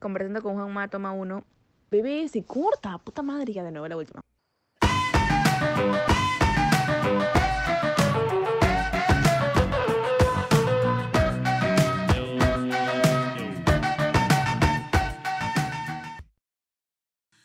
[0.00, 1.44] conversando con Juanma, toma uno.
[1.90, 4.20] Bebé, se corta, puta madre, ya de nuevo la última.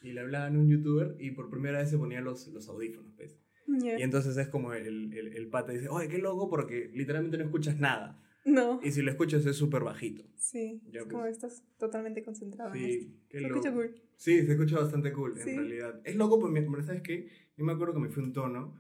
[0.02, 3.12] Y le hablaban a un youtuber y por primera vez se ponía los, los audífonos,
[3.16, 3.38] pues.
[3.68, 4.00] Ya.
[4.00, 7.44] Y entonces es como el, el, el pata dice, oye, qué loco porque literalmente no
[7.44, 8.22] escuchas nada.
[8.46, 8.80] No.
[8.84, 10.24] Y si lo escuchas es súper bajito.
[10.38, 10.82] Sí.
[10.92, 11.14] Ya, es pues.
[11.14, 13.04] como estás totalmente concentrado en esto.
[13.06, 13.56] Sí, qué Se loco.
[13.56, 14.02] escucha cool.
[14.18, 15.50] Sí, se escucha bastante cool, Sí.
[15.50, 16.02] en realidad.
[16.04, 17.28] Es loco pero ¿sabes qué?
[17.58, 18.80] Yo me acuerdo que me fui un tono.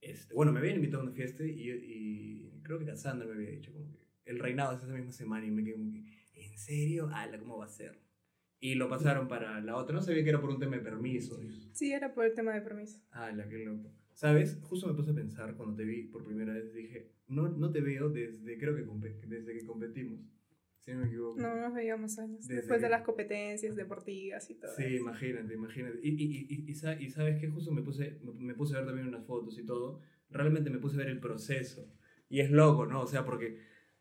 [0.00, 3.50] Este, bueno, me habían invitado a una fiesta y, y creo que Cassandra me había
[3.50, 6.58] dicho como que el reinado es esa misma semana y me quedé como que, ¿en
[6.58, 7.08] serio?
[7.12, 7.98] Ala, ¿cómo va a ser?
[8.58, 9.94] Y lo pasaron para la otra.
[9.94, 11.38] No sabía que era por un tema de permiso.
[11.72, 13.00] Sí, era por el tema de permiso.
[13.10, 13.92] Ala, qué loco.
[14.16, 14.58] ¿Sabes?
[14.62, 16.72] Justo me puse a pensar cuando te vi por primera vez.
[16.72, 18.82] Dije, no, no te veo desde, creo que,
[19.26, 20.20] desde que competimos.
[20.80, 21.38] Si no me equivoco.
[21.38, 22.40] No nos veíamos años.
[22.40, 24.70] Desde Después de las competencias deportivas y todo.
[24.74, 25.02] Sí, eso.
[25.02, 25.98] imagínate, imagínate.
[26.02, 29.06] Y, y, y, y, y sabes que justo me puse, me, puse a ver también
[29.06, 30.00] unas fotos y todo.
[30.30, 31.86] Realmente me puse a ver el proceso.
[32.30, 33.02] Y es loco, ¿no?
[33.02, 33.58] O sea, porque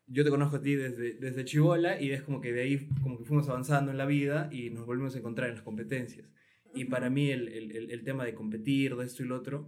[0.07, 3.17] yo te conozco a ti desde, desde Chibola y es como que de ahí como
[3.17, 6.31] que fuimos avanzando en la vida y nos volvimos a encontrar en las competencias.
[6.73, 9.67] Y para mí el, el, el, el tema de competir, de esto y lo otro,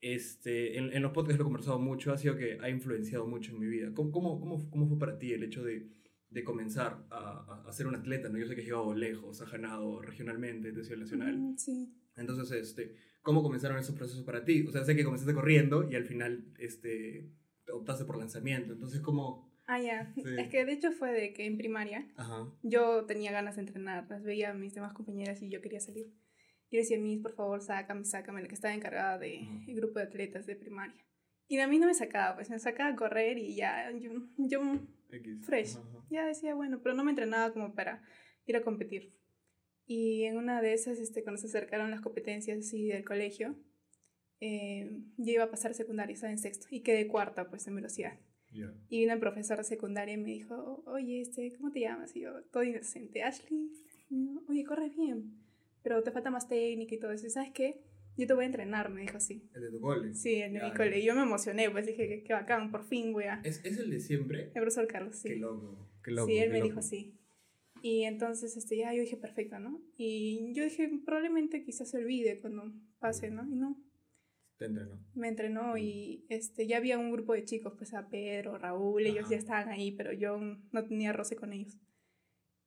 [0.00, 3.52] este, en, en los podcasts lo he conversado mucho, ha sido que ha influenciado mucho
[3.52, 3.92] en mi vida.
[3.94, 5.88] ¿Cómo, cómo, cómo, cómo fue para ti el hecho de,
[6.30, 8.28] de comenzar a, a, a ser un atleta?
[8.28, 8.38] ¿no?
[8.38, 11.54] Yo sé que has llegado lejos, has ganado regionalmente, de ciudad nacional.
[11.56, 11.92] Sí.
[12.16, 14.66] Entonces, este, ¿cómo comenzaron esos procesos para ti?
[14.66, 17.30] O sea, sé que comenzaste corriendo y al final este,
[17.72, 18.72] optaste por lanzamiento.
[18.72, 19.52] Entonces, ¿cómo...?
[19.66, 20.12] Ah, ya.
[20.14, 20.22] Sí.
[20.38, 22.52] Es que de hecho fue de que en primaria Ajá.
[22.62, 24.06] yo tenía ganas de entrenar.
[24.10, 26.12] Las veía a mis demás compañeras y yo quería salir.
[26.74, 29.76] Y decía, Miss, por favor, sácame, sácame, la que estaba encargada del Ujú.
[29.76, 31.06] grupo de atletas de primaria.
[31.46, 34.60] Y a mí no me sacaba, pues me sacaba a correr y ya, yo, yo
[35.08, 35.46] X.
[35.46, 35.76] Fresh.
[35.76, 38.02] Ajá, ya decía, bueno, pero no me entrenaba como para
[38.44, 39.14] ir a competir.
[39.86, 43.54] Y en una de esas, este, cuando se acercaron las competencias así del colegio,
[44.40, 48.18] eh, yo iba a pasar secundaria, estaba en sexto, y quedé cuarta, pues, en velocidad.
[48.50, 48.74] Ya.
[48.88, 52.16] Y una profesora secundaria me dijo, oye, este, ¿cómo te llamas?
[52.16, 53.70] Y yo, todo inocente, Ashley.
[54.10, 55.43] Y yo, oye, corres bien,
[55.84, 57.26] pero te falta más técnica y todo eso.
[57.26, 57.80] ¿Y sabes qué?
[58.16, 59.48] Yo te voy a entrenar, me dijo así.
[59.54, 60.12] ¿El de tu cole?
[60.14, 60.98] Sí, en Ya, mi cole.
[60.98, 63.40] Y yo me emocioné, pues dije, qué, qué bacán, por fin voy a...
[63.44, 64.44] ¿Es, ¿Es el de siempre?
[64.46, 65.28] El profesor Carlos, sí.
[65.28, 65.88] Qué loco.
[66.02, 66.26] Qué loco.
[66.28, 66.68] sí, él me loco.
[66.68, 67.14] dijo así.
[67.82, 69.80] Y entonces, este, ya yo dije, perfecto, ¿no?
[69.98, 73.44] Y yo dije, probablemente quizás se olvide cuando pase, ¿no?
[73.46, 73.76] Y no,
[74.56, 74.98] Te entrenó.
[75.14, 79.24] me entrenó y este, ya había un grupo de chicos, pues a Pedro, Raúl, ellos
[79.24, 79.30] Ajá.
[79.32, 81.76] ya estaban ahí, pero yo no tenía roce con ellos.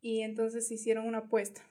[0.01, 1.61] Y entonces hicieron una apuesta.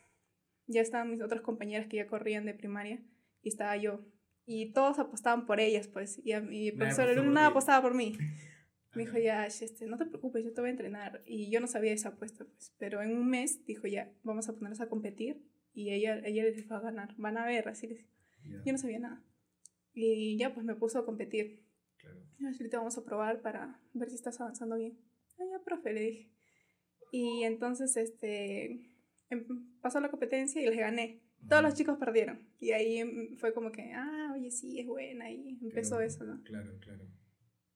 [0.66, 3.02] Ya estaban mis otras compañeras que ya corrían de primaria
[3.42, 4.04] y estaba yo.
[4.44, 6.20] Y todos apostaban por ellas, pues.
[6.24, 8.16] Y a mi profesor nada apostaba por mí.
[8.94, 11.22] Me dijo, ya, este, no te preocupes, yo te voy a entrenar.
[11.26, 12.74] Y yo no sabía esa apuesta, pues.
[12.78, 15.44] Pero en un mes dijo, ya, vamos a ponernos a competir.
[15.74, 17.14] Y ella, ella les va a ganar.
[17.18, 18.06] Van a ver, así les
[18.48, 19.22] Ya, Yo no sabía nada.
[19.92, 21.62] Y ya, pues me puso a competir.
[21.98, 22.22] claro.
[22.58, 24.98] Y te vamos a probar para ver si estás avanzando bien.
[25.38, 26.32] Ah, ya, profe, le dije.
[27.12, 28.95] Y entonces, este,
[29.80, 31.22] pasó la competencia y les gané.
[31.48, 32.48] Todos los chicos perdieron.
[32.58, 35.30] Y ahí em, fue como que, ah, oye, sí, es buena.
[35.30, 36.42] Y empezó eso, ¿no?
[36.42, 37.04] Claro, claro.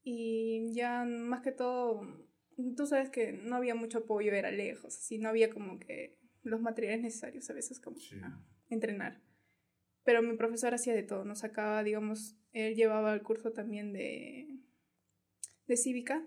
[0.02, 2.02] Y ya más que todo,
[2.76, 6.60] tú sabes que no había mucho apoyo, era lejos, así no había como que los
[6.60, 8.16] materiales necesarios a veces como Sí.
[8.70, 9.20] entrenar.
[10.04, 14.48] Pero mi profesor hacía de todo, nos sacaba, digamos, él llevaba el curso también de,
[15.66, 16.26] de cívica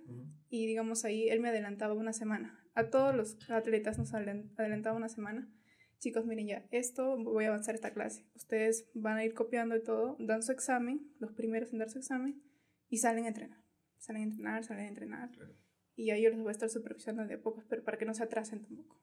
[0.50, 2.62] y digamos ahí él me adelantaba una semana.
[2.75, 5.51] A todos los atletas nos adelantaba una semana.
[6.00, 8.25] Chicos, miren ya, esto voy a avanzar esta clase.
[8.35, 12.00] Ustedes van a ir copiando y todo, dan su examen, los primeros en dar su
[12.00, 12.44] examen
[12.89, 13.63] y salen a entrenar.
[14.00, 15.31] Salen a entrenar, salen a entrenar.
[15.31, 15.56] Claro.
[15.95, 18.13] Y ya yo los voy a estar supervisando de a pocos, pero para que no
[18.13, 19.01] se atrasen tampoco.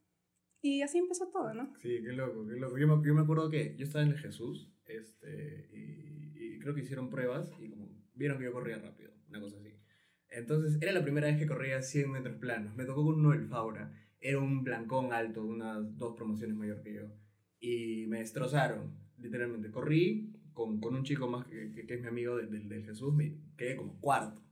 [0.60, 1.72] Y así empezó todo, ¿no?
[1.78, 2.76] Sí, qué loco, qué loco.
[2.76, 6.74] Yo me, yo me acuerdo que yo estaba en el Jesús este, y, y creo
[6.74, 9.69] que hicieron pruebas y como vieron que yo corría rápido, una cosa así.
[10.30, 12.74] Entonces, era la primera vez que corría 100 metros planos.
[12.76, 13.92] Me tocó con uno del Faura.
[14.20, 17.02] Era un blancón alto, unas dos promociones mayor que yo.
[17.58, 19.70] Y me destrozaron, literalmente.
[19.70, 22.84] Corrí con, con un chico más que, que, que es mi amigo del, del, del
[22.84, 24.42] Jesús, me quedé como cuarto.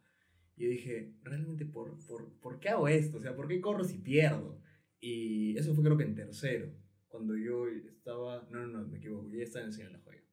[0.56, 3.18] Y dije, realmente, ¿por, por, ¿por qué hago esto?
[3.18, 4.60] O sea, ¿por qué corro si pierdo?
[5.00, 6.72] Y eso fue creo que en tercero,
[7.06, 10.24] cuando yo estaba, no, no, no, me equivoco, yo estaba en Enseñar la Joya.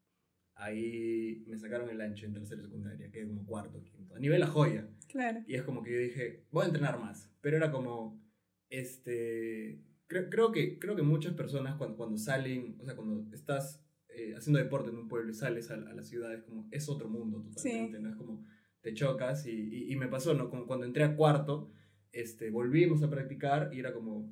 [0.56, 4.19] Ahí me sacaron el ancho en tercero de secundaria, que es como cuarto, quinto, a
[4.19, 4.89] nivel La Joya.
[5.07, 5.42] Claro.
[5.48, 7.31] Y es como que yo dije, voy a entrenar más.
[7.42, 8.22] Pero era como,
[8.69, 13.84] este, creo, creo, que, creo que muchas personas cuando, cuando salen, o sea, cuando estás
[14.10, 16.90] eh, haciendo deporte en un pueblo y sales a, a la ciudad, es como, es
[16.90, 18.04] otro mundo totalmente, Sí.
[18.04, 18.10] ¿no?
[18.10, 18.46] Es como,
[18.81, 20.50] te chocas y, y, y me pasó, ¿no?
[20.50, 21.72] Como cuando entré a cuarto,
[22.12, 24.31] este, volvimos a practicar y era como,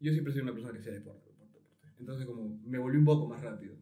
[0.00, 1.88] yo siempre soy una persona que hacía deporte, deporte, deporte.
[1.98, 3.76] Entonces como me volví un poco más rápido.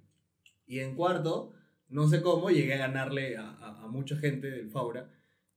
[0.66, 1.52] Y en cuarto,
[1.88, 5.10] no sé cómo, llegué a ganarle a, a, a mucha gente del Faura.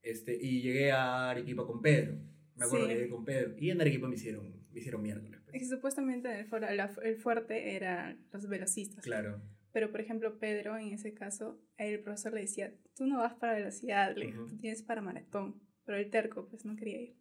[0.04, 2.18] Este, y llegué a Arequipa con Pedro.
[2.56, 2.92] Me acuerdo Sí.
[2.92, 3.56] que llegué con Pedro.
[3.58, 5.42] Y en Arequipa me hicieron, me hicieron miércoles.
[5.46, 5.70] pues.
[5.70, 9.04] Supuestamente en el, la- el fuerte eran los velocistas.
[9.04, 9.42] Claro.
[9.72, 13.54] Pero, por ejemplo, Pedro, en ese caso, el profesor le decía, tú no vas para
[13.56, 15.62] velocidad, le tú tienes para maratón.
[15.86, 17.16] Pero el terco, pues, no quería ir.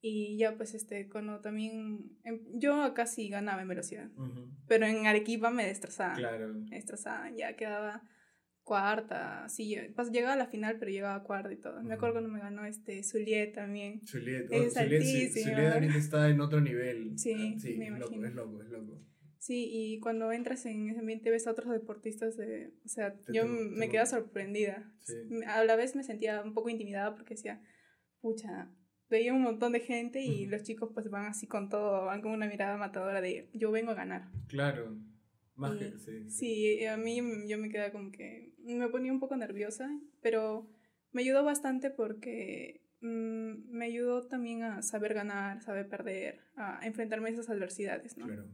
[0.00, 2.16] Y ya, pues, este, cuando también...
[2.22, 4.08] em, yo casi ganaba en velocidad.
[4.68, 6.16] Pero en Arequipa me destrozaban.
[6.16, 6.54] Claro.
[6.54, 7.36] Me destrozaban.
[7.36, 8.02] Ya quedaba
[8.68, 11.82] cuarta, sí, yo- pues, llegaba a la final, pero llegaba cuarta y todo.
[11.82, 14.00] Me acuerdo cuando me ganó este Zuliet también.
[14.10, 17.18] Juliet, Es oh, sí, ahorita está en otro nivel.
[17.18, 18.26] Sí, Ah, sí me es loco, imagino.
[18.28, 19.04] es loco, es loco.
[19.38, 23.32] Sí, y cuando entras en ese ambiente ves a otros deportistas, de, o sea, Te-
[23.32, 24.92] yo te- me te- quedaba sorprendida.
[25.00, 25.14] Sí.
[25.46, 27.62] A la vez me sentía un poco intimidada porque decía,
[28.20, 28.70] pucha,
[29.08, 30.50] veía un montón de gente y Ujú.
[30.50, 33.92] los chicos pues van así con todo, van con una mirada matadora de yo vengo
[33.92, 34.28] a ganar.
[34.48, 34.98] Claro.
[35.58, 36.30] Más Y- que, sí.
[36.30, 39.90] Sí, a mí yo me quedaba como que me ponía un poco nerviosa,
[40.22, 40.70] pero
[41.12, 47.28] me ayudó bastante porque mm, me ayudó también a saber ganar, saber perder, a enfrentarme
[47.28, 48.26] a esas adversidades, ¿no?
[48.26, 48.46] Claro.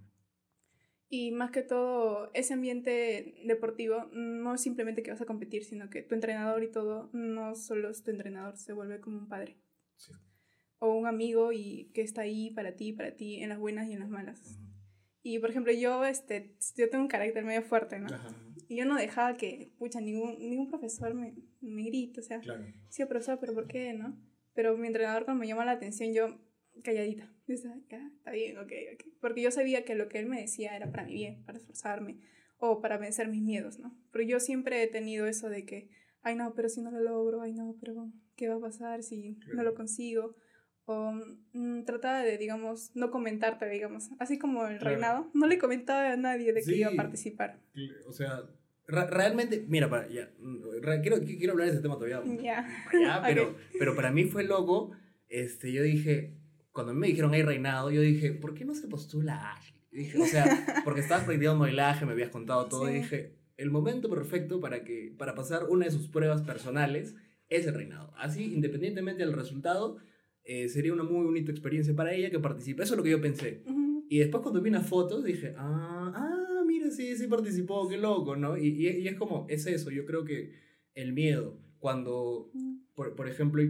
[1.10, 5.90] Y más que todo, ese ambiente deportivo no es simplemente que vas a competir, sino
[5.90, 9.58] que tu entrenador y todo no solo es tu entrenador, se vuelve como un padre
[9.96, 10.12] Sí.
[10.78, 13.92] o un amigo y que está ahí para ti, para ti, en las buenas y
[13.92, 14.40] en las malas.
[14.58, 14.73] Ujú.
[15.26, 18.06] Y por ejemplo, yo, este, yo tengo un carácter medio fuerte, ¿no?
[18.14, 18.28] Ajá.
[18.68, 22.64] Y yo no dejaba que, pucha, ningún, ningún profesor me, me grite, o sea, Claro.
[22.90, 24.16] sí, profesor, pero ¿por qué, no?
[24.54, 26.38] Pero mi entrenador cuando me llama la atención, yo
[26.82, 27.32] calladita.
[27.46, 27.54] Ya,
[28.16, 29.04] está bien, ok, ok.
[29.20, 32.20] Porque yo sabía que lo que él me decía era para mi bien, para esforzarme
[32.58, 33.98] o para vencer mis miedos, ¿no?
[34.12, 35.88] Pero yo siempre he tenido eso de que,
[36.22, 39.32] ay no, pero si no lo logro, ay no, pero ¿qué va a pasar si
[39.32, 39.70] no Claro.
[39.70, 40.36] lo consigo?
[40.86, 41.12] O
[41.52, 44.10] mm, trataba de, digamos, no comentarte, digamos.
[44.18, 44.90] Así como el Claro.
[44.90, 47.58] reinado, no le comentaba a nadie de que iba a participar.
[48.06, 48.42] O sea,
[48.86, 50.60] realmente, mira, para, ya, mm,
[51.02, 52.22] quiero, quiero hablar de ese tema todavía.
[52.42, 52.66] Ya.
[52.84, 53.56] para allá, pero, Ok.
[53.78, 54.92] pero para mí fue loco.
[55.28, 56.34] Este, yo dije,
[56.72, 59.80] cuando me dijeron hay reinado, yo dije, ¿por qué no se postula a Ashley?
[59.90, 60.44] Y Dije, o sea,
[60.84, 62.98] porque estabas practicando modelaje, me habías contado todo, y Sí.
[63.00, 67.14] dije, el momento perfecto para, que, para pasar una de sus pruebas personales
[67.48, 68.12] es el reinado.
[68.18, 69.96] Así, independientemente del resultado,
[70.44, 72.82] eh, sería una muy bonita experiencia para ella que participe.
[72.82, 73.62] Eso es lo que yo pensé.
[73.66, 74.04] Ujú.
[74.08, 78.36] Y después cuando vi unas fotos dije, ah, ah, mira, sí, sí participó, qué loco,
[78.36, 78.56] ¿no?
[78.56, 80.52] Y, y, y es como, es eso, yo creo que
[80.94, 82.52] el miedo, cuando,
[82.94, 83.62] por, por ejemplo,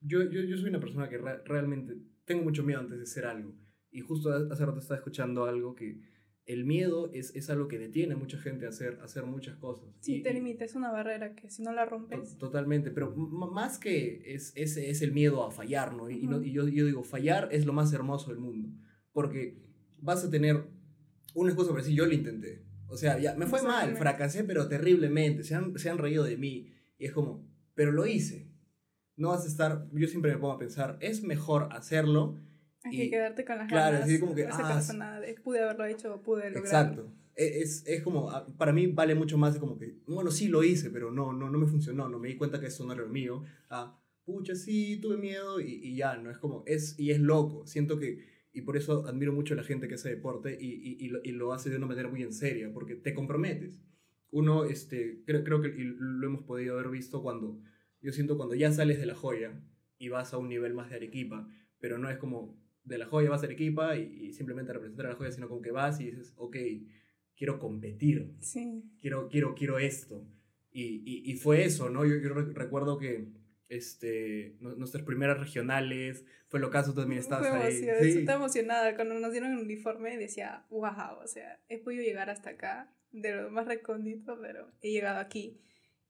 [0.00, 3.24] yo, yo, yo soy una persona que re- realmente tengo mucho miedo antes de hacer
[3.24, 3.54] algo.
[3.90, 6.00] Y justo hace rato estaba escuchando algo que
[6.46, 9.56] el miedo es, es algo que detiene a mucha gente a hacer, a hacer muchas
[9.56, 9.88] cosas.
[10.00, 13.14] Sí, Y- te limita, es una barrera que si no la To- rompes, Totalmente, pero
[13.16, 16.08] más que es, es, es el miedo a fallar, ¿no?
[16.08, 18.68] Y, y no- y yo, yo digo, fallar es lo más hermoso del mundo,
[19.12, 19.58] porque
[20.00, 20.64] vas a tener
[21.34, 22.64] una excusa para decir, yo lo intenté.
[22.88, 26.36] O sea, ya, me fue mal, fracasé, pero terriblemente, se han, se han reído de
[26.36, 26.72] mí.
[26.98, 27.44] Y es como,
[27.74, 28.48] pero lo hice.
[29.16, 32.38] No vas a estar, yo siempre me pongo a pensar, es mejor hacerlo.
[32.86, 34.08] Hay y- que quedarte con las claro, ganas.
[34.08, 36.58] así como que, no ah, nada de, pude haberlo hecho pude lograrlo.
[37.02, 37.12] Exacto.
[37.36, 40.62] E- Es, es como, ah, para mí vale mucho más como que, bueno, sí lo
[40.62, 43.02] hice, pero no, no, no me funcionó, no me di cuenta que eso no era
[43.02, 43.42] lo mío.
[43.70, 47.66] Ah, pucha, sí, tuve miedo y, y ya, no es como, es, y es loco.
[47.66, 50.96] Siento que, y por eso admiro mucho a la gente que hace deporte y, y,
[51.04, 53.82] y lo, lo hace de una manera muy en seria, porque te comprometes.
[54.30, 57.60] Uno, este, creo, creo que lo hemos podido haber visto cuando,
[58.00, 59.52] yo siento cuando ya sales de la joya
[59.98, 63.28] y vas a un nivel más de Arequipa, pero no es como de la joya
[63.30, 66.06] vas a Arequipa y, y simplemente representar a la joya, sino como que vas y
[66.06, 66.56] dices, ok,
[67.36, 70.26] quiero competir, Sí, quiero, quiero, quiero esto.
[70.70, 72.04] Y, y, y fue eso, ¿no?
[72.06, 73.28] Yo, yo re- recuerdo que
[73.68, 77.72] este, nu- nuestras primeras regionales, fue lo caso, tú también estabas Fue ahí.
[78.12, 78.18] Sí.
[78.20, 80.16] Estaba emocionada cuando nos dieron el uniforme.
[80.16, 84.92] Decía, wow, o sea, he podido llegar hasta acá, de lo más recóndito, pero he
[84.92, 85.60] llegado aquí.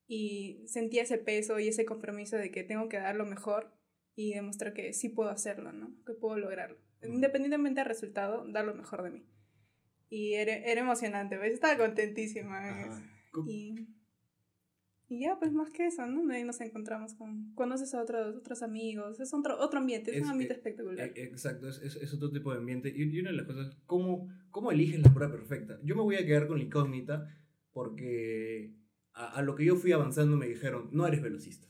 [0.08, 3.72] Y sentía ese peso y ese compromiso de que tengo que dar lo mejor
[4.16, 5.94] y demostrar que sí puedo hacerlo, ¿no?
[6.04, 6.78] Que puedo lograrlo.
[7.02, 9.26] Independientemente del resultado, dar lo mejor de mí.
[10.08, 11.52] Y era, era emocionante, ¿ves?
[11.52, 12.58] Estaba contentísima.
[12.58, 13.02] Ajá.
[13.46, 13.74] Y,
[15.08, 16.32] y ya, pues más que eso, ¿no?
[16.32, 17.52] Ahí nos encontramos con...
[17.54, 21.06] Conoces a otros, otros amigos, es otro, otro ambiente, es, Es un ambiente que- espectacular.
[21.14, 22.88] E- Exacto, es, es, es otro tipo de ambiente.
[22.88, 25.78] Y, y una de las cosas, ¿cómo, ¿cómo eliges la prueba perfecta?
[25.84, 27.28] Yo me voy a quedar con la incógnita
[27.72, 28.72] porque
[29.12, 31.68] a, a lo que yo fui avanzando me dijeron, no eres velocista,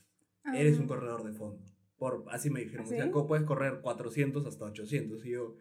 [0.55, 1.63] eres Ah, un corredor de fondo.
[1.97, 3.11] Por, así me dijeron, ¿Ah, o sea, sí?
[3.11, 5.25] ¿cómo puedes correr 400 hasta 800?
[5.25, 5.57] Y yo,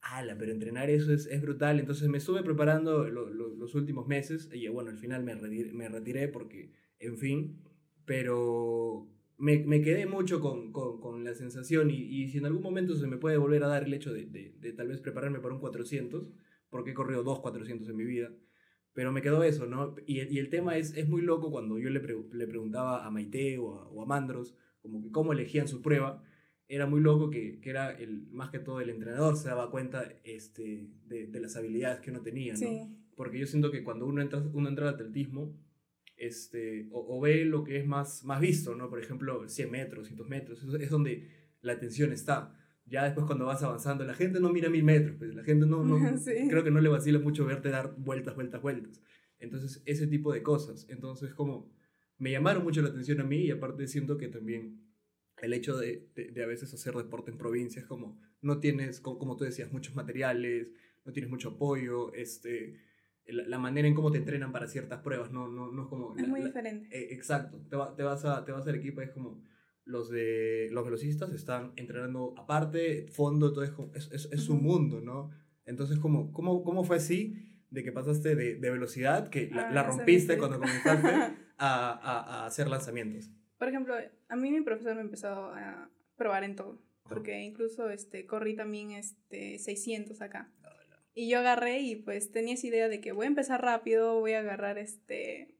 [0.00, 1.80] ala, pero entrenar eso es, es brutal.
[1.80, 5.72] Entonces me estuve preparando lo- lo- los últimos meses y bueno, al final me retiré,
[5.72, 7.62] me retiré porque, en fin,
[8.04, 12.62] pero me, me quedé mucho con, con, con la sensación y, y si en algún
[12.62, 15.40] momento se me puede volver a dar el hecho de, de, de tal vez prepararme
[15.40, 16.30] para un 400,
[16.70, 18.30] porque he corrido dos 400 en mi vida.
[18.94, 19.94] Pero me quedó eso, ¿no?
[20.06, 23.10] Y, y el tema es, es muy loco cuando yo le, pre- le preguntaba a
[23.10, 26.22] Maite o a, o a Mandros, como que cómo elegían su prueba,
[26.68, 30.12] era muy loco que, que era el, más que todo el entrenador se daba cuenta
[30.24, 32.58] este, de, de las habilidades que uno tenía, ¿no?
[32.58, 32.80] Sí.
[33.14, 35.54] Porque yo siento que cuando uno entra, uno entra al atletismo,
[36.16, 38.88] este, o, o ve lo que es más, más visto, ¿no?
[38.88, 41.28] Por ejemplo, 100 metros, 100 metros, es donde
[41.60, 42.56] la atención está.
[42.86, 45.84] Ya después cuando vas avanzando, la gente no mira mil metros, pues la gente no,
[45.84, 46.48] no Sí.
[46.48, 49.00] creo que no le vacila mucho verte dar vueltas, vueltas, vueltas.
[49.38, 50.86] Entonces, ese tipo de cosas.
[50.88, 51.70] Entonces, como
[52.22, 54.80] me llamaron mucho la atención a mí y aparte siento que también
[55.40, 59.18] el hecho de, de, de a veces hacer deporte en provincias, como no tienes, como,
[59.18, 60.72] como tú decías, muchos materiales,
[61.04, 62.76] no tienes mucho apoyo, este,
[63.26, 66.14] la, la manera en cómo te entrenan para ciertas pruebas, no, no, no es como...
[66.16, 66.96] Es la- muy la- diferente.
[66.96, 69.42] eh, exacto, te, va- te vas a, te vas a Arequipa, es como
[69.84, 74.62] los de los velocistas están entrenando aparte, fondo, todo es, como- es, es, es un
[74.62, 75.30] mundo, ¿no?
[75.66, 77.34] Entonces, ¿cómo, cómo, cómo fue así
[77.70, 81.08] de que pasaste de, de velocidad, que la, Ah, la rompiste cuando comenzaste,
[81.58, 83.30] a, a, a hacer lanzamientos?
[83.58, 83.94] Por ejemplo,
[84.28, 86.78] a mí mi profesor me empezó a probar en todo.
[87.08, 90.50] Porque incluso este, corrí también este, 600 acá.
[91.14, 94.32] Y yo agarré y pues tenía esa idea de que voy a empezar rápido, voy
[94.32, 95.54] a agarrar este,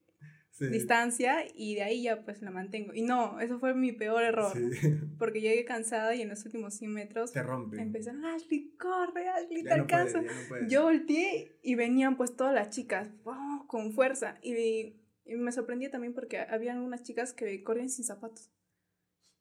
[0.51, 0.67] Sí.
[0.69, 2.93] distancia y de ahí ya pues la mantengo.
[2.95, 4.53] Y no, eso fue mi peor error.
[4.53, 4.61] Sí.
[5.19, 7.81] Porque llegué cansada y en los últimos 100 metros Te rompe.
[7.81, 10.23] empecé, Ashley, corre, Ashley, te Ya no puede, alcanza.
[10.23, 10.69] ya no.
[10.69, 13.67] Yo volteé y venían pues todas las chicas ¡wow!
[13.67, 18.51] con fuerza y, y me sorprendía también porque había unas chicas que corrían sin zapatos.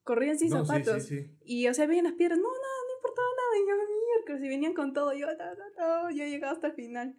[0.03, 1.03] Corrían sin No, sí, zapatos.
[1.07, 1.37] sí, sí.
[1.43, 3.57] Y o sea, veían las piedras, no, nada, no importaba nada.
[3.57, 5.13] Y yo, miércoles, y venían con todo.
[5.13, 7.15] Yo, no, no, no, yo llegaba hasta el final.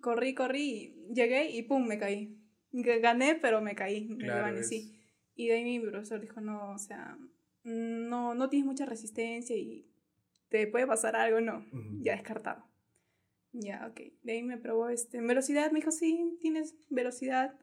[0.00, 2.36] Corrí, corrí, llegué y pum, me caí.
[2.72, 4.94] Gané, pero me caí, me Claro, desvanecí.
[5.34, 7.16] Y de ahí mi profesor dijo, no, o sea,
[7.64, 9.86] no, no tienes mucha resistencia y
[10.48, 11.58] te puede pasar algo, no.
[11.72, 12.02] Ujú.
[12.02, 12.64] Ya descartado.
[13.52, 14.00] Ya, ok.
[14.22, 17.54] De ahí me probó este, velocidad, me dijo, sí, tienes velocidad.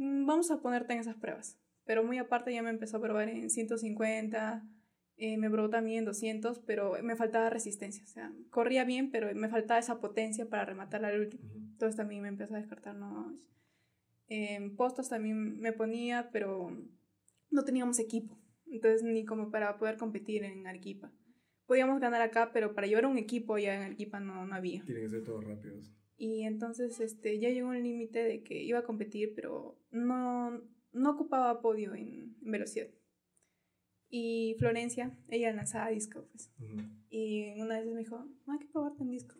[0.00, 1.58] Mm, Vamos a ponerte en esas pruebas.
[1.84, 4.66] Pero muy aparte ya me empezó a probar en 150,
[5.16, 8.02] eh, me probó también en 200, pero me faltaba resistencia.
[8.04, 11.50] O sea, corría bien, pero me faltaba esa potencia para rematar al último.
[11.54, 13.38] Entonces también me empezó a descartar, no.
[14.28, 16.70] En postos también me ponía, pero
[17.50, 18.38] no teníamos equipo.
[18.66, 21.12] Entonces ni como para poder competir en Arequipa.
[21.66, 24.82] Podíamos ganar acá, pero para llevar un equipo ya en Arequipa no, no había.
[24.84, 25.92] Tienen que ser todos rápidos.
[26.22, 30.60] Y entonces este, ya llegó un límite de que iba a competir, pero no,
[30.92, 32.88] no ocupaba podio en, en velocidad.
[34.10, 36.52] Y Florencia, ella lanzaba disco, pues.
[37.08, 39.34] Y una vez me dijo, no hay que probarte en disco.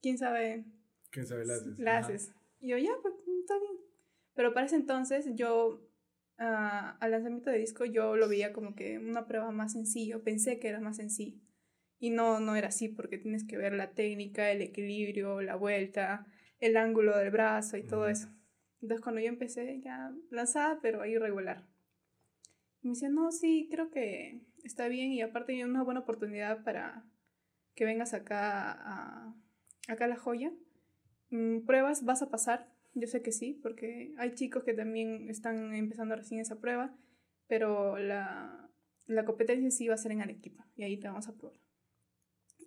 [0.00, 0.64] ¿Quién sabe
[1.10, 1.78] ¿Quién sabe la haces?
[1.80, 2.06] la Ajá.
[2.06, 2.32] haces.
[2.60, 3.72] Y yo, ya, pues está bien.
[4.34, 5.90] Pero para ese entonces yo,
[6.38, 10.22] ah, al lanzamiento de disco, yo lo veía como que una prueba más sencillo.
[10.22, 11.40] Pensé que era más sencillo.
[11.98, 16.26] Y no, no era así, porque tienes que ver la técnica, el equilibrio, la vuelta,
[16.60, 18.28] el ángulo del brazo y todo eso.
[18.82, 21.66] Entonces cuando yo empecé, ya lanzada, pero ahí regular.
[22.82, 26.62] Y me decía, no, sí, creo que está bien y aparte hay una buena oportunidad
[26.64, 27.04] para
[27.74, 29.34] que vengas acá a,
[29.88, 30.52] acá a La Joya.
[31.30, 35.74] Mm, Pruebas, vas a pasar, yo sé que sí, porque hay chicos que también están
[35.74, 36.96] empezando recién esa prueba,
[37.48, 38.70] pero la,
[39.06, 41.65] la competencia en sí va a ser en Arequipa y ahí te vamos a probar.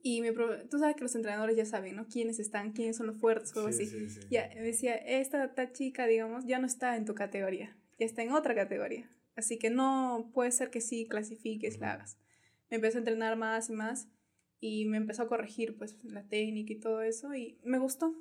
[0.02, 2.08] Y me tú sabes que los entrenadores ya saben, ¿no?
[2.08, 4.08] Quiénes están, quiénes son los fuertes o algo Sí, así.
[4.08, 4.28] sí, sí.
[4.30, 8.24] Ya, me decía, esta tal chica, digamos, ya no está en tu categoría, ya está
[8.24, 9.10] en otra categoría.
[9.36, 11.96] Así que no puede ser que sí clasifiques, la Ujú.
[11.96, 12.18] hagas.
[12.70, 14.08] Me empezó a entrenar más y más
[14.60, 18.16] y me empezó a corregir pues la técnica y todo eso y me gustó.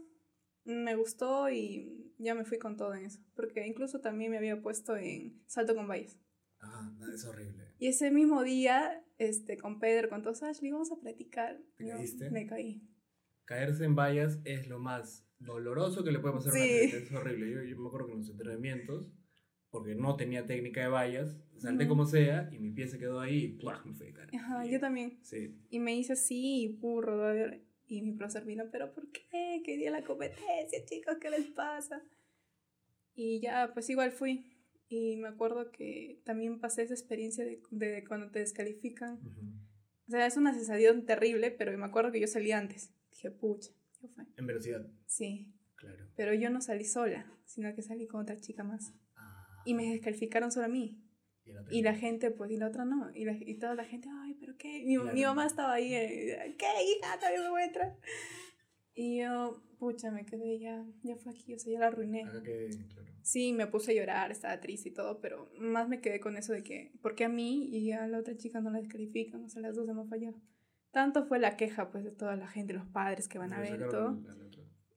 [0.64, 3.20] Me gustó y ya me fui con todo en eso.
[3.34, 6.18] Porque incluso también me había puesto en salto con vallas.
[6.60, 7.64] Ah, es horrible.
[7.78, 11.60] Y ese mismo día, este, con Pedro, con todos, Ashley, vamos a practicar.
[11.76, 12.30] ¿Te Yo caíste?
[12.30, 12.82] Me caí.
[13.44, 16.74] Caerse en vallas es lo más doloroso que le puede pasar a un Sí.
[16.74, 16.96] atleta.
[16.98, 17.50] Es horrible.
[17.50, 19.10] Yo, yo me acuerdo que en los entrenamientos,
[19.70, 21.90] porque no tenía técnica de vallas, salté Ujú.
[21.90, 23.82] como sea y mi pie se quedó ahí y ¡plá!
[23.84, 24.30] me fue de cara.
[24.34, 25.18] Ajá, Y- yo también.
[25.22, 25.56] Sí.
[25.70, 27.56] Y me hice así, y burro, ¿no?
[27.90, 29.62] y mi profesor vino, pero ¿por qué?
[29.64, 32.02] Que día la competencia, chicos, ¿qué les pasa?
[33.14, 34.44] Y ya, pues igual fui.
[34.88, 39.14] Y me acuerdo que también pasé esa experiencia de, de cuando te descalifican.
[39.16, 39.52] Ujú.
[40.08, 42.94] O sea, es una sensación terrible, pero me acuerdo que yo salí antes.
[43.10, 44.24] Dije, pucha, ¿qué fue?
[44.36, 46.06] En velocidad, Sí, claro.
[46.16, 48.94] pero yo no salí sola, sino que salí con otra chica más.
[49.16, 51.04] Ah, Y me descalificaron solo a mí.
[51.44, 53.10] y la Y la gente, pues, y la otra no.
[53.14, 54.82] Y, la, y toda la gente, ay, pero qué.
[54.86, 55.12] Mi, Claro.
[55.12, 57.18] mi mamá estaba ahí, eh, ¿qué hija?
[57.20, 57.96] También me voy a entrar.
[58.94, 62.22] Y yo, pucha, me quedé ya, ya fue aquí, o sea, ya la arruiné.
[62.22, 62.42] Claro.
[63.22, 66.52] Sí, me puse a llorar, estaba triste y todo, pero más me quedé con eso
[66.52, 69.44] de que, ¿por qué a mí y a la otra chica no la descalifican?
[69.44, 70.36] O sea, las dos hemos fallado.
[70.90, 73.72] tanto fue la queja pues de toda la gente, los padres que van a ver
[73.72, 74.10] sacaron todo.
[74.22, 74.47] la- la otra.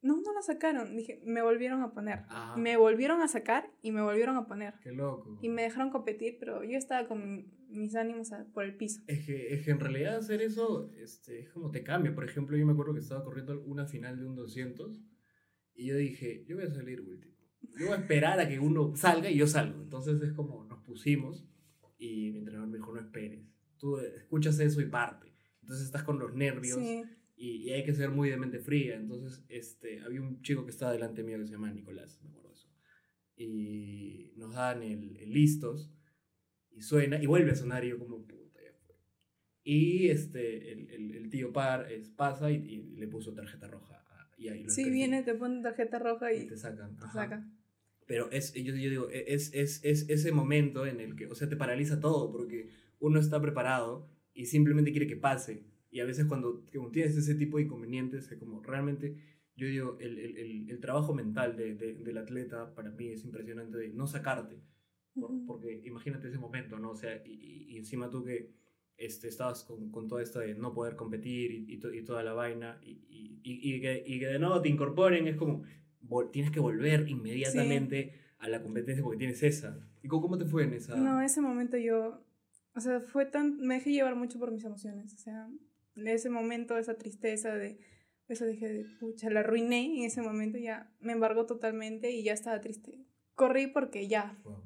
[0.01, 0.95] No, no la sacaron.
[0.95, 2.21] Dije, me volvieron a poner.
[2.29, 4.73] Ah, Me volvieron a sacar y me volvieron a poner.
[4.83, 5.37] qué loco.
[5.41, 9.01] Y me dejaron competir, pero yo estaba con mis ánimos a- por el piso.
[9.07, 12.13] Es que, es que en realidad hacer eso este, es como te cambia.
[12.15, 15.01] Por ejemplo, yo me acuerdo que estaba corriendo una final de un 200
[15.75, 17.35] y yo dije, yo voy a salir último.
[17.79, 19.81] Yo voy a esperar a que uno salga y yo salgo.
[19.83, 21.47] Entonces es como nos pusimos
[21.99, 23.45] y mi entrenador me dijo, no esperes.
[23.77, 25.31] Tú escuchas eso y parte.
[25.61, 27.03] Entonces estás con los nervios Sí.
[27.41, 28.95] Y, y hay que ser muy de mente fría.
[28.95, 32.51] Entonces este, había un chico que estaba delante mío que se llama Nicolás, me acuerdo
[32.53, 32.69] eso.
[33.35, 35.91] Y nos dan el, el listos
[36.71, 38.95] y suena y vuelve a sonar y yo como puta ya fue.
[39.63, 43.97] Y este, el, el, el tío par es, pasa y, y le puso tarjeta roja.
[44.37, 44.97] Y ahí lo Sí, escribí.
[44.97, 46.97] viene, te ponen tarjeta roja y y te sacan.
[46.97, 47.13] te ajá.
[47.13, 47.51] saca.
[48.07, 51.35] Pero es, yo, yo digo, e, es, es, es ese momento en el que, o
[51.35, 52.69] sea, te paraliza todo porque
[52.99, 55.65] uno está preparado y simplemente quiere que pase.
[55.91, 59.17] Y a veces cuando, tienes ese tipo de inconvenientes, es como realmente,
[59.55, 63.77] yo digo, el, el, el, trabajo mental de, de- del atleta para mí es impresionante
[63.77, 64.63] de no sacarte.
[65.13, 66.91] Por- porque imagínate ese momento, ¿no?
[66.91, 68.49] O sea, y, y- encima tú que
[68.97, 72.23] este, estabas con, con todo esto de no poder competir y, y, to- y toda
[72.23, 75.63] la vaina, y, y, y- y que, y que de nuevo te incorporen, es como,
[76.31, 79.77] tienes que volver inmediatamente a la competencia porque tienes esa.
[80.01, 80.95] ¿Y cómo, cómo te fue en esa?
[80.95, 82.23] No, ese momento yo,
[82.75, 85.49] o sea, fue tan, me dejé llevar mucho por mis emociones, o sea,
[85.95, 87.79] en ese momento, esa tristeza de,
[88.27, 92.33] eso dije, de, pucha, la arruiné en ese momento, ya me embargó totalmente y ya
[92.33, 93.05] estaba triste.
[93.35, 94.63] Corrí porque ya, Wow.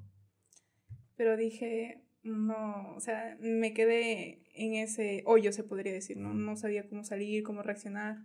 [1.16, 6.34] pero dije, no, o sea, me quedé en ese hoyo, se podría decir, ¿no?
[6.34, 8.18] No sabía cómo salir, cómo reaccionar.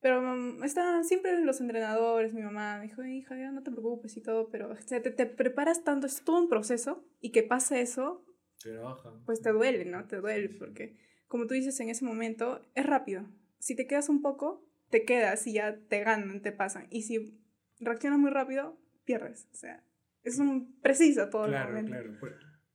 [0.00, 4.16] Pero mm, estaban siempre los entrenadores, mi mamá me dijo, hija, ya no te preocupes
[4.16, 7.42] y todo, pero o sea, te, te preparas tanto, es todo un proceso y que
[7.44, 8.24] pase eso,
[8.62, 9.12] Te baja.
[9.26, 10.06] pues te duele, ¿no?
[10.06, 10.96] Te duele porque,
[11.32, 13.24] como tú dices, en ese momento es rápido.
[13.58, 16.88] Si te quedas un poco, te quedas y ya te ganan, te pasan.
[16.90, 17.40] Y si
[17.80, 19.48] reaccionas muy rápido, pierdes.
[19.50, 19.82] O sea,
[20.24, 21.90] es un preciso todo el Claro, momento.
[21.90, 22.12] claro.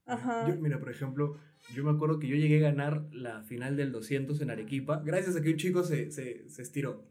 [0.08, 0.50] Ajá.
[0.50, 1.38] Yo, mira, por ejemplo,
[1.76, 5.36] yo me acuerdo que yo llegué a ganar la final del 200 en Arequipa gracias
[5.36, 7.06] a que un chico se, se, se estiró.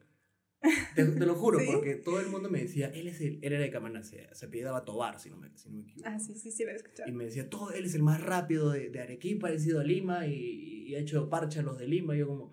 [0.95, 1.67] Te, te lo juro, ¿Sí?
[1.73, 4.47] porque todo el mundo me decía, él, es el, él era de Camaná, se, se
[4.47, 6.09] apellidaba Tobar, si no me, si no me equivoco.
[6.09, 7.09] Ah, sí, sí, sí, lo he escuchado.
[7.09, 9.85] Y me decía, todo, él es el más rápido de, de Arequipa, ha ido a
[9.85, 12.15] Lima y, y ha hecho parcha a los de Lima.
[12.15, 12.53] Y yo como,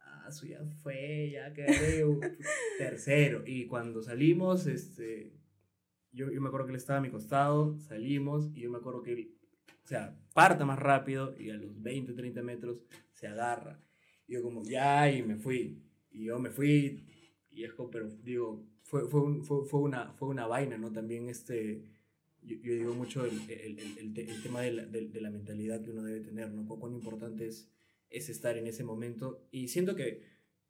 [0.00, 2.20] ah, eso ya fue, ya quedé un
[2.78, 3.42] tercero.
[3.46, 5.32] Y cuando salimos, este,
[6.12, 9.02] yo, yo me acuerdo que él estaba a mi costado, salimos y yo me acuerdo
[9.02, 9.34] que él,
[9.84, 13.80] o sea, parta más rápido y a los 20, 30 metros se agarra.
[14.26, 15.82] Y yo como, ya, y me fui.
[16.10, 17.04] Y yo me fui,
[17.50, 20.92] y es como, pero digo, fue, fue, un- fue, fue una, fue una vaina, ¿no?
[20.92, 21.82] También este
[22.42, 25.20] yo, yo digo mucho el, el, el, el te- el tema de la, de, de
[25.20, 26.66] la mentalidad que uno debe tener, ¿no?
[26.66, 27.68] Cu- Cuán importante es,
[28.08, 29.46] es estar en ese momento.
[29.50, 30.22] Y siento que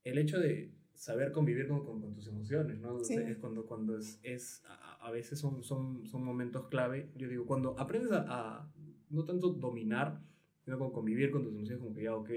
[0.05, 3.03] el hecho de saber convivir con, con, con tus emociones, ¿no?
[3.05, 3.15] Sí.
[3.15, 7.11] es cuando, cuando es, es a, a veces son, son, son momentos clave.
[7.17, 8.25] Yo digo, cuando aprendes a,
[8.59, 8.73] a
[9.11, 10.21] no tanto dominar,
[10.65, 12.31] sino como convivir con tus emociones, como que ya, ok,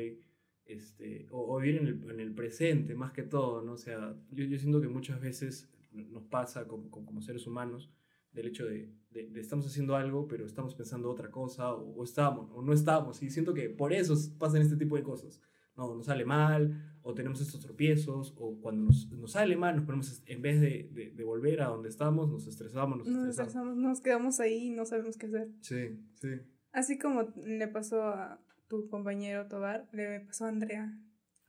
[0.65, 3.73] este, o, o vivir en el, en el presente más que todo, ¿no?
[3.73, 7.91] O sea, yo, yo siento que muchas veces nos pasa como, como, seres humanos
[8.32, 12.04] del hecho de, de, de estamos haciendo algo, pero estamos pensando otra cosa, o, o
[12.04, 15.41] estamos, o no estamos, y siento que por eso pasan este tipo de cosas.
[15.76, 19.86] No, nos sale mal, o tenemos estos tropiezos, o cuando nos, nos sale mal, nos
[19.86, 23.47] ponemos, en vez de, de, volver a donde estamos, nos estresamos, nos Nos, estresamos.
[23.47, 25.49] estresamos, nos quedamos ahí y no sabemos qué hacer.
[25.62, 26.28] Sí, sí.
[26.71, 30.97] Así como le pasó a tu compañero Tobar, le pasó a Andrea.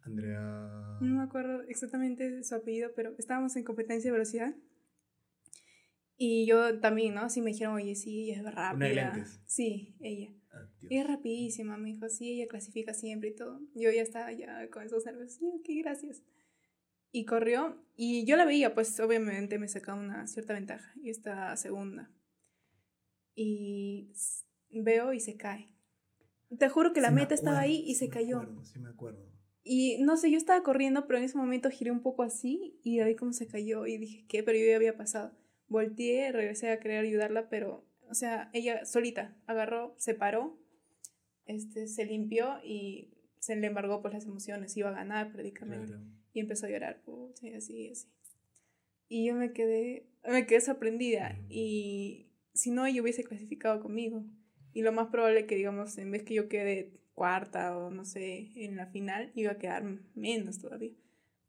[0.03, 0.99] Andrea.
[1.01, 4.55] No me acuerdo exactamente su apellido, pero estábamos en competencia de velocidad.
[6.17, 7.29] Y yo también, ¿no?
[7.29, 8.75] Sí me dijeron, oye, sí, ella es rápida.
[8.75, 9.41] Una de lentes.
[9.47, 10.33] Sí, ella.
[10.53, 10.69] Ah.
[10.89, 13.61] Ella es rapidísima, me dijo, sí, ella clasifica siempre y todo.
[13.75, 16.23] Yo ya estaba ya con esos nervios, sí, ok, gracias.
[17.11, 20.93] Y corrió, y yo la veía, pues obviamente me sacaba una cierta ventaja.
[21.03, 22.11] Y estaba segunda.
[23.35, 24.13] Y
[24.71, 25.74] veo y se cae.
[26.59, 28.41] Te juro que la Sí me meta estaba acuerdo, ahí y se cayó.
[28.41, 29.35] acuerdo, sí me acuerdo.
[29.63, 33.01] Y no sé, yo estaba corriendo, pero en ese momento giré un poco así y
[33.01, 34.43] ahí como se cayó y dije, ¿qué?
[34.43, 35.33] Pero yo ya había pasado.
[35.69, 40.59] Volteé, regresé a querer ayudarla, pero, o sea, ella solita agarró, se paró,
[41.47, 45.93] este, se limpió y se le embargó pues las emociones, iba a ganar prácticamente.
[45.93, 46.05] Claro.
[46.35, 48.09] Y empezó a llorar, pucha, y así, y así.
[49.09, 54.25] Y yo me quedé, me quedé sorprendida y si no, ella hubiese clasificado conmigo.
[54.75, 58.51] Y lo más probable que, digamos, en vez que yo quede cuarta o no sé,
[58.57, 59.85] en la final, iba a quedar
[60.15, 60.93] menos todavía.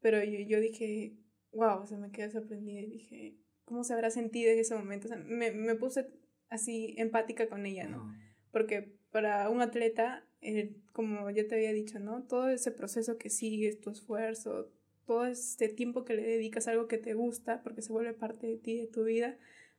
[0.00, 1.14] Pero yo, yo dije,
[1.52, 5.08] wow, o sea, me quedé sorprendida y dije, ¿cómo se habrá sentido en ese momento?
[5.08, 6.06] O sea, me, me puse
[6.48, 8.04] así empática con ella, ¿no?
[8.06, 8.14] No.
[8.52, 12.22] Porque para un atleta el- como ya te había dicho, ¿no?
[12.24, 14.70] Todo ese proceso que sigues, tu esfuerzo,
[15.06, 18.46] todo este tiempo que le dedicas a algo que te gusta, porque se vuelve parte
[18.46, 19.36] de ti, de tu vida,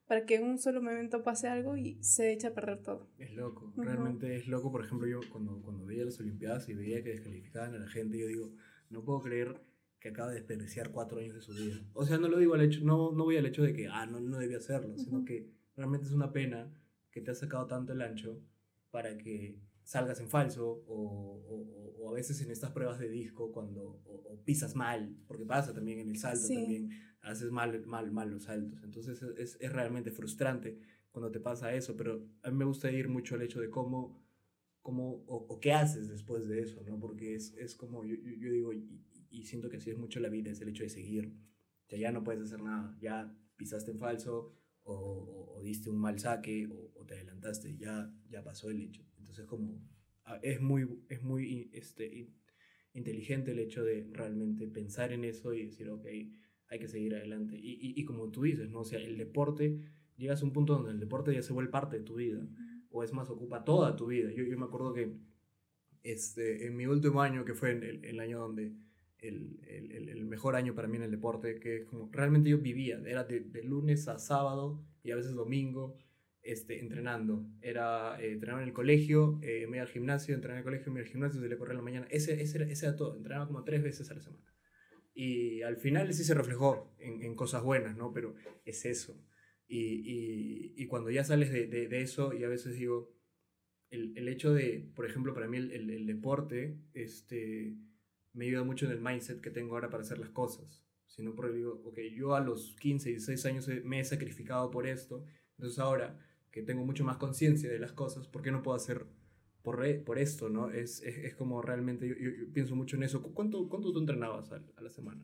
[0.07, 3.07] para que en un solo momento pase algo y se echa a perder todo.
[3.19, 3.83] Es loco, Ujú.
[3.83, 4.71] realmente es loco.
[4.71, 8.17] Por ejemplo, yo cuando, cuando veía las Olimpiadas y veía que descalificaban a la gente,
[8.17, 8.51] yo digo,
[8.89, 9.61] no puedo creer
[9.99, 11.75] que acaba de desperdiciar cuatro años de su vida.
[11.93, 14.05] O sea, no lo digo al hecho, no, no voy al hecho de que, ah,
[14.05, 15.25] no, no debía hacerlo, sino Ujú.
[15.25, 16.71] que realmente es una pena
[17.11, 18.39] que te has sacado tanto el ancho
[18.91, 23.51] para que salgas en falso o, o- o a veces en estas pruebas de disco
[23.51, 26.53] cuando o, o pisas mal, porque pasa también en el salto Sí.
[26.55, 26.89] también,
[27.21, 28.81] haces mal, mal, mal los saltos.
[28.83, 30.79] Entonces es, es realmente frustrante
[31.11, 34.21] cuando te pasa eso, pero a mí me gusta ir mucho al hecho de cómo,
[34.81, 36.99] cómo o, o qué haces después de eso, ¿no?
[36.99, 40.29] Porque es, es como, yo, yo, digo, y, y siento que así es mucho la
[40.29, 41.33] vida, es el hecho de seguir.
[41.85, 44.53] O sea, ya no puedes hacer nada, ya pisaste en falso,
[44.83, 49.03] o, o- o diste un mal saque, o, te adelantaste, ya, ya pasó el hecho.
[49.17, 49.81] Entonces, como,
[50.25, 52.35] ah, es muy, es muy este, in-
[52.93, 56.05] inteligente el hecho de realmente pensar en eso y decir, ok,
[56.69, 57.57] hay que seguir adelante.
[57.57, 58.81] Y, y, y como tú dices, ¿no?
[58.81, 59.79] O sea, el deporte,
[60.17, 62.47] llegas a un punto donde el deporte ya se vuelve parte de tu vida,
[62.89, 64.31] o es más, ocupa toda tu vida.
[64.31, 65.13] Yo, yo me acuerdo que
[66.03, 68.73] este, en mi último año, que fue en el, el año donde
[69.19, 73.01] el, el, el- mejor año para mí en el deporte, que como realmente yo vivía,
[73.05, 75.97] era de, de lunes a sábado y a veces domingo,
[76.41, 77.45] este, entrenando.
[77.61, 80.91] Era eh, entrenar en el colegio, eh, me iba al gimnasio, entrenar en el colegio,
[80.91, 82.07] me iba al gimnasio, salía a correr en la mañana.
[82.09, 84.43] Ese, ese, ese era todo, entrenaba como tres veces a la semana.
[85.19, 88.13] Y al final sí se reflejó en, en cosas buenas, ¿no?
[88.13, 89.19] Pero es eso.
[89.67, 93.11] Y, y, y cuando ya sales de, de, de eso, y a veces digo,
[93.89, 97.75] el, el hecho de, por ejemplo, para mí el, el, el deporte este,
[98.33, 100.85] me ayuda mucho en el mindset que tengo ahora para hacer las cosas.
[101.07, 105.25] Sino porque digo, ok, yo a los 15, 16 años me he sacrificado por esto,
[105.57, 106.19] entonces ahora
[106.51, 109.07] que tengo mucho más conciencia de las cosas, ¿por qué no puedo hacer
[109.67, 110.71] por, re- por esto, no?
[110.71, 113.21] Es, es, es como realmente, yo, yo- yo pienso mucho en eso.
[113.21, 115.21] ¿Cu- ¿Cuánto, cuánto tú entrenabas a, a la semana?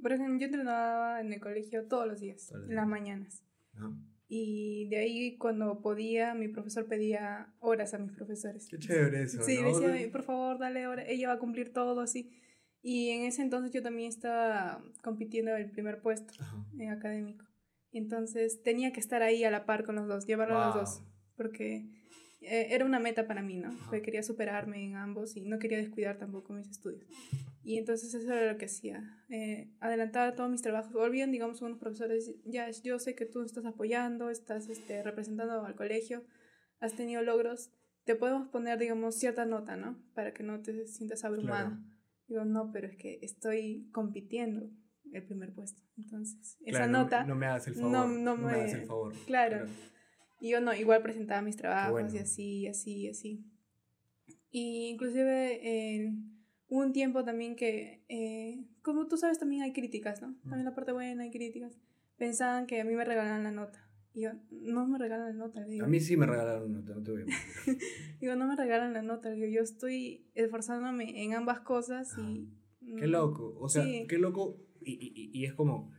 [0.00, 3.44] Por ejemplo, yo entrenaba en el colegio todos los días, Todos los en las mañanas.
[3.74, 3.92] Ajá.
[4.28, 8.66] Y de ahí cuando podía, mi profesor pedía horas a mis profesores.
[8.70, 9.68] Qué chévere eso, Sí, ¿no?
[9.78, 12.30] decía, por favor, dale hora, ella va a cumplir todo así.
[12.80, 16.32] Y en ese entonces yo también estaba compitiendo el primer puesto
[16.78, 17.44] en académico.
[17.92, 20.84] Entonces tenía que estar ahí a la par con los dos, llevarlo a los Wow.
[20.84, 21.02] dos,
[21.36, 21.90] porque
[22.40, 23.70] eh, era una meta para mí, ¿no?
[23.86, 27.04] Porque quería superarme en ambos y no quería descuidar tampoco mis estudios.
[27.62, 30.92] Y entonces eso era lo que hacía, eh, adelantaba todos mis trabajos.
[30.92, 35.74] Volvían, digamos, unos profesores, ya, yo sé que tú estás apoyando, estás este, representando al
[35.76, 36.24] colegio,
[36.80, 37.70] has tenido logros,
[38.04, 40.02] te podemos poner, digamos, cierta nota, ¿no?
[40.14, 41.68] Para que no te sientas abrumada.
[41.68, 41.82] Claro.
[42.26, 44.70] Digo, no, pero es que estoy compitiendo
[45.12, 45.82] el primer puesto.
[45.98, 47.24] Entonces, esa Claro, no me- nota...
[47.24, 48.08] No, me hagas el no- favor.
[48.18, 49.12] no me, me- hagas el favor.
[49.26, 49.66] claro.
[50.40, 52.08] Y yo no, igual presentaba mis trabajos bueno.
[52.14, 53.44] y así, así, así.
[54.50, 60.22] Y inclusive en hubo un tiempo también que, eh, como tú sabes, también hay críticas,
[60.22, 60.34] ¿no?
[60.42, 61.78] También la parte buena hay críticas.
[62.16, 63.86] Pensaban que a mí me regalaban la nota.
[64.12, 65.84] Y yo, no me regalan la nota, le digo.
[65.84, 67.26] A mí sí me regalaron una nota, no te voy a.
[68.20, 72.48] Digo, no me regalan la nota, le digo, yo estoy esforzándome en ambas cosas y...
[72.80, 74.06] Qué mm, loco, o sea, Sí.
[74.08, 74.58] qué loco.
[74.82, 75.92] Y, y- y es como,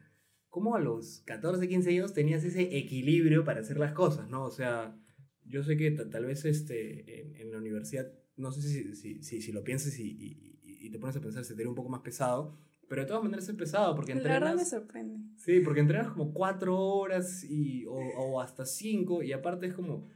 [0.52, 4.44] ¿cómo a los 14, 15 años tenías ese equilibrio para hacer las cosas, no?
[4.46, 4.96] O sea,
[5.46, 9.24] yo sé que ta- tal vez este, en, en la universidad, no sé si, si,
[9.24, 12.02] si, si lo piensas y, y- te pones a pensar, se te un poco más
[12.02, 12.58] pesado,
[12.90, 14.70] pero de todas maneras es pesado porque La verdad me entrenas...
[14.70, 15.18] sorprende.
[15.38, 20.10] Sí, porque entrenas como cuatro horas y, o, o hasta cinco y aparte es como,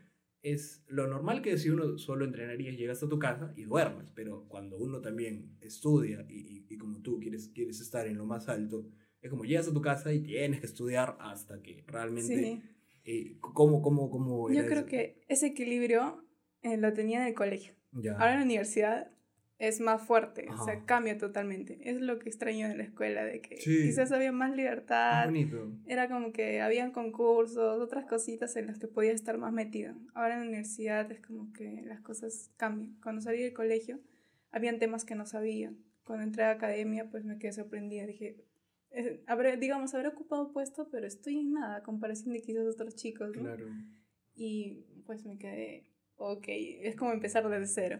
[0.43, 4.49] es lo normal que si uno solo entrenaría llegas a tu casa y duermes, pero
[4.49, 8.49] cuando uno también estudia y, y- y como tú quieres, quieres estar en lo más
[8.49, 8.85] alto,
[9.25, 12.35] es como llegas a tu casa y tienes que estudiar hasta que realmente...
[12.35, 12.61] Sí.
[13.05, 14.85] eh, ¿Cómo, cómo, cómo Yo creo eso?
[14.87, 16.23] que ese equilibrio
[16.61, 17.73] eh, lo tenía en el colegio.
[17.91, 18.13] Ya.
[18.13, 19.09] Ahora en la universidad
[19.57, 20.65] es más fuerte, o Ajá.
[20.65, 21.79] sea, cambia totalmente.
[21.89, 23.83] Es lo que extraño de la escuela, de que Sí.
[23.83, 25.71] quizás había más libertad, bonito.
[25.87, 29.93] era como que habían concursos, otras cositas en las que podía estar más metido.
[30.13, 32.97] Ahora en la universidad es como que las cosas cambian.
[33.01, 33.99] Cuando salí del colegio,
[34.51, 35.73] habían temas que no sabía.
[36.05, 38.05] Cuando entré a academia, pues me quedé sorprendida.
[38.05, 38.35] Dije,
[38.91, 42.95] eh, habré, digamos, habré ocupado puesto, pero estoy en nada a comparación de quizás otros
[42.95, 43.41] chicos, ¿no?
[43.43, 43.67] Claro.
[44.33, 47.99] Y pues me quedé, ok, es como empezar desde cero.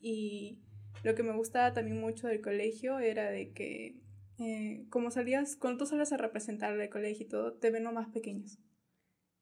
[0.00, 0.60] Y
[1.02, 4.00] lo que me gustaba también mucho del colegio era de que,
[4.38, 7.92] eh, como salías, cuando tú sales a representar el colegio y todo, te ven los
[7.92, 8.58] más pequeños.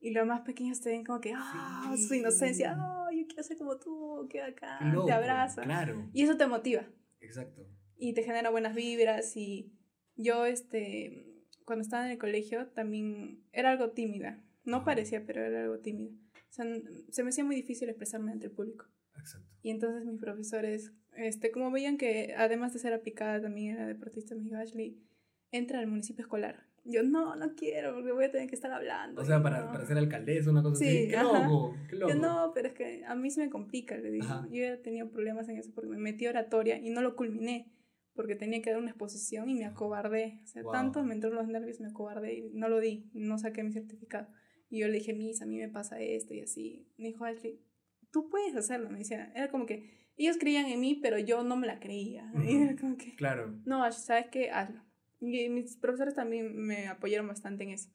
[0.01, 2.19] Y los más pequeños te ven como que, ah, su Sí.
[2.19, 5.65] inocencia, oh, yo quiero ser como tú, qué acá, loco, te abrazan.
[5.65, 6.09] Claro.
[6.13, 6.85] Y eso te motiva
[7.21, 7.65] Exacto.
[7.97, 9.73] y te genera buenas vibras y
[10.17, 11.27] yo este
[11.65, 16.11] cuando estaba en el colegio también era algo tímida no parecía pero era algo tímida
[16.35, 16.67] o sea
[17.11, 18.87] se me hacía muy difícil expresarme ante el público
[19.19, 19.49] Exacto.
[19.63, 24.35] Y entonces mis profesores, este, como veían que además de ser aplicada también era deportista,
[24.35, 25.01] me dijo, Ashley,
[25.51, 26.67] entra al municipio escolar.
[26.85, 29.23] Yo, no, no quiero, porque voy a tener que estar hablando.
[29.23, 29.73] O sea, para, no".
[29.73, 31.09] para ser alcaldesa, una cosa Sí, así.
[31.09, 31.77] ¡Qué loco!
[31.89, 32.13] ¡Qué loco!
[32.13, 34.19] Yo no, pero es que a mí se me complica, le.
[34.21, 34.49] Ajá.
[34.51, 37.15] Yo ya he tenido problemas en eso porque me metí a oratoria y no lo
[37.15, 37.71] culminé
[38.15, 40.41] porque tenía que dar una exposición y me acobardé.
[40.43, 40.73] O sea, Wow.
[40.73, 44.29] tanto me entró los nervios, me acobardé y no lo di, no saqué mi certificado.
[44.69, 46.89] Y yo le dije, Miss, a mí me pasa esto y así.
[46.99, 47.61] Me dijo Ashley,
[48.11, 48.91] tú puedes hacerlo.
[48.91, 52.31] Me decía, era como que ellos creían en mí, pero yo no me la creía.
[52.35, 52.63] Y Ujú.
[52.65, 53.55] era como que, Claro.
[53.65, 54.51] no, Ash, ¿sabes qué?
[54.51, 54.83] Hazlo.
[55.21, 57.91] Y mis profesores también me apoyaron bastante en eso.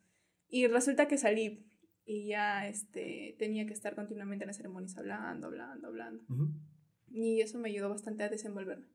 [0.50, 1.66] Y resulta que salí
[2.06, 6.24] y ya este, tenía que estar continuamente en las ceremonias hablando, hablando, hablando.
[7.10, 8.86] Y eso me ayudó bastante a desenvolverme.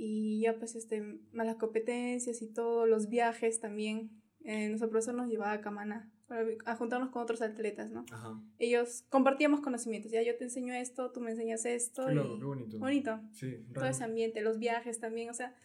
[0.00, 4.10] Y ya pues este, más las competencias y todo, los viajes también.
[4.44, 8.04] Eh, nuestro profesor nos llevaba a Camaná para a juntarnos con otros atletas, ¿no?
[8.12, 8.40] Ajá.
[8.58, 10.12] Ellos compartíamos conocimientos.
[10.12, 12.06] Ya yo te enseño esto, tú me enseñas esto.
[12.06, 12.78] Qué y qué bonito.
[12.78, 15.56] bonito Sí, todo ese ambiente, los viajes también, o sea,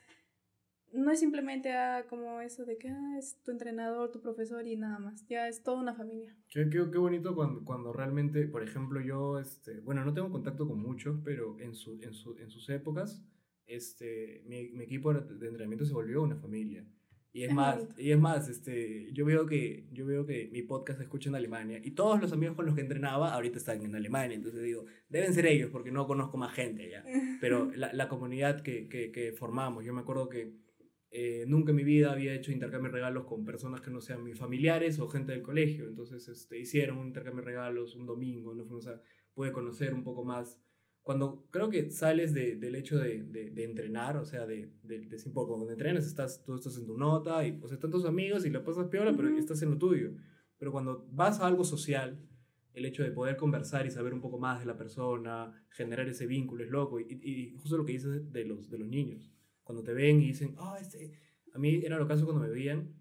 [0.93, 4.77] no es simplemente ah, como eso de que ah, es tu entrenador, tu profesor y
[4.77, 6.35] nada más, ya es toda una familia.
[6.49, 10.67] Qué, qué, qué bonito cuando, cuando realmente, por ejemplo, yo, este, bueno, no tengo contacto
[10.67, 13.25] con muchos, pero en, su, en, su, en sus épocas,
[13.67, 16.85] este, mi, mi equipo de entrenamiento se volvió una familia.
[17.35, 20.99] Y es más, y es más, este, yo veo que yo veo que mi podcast
[20.99, 23.95] se escucha en Alemania y todos los amigos con los que entrenaba ahorita están en
[23.95, 27.03] Alemania, entonces digo, deben ser ellos porque no conozco más gente allá.
[27.41, 30.53] Pero la, la comunidad que, que, que formamos, yo me acuerdo que
[31.15, 34.23] eh, nunca en mi vida había hecho intercambio de regalos con personas que no sean
[34.23, 35.87] mis familiares o gente del colegio.
[35.87, 38.99] Entonces este, hicieron un intercambio de regalos un domingo, nos fuimos a,
[39.35, 40.59] pude conocer un poco más.
[41.03, 44.71] Cuando creo que sales de, del hecho de, de, de entrenar, o sea, de,
[45.33, 48.49] cuando entrenas estás, tú estás en tu nota y o sea, están tus amigos y
[48.49, 49.37] la pasas piola, pero Ujú.
[49.37, 50.11] estás en lo tuyo.
[50.57, 52.25] Pero cuando vas a algo social,
[52.73, 56.25] el hecho de poder conversar y saber un poco más de la persona, generar ese
[56.25, 57.01] vínculo es loco.
[57.01, 59.29] Y, y justo lo que dices de los, de los niños,
[59.63, 61.11] cuando te ven y dicen, ah, este,
[61.53, 62.95] a mí era lo caso cuando me veían,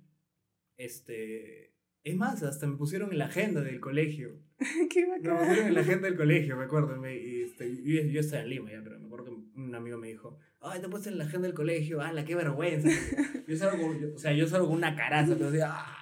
[0.77, 1.72] este,
[2.05, 4.39] es más, hasta me pusieron en la agenda del colegio.
[4.91, 5.39] Qué Me bacán.
[5.39, 6.97] pusieron en la agenda del colegio, me acuerdo.
[7.01, 9.99] me- y, este, yo, yo estaba en Lima ya, pero me acuerdo que un amigo
[9.99, 12.89] me dijo, ay, te puse en la agenda del colegio, ¡ala, qué vergüenza!
[13.49, 15.97] Yo salgo, yo- o sea, yo salgo con una caraza, pero ¡ah!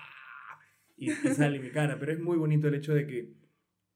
[0.96, 1.98] Y, y sale mi cara.
[1.98, 3.32] Pero es muy bonito el hecho de que,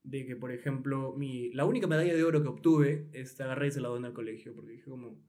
[0.02, 3.70] de que por ejemplo, mi, la única medalla de oro que obtuve, este, agarré y
[3.72, 5.22] se la doné al colegio, porque dije como,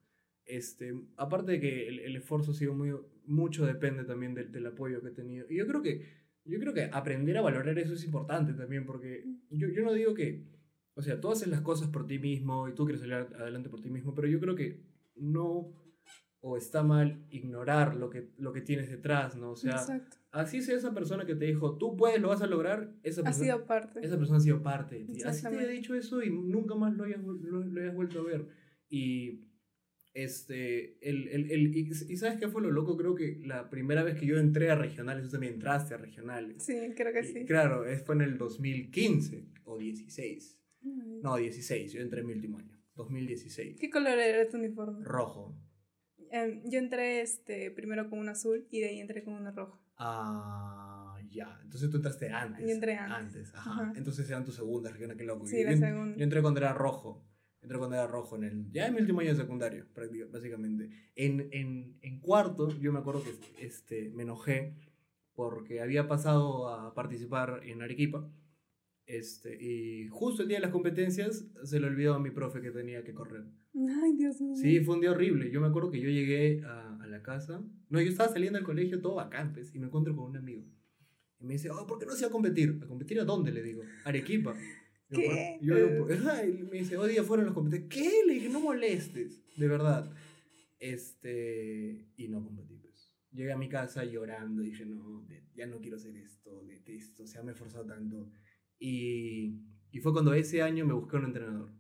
[0.46, 4.66] este, aparte de que el, el esfuerzo ha sido muy, mucho depende también del, del
[4.68, 5.46] apoyo que he tenido.
[5.50, 9.26] Y yo creo que, yo creo que aprender a valorar eso es importante también, porque
[9.50, 10.46] yo, yo no digo que,
[10.94, 13.82] o sea, tú haces las cosas por ti mismo y tú quieres salir adelante por
[13.82, 14.82] ti mismo, pero yo creo que
[15.16, 15.74] no
[16.48, 19.52] o está mal ignorar lo que, lo que tienes detrás, ¿no?
[19.52, 20.18] O sea, Exacto.
[20.32, 23.24] así sea esa persona que te dijo, tú puedes, lo vas a lograr, esa Ha
[23.24, 24.00] persona, sido parte.
[24.06, 25.14] esa persona ha sido parte de ti.
[25.14, 25.72] Así te Exactamente.
[25.72, 28.48] dicho eso y nunca más lo hayas, lo, lo hayas vuelto a ver.
[28.90, 29.42] Y,
[30.16, 32.98] este, el, el, el- y, y ¿sabes qué fue lo loco?
[32.98, 36.64] Creo que la primera vez que yo entré a regionales, tú también entraste a regionales.
[36.64, 37.46] Sí, creo que Y sí.
[37.46, 40.60] Claro, fue en el 2015 o 16.
[40.84, 41.20] Ay.
[41.22, 42.76] No, 16, yo entré en mi último año.
[42.96, 43.78] 2016.
[43.80, 45.04] ¿Qué color era tu uniforme?
[45.04, 45.56] Rojo.
[46.32, 49.82] Em, yo entré este, primero con un azul y de ahí entré con uno rojo.
[49.98, 51.60] Ah, ya.
[51.64, 52.66] Entonces tú entraste antes.
[52.66, 53.54] Yo entré antes.
[53.54, 53.70] ajá.
[53.72, 53.94] Ajá.
[53.98, 55.46] Entonces eran tu segunda región, qué loco.
[55.46, 56.18] Sí, yo, la segunda.
[56.18, 57.24] yo entré cuando era rojo.
[57.66, 58.72] Entré cuando era rojo en el.
[58.72, 59.88] Ya en mi último año de secundario,
[60.32, 60.88] básicamente.
[61.16, 64.76] En, en, en cuarto, yo me acuerdo que este, me enojé
[65.34, 68.30] porque había pasado a participar en Arequipa.
[69.08, 72.70] Este, y justo el día de las competencias se le olvidó a mi profe que
[72.70, 73.46] tenía que correr.
[73.74, 74.56] Ay, Dios mío.
[74.56, 75.50] Sí, fue un día horrible.
[75.50, 77.64] Yo me acuerdo que yo llegué a, a la casa.
[77.90, 80.64] No, yo estaba saliendo del colegio todo bacán, pues, y me encuentro con un amigo.
[81.40, 82.80] Y me dice, oh, ¿por qué no se va a competir?
[82.84, 83.52] ¿A competir a dónde?
[83.52, 84.56] Le digo, Arequipa.
[85.10, 85.60] Yo, ¿Qué?
[85.62, 87.90] Yo, yo, ajá, y me dice, hoy día fueron las competencias.
[87.90, 88.24] ¿Qué?
[88.26, 90.12] Le dije, no molestes, de verdad.
[90.80, 93.14] Este, y no competí, pues.
[93.32, 97.28] Llegué a mi casa llorando y dije, no, ya no quiero hacer esto, detesto, o
[97.28, 98.32] sea, me he esforzado tanto.
[98.80, 101.72] Y, y fue cuando ese año me busqué un entrenador.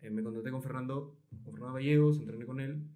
[0.00, 2.88] Eh, me contacté con Fernando, con Fernando Gallegos, entrené con él,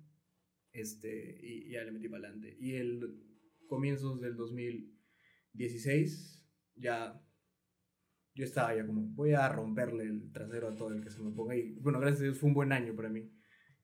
[0.73, 2.57] este, y, y ya le metí para adelante.
[2.61, 3.19] Y el
[3.67, 6.45] comienzos del 2016,
[6.77, 7.21] ya
[8.35, 11.31] yo estaba ya como, voy a romperle el trasero a todo el que se me
[11.33, 11.57] ponga.
[11.57, 13.31] Y bueno, gracias a Dios fue un buen año para mí.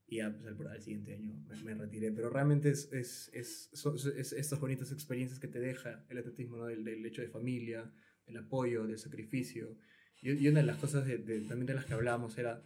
[0.06, 2.12] Y ya, pues, al, al siguiente año me, me retiré.
[2.12, 6.56] Pero realmente es, es, es, son- es estas bonitas experiencias que te deja el atletismo,
[6.56, 6.66] ¿no?
[6.66, 7.92] Del, del hecho de familia,
[8.26, 9.76] del apoyo, del sacrificio.
[10.22, 12.62] Y, y una de las cosas de, de- también de las que hablábamos era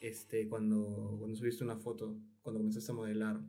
[0.00, 3.40] este, cuando, cuando subiste una foto, cuando comenzaste a modelar.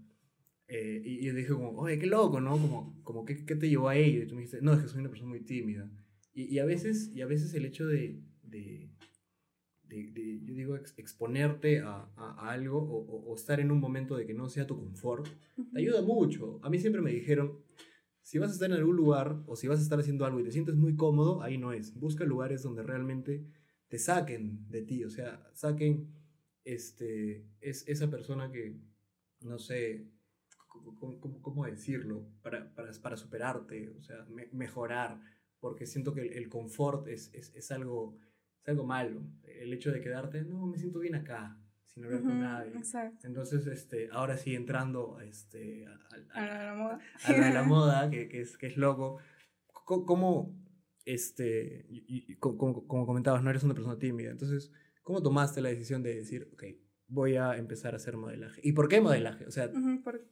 [0.67, 2.52] eh, y, yo dije como, oye, qué loco, ¿no?
[2.54, 4.24] Como, como ¿qué, ¿qué te llevó a ello?
[4.24, 5.89] Y tú me dijiste, no, es que soy una persona muy tímida.
[6.34, 8.89] Y, y a, veces, y a veces el hecho de, de,
[9.84, 13.72] de, de, yo digo, ex- exponerte a, a- a algo o, o- o estar en
[13.72, 15.28] un momento de que no sea tu confort,
[15.72, 16.60] te ayuda mucho.
[16.63, 17.60] A mí siempre me dijeron,
[18.22, 20.43] si vas a estar en algún lugar o si vas a estar haciendo algo y
[20.43, 21.93] te sientes muy cómodo, ahí no es.
[22.00, 23.46] Busca lugares donde realmente
[23.89, 26.10] te saquen de ti, o sea, saquen
[26.65, 28.76] este, es, esa persona que,
[29.41, 30.08] no sé,
[30.67, 32.26] ¿cómo, cómo- cómo decirlo?
[32.41, 35.19] Para, para, para superarte, o sea, me- mejorar,
[35.63, 38.17] porque siento que el, el confort es, es, es algo,
[38.62, 39.21] es algo malo.
[39.47, 42.78] El hecho de quedarte, no, me siento bien acá, sin hablar con Ujú, nadie.
[42.78, 43.26] Exacto.
[43.26, 46.99] Entonces, este, ahora sí entrando este, a, a- A la, la moda.
[47.23, 49.19] a de la moda, que, que es, que es loco,
[49.86, 50.54] co- ¿cómo,
[51.06, 54.32] este, y- y co- como, como comentabas, no eres una persona tímida?
[54.32, 54.69] Entonces,
[55.02, 56.63] ¿cómo tomaste la decisión de decir, ok,
[57.08, 58.60] voy a empezar a hacer modelaje?
[58.65, 59.45] ¿Y por qué modelaje?
[59.45, 60.26] O sea, Ujú, por-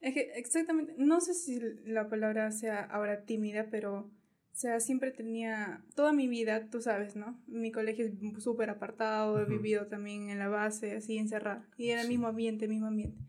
[0.00, 4.08] Es que exactamente, no sé si la palabra sea ahora tímida, pero,
[4.58, 7.40] o sea, siempre tenía, toda mi vida, tú sabes, ¿no?
[7.46, 12.00] Mi colegio es súper apartado, he vivido también en la base, así encerrada, y era
[12.00, 12.14] el Sí.
[12.14, 13.22] mismo ambiente, mismo ambiente.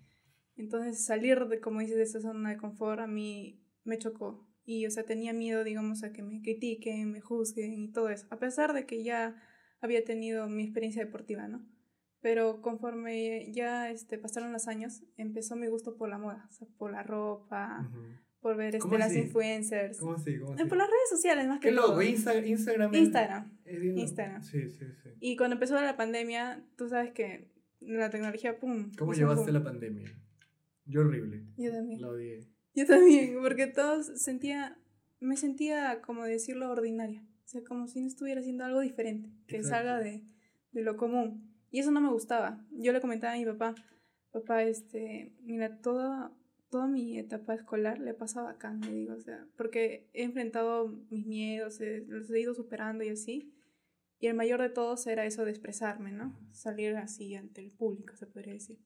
[0.58, 4.50] Entonces, salir de, como dices, de esa zona de confort a mí me chocó.
[4.66, 8.26] Y, o sea, tenía miedo, digamos, a que me critiquen, me juzguen y todo eso.
[8.32, 9.40] A pesar de que ya
[9.82, 11.64] había tenido mi experiencia deportiva, ¿no?
[12.22, 16.68] Pero conforme ya este, pasaron los años, empezó mi gusto por la moda, o sea,
[16.80, 17.88] por la ropa.
[18.42, 20.00] Por ver ¿Cómo este, las influencers.
[20.00, 20.38] ¿cómo así?
[20.40, 20.66] ¿Cómo Eh?
[20.66, 22.02] Por las redes sociales, más que Qué loco, todo.
[22.02, 22.94] Insta- Instagram.
[22.96, 23.52] Instagram.
[23.66, 24.00] loco.
[24.00, 24.44] Instagram.
[24.44, 25.10] Sí, sí, sí.
[25.20, 28.92] Y cuando empezó la pandemia, tú sabes que la tecnología, ¡pum!
[28.98, 29.54] ¿Cómo llevaste boom.
[29.54, 30.10] la pandemia?
[30.86, 31.46] Yo horrible.
[31.58, 32.02] Yo también.
[32.02, 32.40] La odié.
[32.76, 34.78] Yo también, porque todos sentía,
[35.20, 37.24] me sentía, como decirlo, ordinaria.
[37.44, 39.76] O sea, como si no estuviera haciendo algo diferente, que Exacto.
[39.88, 40.24] salga de,
[40.72, 41.52] de lo común.
[41.72, 42.64] Y eso no me gustaba.
[42.72, 43.76] Yo le comentaba a mi papá,
[44.32, 46.32] papá, este, mira, toda,
[46.70, 51.26] toda mi etapa escolar le pasa bacán, le digo, o sea, porque he enfrentado mis
[51.26, 53.54] miedos, eh, los he ido superando y así.
[54.20, 56.38] Y el mayor de todos era eso de expresarme, ¿no?
[56.52, 58.78] Salir así ante el público, se podría decir.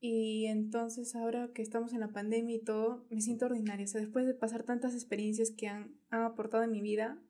[0.00, 3.84] Y entonces ahora que estamos en la pandemia y todo, me siento ordinaria.
[3.84, 7.22] O sea, después de pasar tantas experiencias que han, han aportado en mi vida,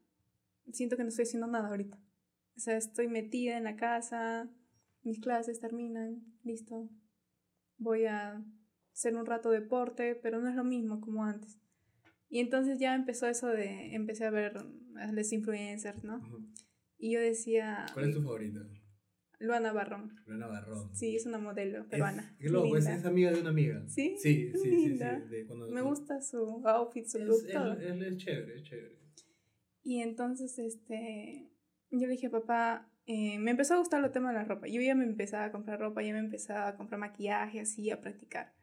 [0.72, 1.98] siento que no estoy haciendo nada ahorita.
[2.56, 4.48] O sea, estoy metida en la casa,
[5.02, 6.88] mis clases terminan, listo.
[7.78, 8.44] Voy a
[8.96, 11.58] hacer un rato de deporte, pero no es lo mismo como antes.
[12.30, 14.56] Y entonces ya empezó eso de, empecé a ver
[14.96, 16.16] a los influencers, ¿no?
[16.16, 16.48] Ujú.
[16.98, 18.60] Y yo decía, ¿Cuál es tu favorita?
[19.38, 20.16] Luana Barrón.
[20.24, 20.96] Luana Barrón.
[20.96, 22.34] Sí, es una modelo peruana.
[22.40, 22.98] Es, loco, es, linda.
[22.98, 23.84] es amiga de una amiga.
[23.86, 24.16] ¿Sí?
[24.18, 24.88] Sí, sí, sí, sí.
[24.88, 25.20] linda.
[25.20, 27.72] de cuando- Me gusta su outfit, su Es, look, es- todo.
[27.74, 28.98] es- es chévere, es chévere.
[29.82, 31.50] Y entonces, este,
[31.90, 34.66] yo le dije, papá, eh, me empezó a gustar el tema de la ropa.
[34.66, 38.00] Yo ya me empezaba a comprar ropa, ya me empezaba a comprar maquillaje, así, a
[38.00, 38.54] practicar.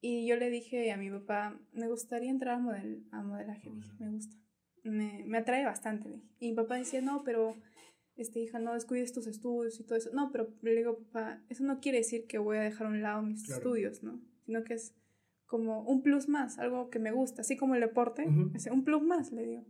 [0.00, 3.76] Y yo le dije a mi papá, me gustaría entrar a, model, a modelaje, le
[3.76, 4.36] dije, me gusta.
[4.82, 6.28] Me, me atrae bastante, le dije.
[6.38, 7.54] Y mi papá decía, no, pero,
[8.16, 10.10] este, hija, no descuides tus estudios y todo eso.
[10.14, 13.02] No, pero le digo, papá, eso no quiere decir que voy a dejar a un
[13.02, 13.58] lado mis Claro.
[13.58, 14.20] estudios, ¿no?
[14.46, 14.94] Sino que es
[15.44, 19.02] como un plus más, algo que me gusta, así como el deporte, es un plus
[19.02, 19.66] más, le digo.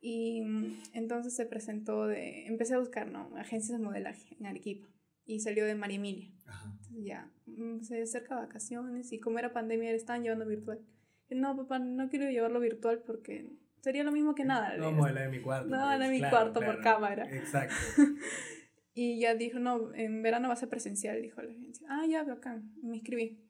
[0.00, 3.30] Y mm, entonces se presentó de, empecé a buscar, ¿no?
[3.36, 4.88] Agencias de modelaje en Arequipa.
[5.30, 6.30] Y salió de María Emilia.
[6.46, 6.70] Ajá.
[6.72, 10.80] Entonces ya, mm, se acerca vacaciones y como era pandemia, le estaban llevando virtual.
[11.28, 14.76] Y, no, papá, no quiero llevarlo virtual porque sería lo mismo que nada.
[14.76, 14.98] No, digo.
[14.98, 15.68] modela de mi cuarto.
[15.68, 16.82] No, pues, la de mi claro, cuarto por claro.
[16.82, 17.36] cámara.
[17.36, 17.74] Exacto.
[18.92, 21.86] Y ya dijo, no, en verano va a ser presencial, dijo la agencia.
[21.88, 22.72] Ah, ya, bacán.
[22.82, 23.40] Me inscribí.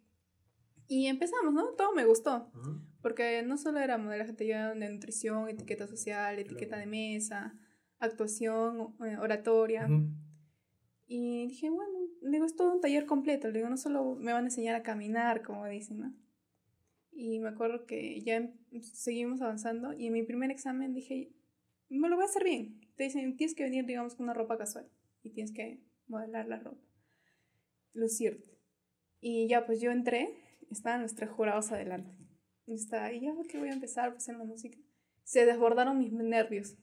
[0.87, 1.71] Y empezamos, ¿no?
[1.71, 2.53] Todo me gustó.
[3.01, 6.81] Porque no solo era modelaje, te llevaban de nutrición, etiqueta social, etiqueta Claro.
[6.83, 7.55] de mesa,
[7.99, 9.87] actuación, eh, oratoria.
[9.87, 10.11] Ujú.
[11.13, 13.49] Y dije, bueno, digo, es todo un taller completo.
[13.49, 16.15] Le digo, no solo me van a enseñar a caminar, como dicen, ¿no?
[17.11, 21.33] Y me acuerdo que ya em- seguimos avanzando y en mi primer examen dije,
[21.89, 22.81] me lo voy a hacer bien.
[22.95, 24.89] Te dicen, tienes que venir, digamos, con una ropa casual
[25.25, 26.87] y tienes que modelar la ropa,
[27.93, 28.57] lucirte.
[29.21, 30.33] Y ya, pues yo entré,
[30.71, 32.17] estaban los tres jurados adelante.
[32.67, 34.79] Y estaba ahí, ya que voy a empezar pues, en la música.
[35.25, 36.77] Se desbordaron mis nervios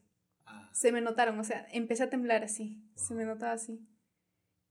[0.44, 3.34] Ah, se me notaron, o sea, empecé a temblar así, se me Wow.
[3.34, 3.86] notaba así.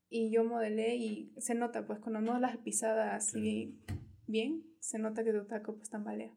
[0.09, 3.77] Y yo modelé y se nota, pues cuando no las pisadas así
[4.25, 6.33] bien, se nota que tu taco pues tambalea.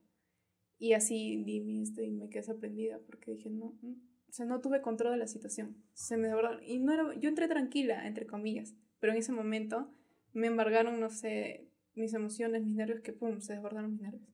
[0.79, 3.93] Y así di esto y me quedé sorprendida porque dije, no, mm,
[4.29, 5.77] o sea, no tuve control de la situación.
[5.93, 6.63] Se me desbordaron.
[6.65, 9.93] Y no era, yo entré tranquila, entre comillas, pero en ese momento
[10.33, 14.31] me embargaron, no sé, mis emociones, mis nervios, que pum, se desbordaron mis nervios.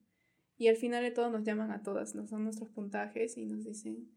[0.58, 3.64] Y al final de todo nos llaman a todas, nos dan nuestros puntajes y nos
[3.64, 4.10] dicen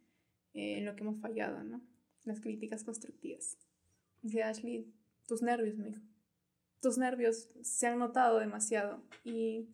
[0.53, 1.81] eh, en lo que hemos fallado, ¿no?
[2.23, 3.57] Las críticas constructivas.
[4.21, 4.93] Dice Ashley,
[5.29, 6.01] tus nervios, me dijo.
[6.81, 9.67] Tus nervios se han notado demasiado y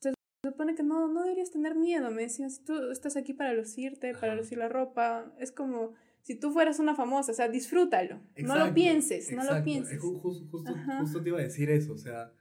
[0.00, 0.12] se
[0.44, 4.12] supone que no, no deberías tener miedo, me decían, si tú estás aquí para lucirte,
[4.14, 8.16] para lucir la ropa, es como si tú fueras una famosa, o sea, disfrútalo.
[8.16, 9.64] no lo Exacto, pienses, no lo exacto.
[9.64, 9.92] pienses.
[9.96, 10.98] Es ju- ju- justo, Ajá.
[11.00, 12.32] justo te iba a decir eso, o sea,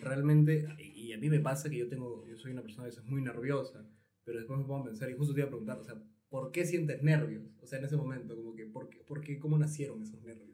[0.00, 2.86] realmente, y y a mí me pasa que yo tengo, yo soy una persona a
[2.86, 3.84] veces muy nerviosa,
[4.24, 5.96] pero después me pongo a pensar y justo te iba a preguntar, o sea,
[6.30, 7.44] ¿por qué sientes nervios?
[7.60, 10.51] O sea, en ese momento, como que, ¿por qué, por qué cómo nacieron esos nervios?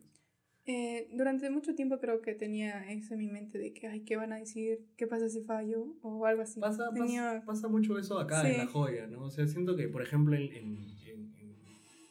[0.71, 4.17] Eh, durante mucho tiempo creo que tenía eso en mi mente de que, ay, ¿qué
[4.17, 4.81] van a decir?
[4.99, 5.95] ¿Qué pasa si fallo?
[6.03, 6.61] O algo así.
[6.61, 8.49] Pasa, Tenía- pasa, mucho eso acá Sí.
[8.49, 9.23] en La Joya, ¿no?
[9.25, 10.43] O sea, siento que, por ejemplo, en...
[10.53, 11.57] en- en- en-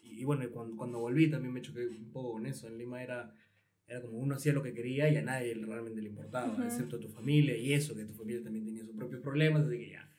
[0.02, 2.68] y bueno, cuando, cuando volví también me choqué un poco con eso.
[2.68, 3.32] En Lima era,
[3.86, 6.64] era como uno hacía lo que quería y a nadie realmente le importaba, Ujú.
[6.64, 9.78] excepto a tu familia y eso, que tu familia también tenía sus propios problemas, así
[9.78, 10.12] que ya.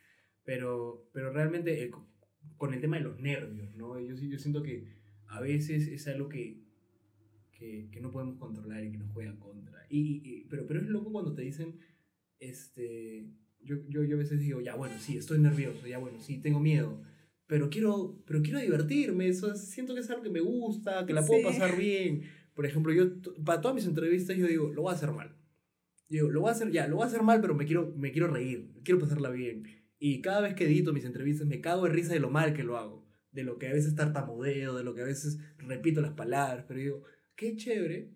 [0.44, 2.08] Pero, pero realmente eh, co-
[2.56, 3.98] con el tema de los nervios, ¿no?
[3.98, 6.62] Yo, yo siento que a veces es algo que,
[7.58, 9.84] que, que no podemos controlar y que nos juega contra.
[9.90, 11.76] Y, y- pero, pero es loco cuando te dicen,
[12.40, 13.26] este,
[13.60, 16.60] yo, yo, yo a veces digo, ya bueno, sí, estoy nervioso, ya bueno, sí, tengo
[16.60, 17.02] miedo,
[17.46, 21.12] pero quiero, pero quiero divertirme, eso es- siento que es algo que me gusta, que
[21.12, 21.46] la puedo Sí.
[21.46, 22.22] pasar bien.
[22.54, 23.10] Por ejemplo, yo
[23.44, 25.34] para todas mis entrevistas yo digo, lo voy a hacer mal.
[26.08, 28.12] Digo, lo voy a hacer ya, lo voy a hacer mal, pero me quiero, me
[28.12, 29.64] quiero reír, quiero pasarla bien.
[29.98, 32.62] Y cada vez que edito mis entrevistas me cago de risa de lo mal que
[32.64, 36.12] lo hago, de lo que a veces tartamudeo, de lo que a veces repito las
[36.12, 37.02] palabras, pero digo,
[37.38, 38.10] qué chévere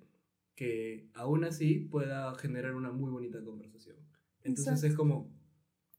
[0.56, 3.96] que aún así pueda generar una muy bonita conversación.
[4.42, 4.86] Entonces Exacto.
[4.88, 5.14] es como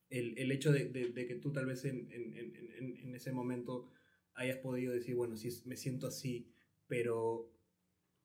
[0.09, 3.31] el, el hecho de, de- de que tú tal vez en, en- en- en- ese
[3.31, 3.89] momento
[4.33, 6.51] hayas podido decir, bueno, sí, me siento así,
[6.87, 7.49] pero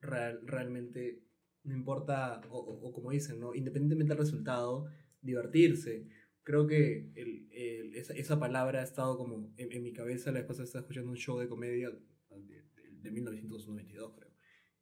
[0.01, 1.23] real- realmente
[1.63, 3.55] no importa, o, o- o como dicen, ¿no?
[3.55, 4.87] independientemente del resultado,
[5.23, 6.09] divertirse.
[6.43, 10.33] Creo que el- el- esa, esa palabra ha estado como en, mi cabeza.
[10.33, 14.28] La vez pasada estaba escuchando un show de comedia de, de- de 1992, creo.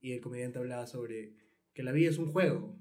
[0.07, 1.35] Y el comediante hablaba sobre
[1.75, 2.79] que la vida es un juego.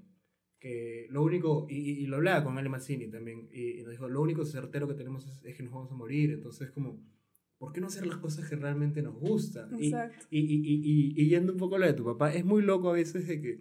[0.60, 4.08] Que lo único, y, y- lo hablaba con Ale Mazzini también, y, y nos dijo,
[4.08, 6.30] lo único certero que tenemos es, es que nos vamos a morir.
[6.30, 7.02] Entonces, como,
[7.58, 9.70] ¿por qué no hacer las cosas que realmente nos gustan?
[9.82, 9.90] Y,
[10.30, 12.62] y, y, y, y, y yendo un poco a lo de tu papá, es muy
[12.62, 13.60] loco a veces de que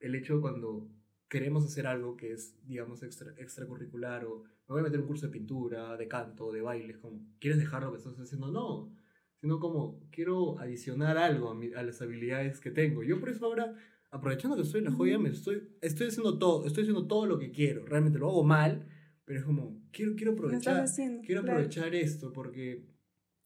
[0.00, 0.88] el hecho cuando
[1.28, 5.26] queremos hacer algo que es, digamos, extra, extracurricular o me voy a meter un curso
[5.26, 8.52] de pintura, de canto, de baile, como, ¿quieres dejar lo que estás haciendo?
[8.52, 8.92] No,
[9.40, 13.02] sino como, quiero adicionar algo a, mi- a las habilidades que tengo.
[13.02, 13.74] Yo por eso ahora,
[14.10, 17.50] aprovechando que en la joya, me estoy, estoy haciendo todo, estoy haciendo todo lo que
[17.50, 17.84] quiero.
[17.86, 18.88] Realmente lo hago mal,
[19.24, 21.22] pero es como, quiero, quiero aprovechar haciendo.
[21.22, 21.58] quiero claro.
[21.58, 22.86] aprovechar esto porque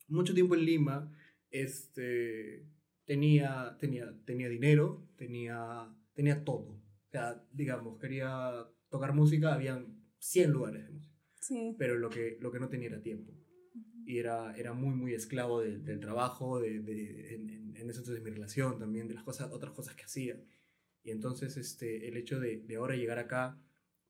[0.09, 1.12] mucho tiempo en Lima
[1.51, 2.66] este,
[3.05, 6.68] tenía, tenía, tenía dinero, tenía, tenía todo.
[6.72, 8.53] O sea, digamos, quería
[8.88, 11.74] tocar música, habían 100 lugares de música, Sí.
[11.78, 13.32] pero lo que, lo que no tenía era tiempo.
[14.11, 18.14] Y era, era muy, muy esclavo del, del trabajo, de, de- en, en, ese entonces
[18.16, 20.36] de mi relación también, de las cosas, otras cosas que hacía.
[21.02, 23.58] Y entonces este, el hecho de, de ahora llegar acá,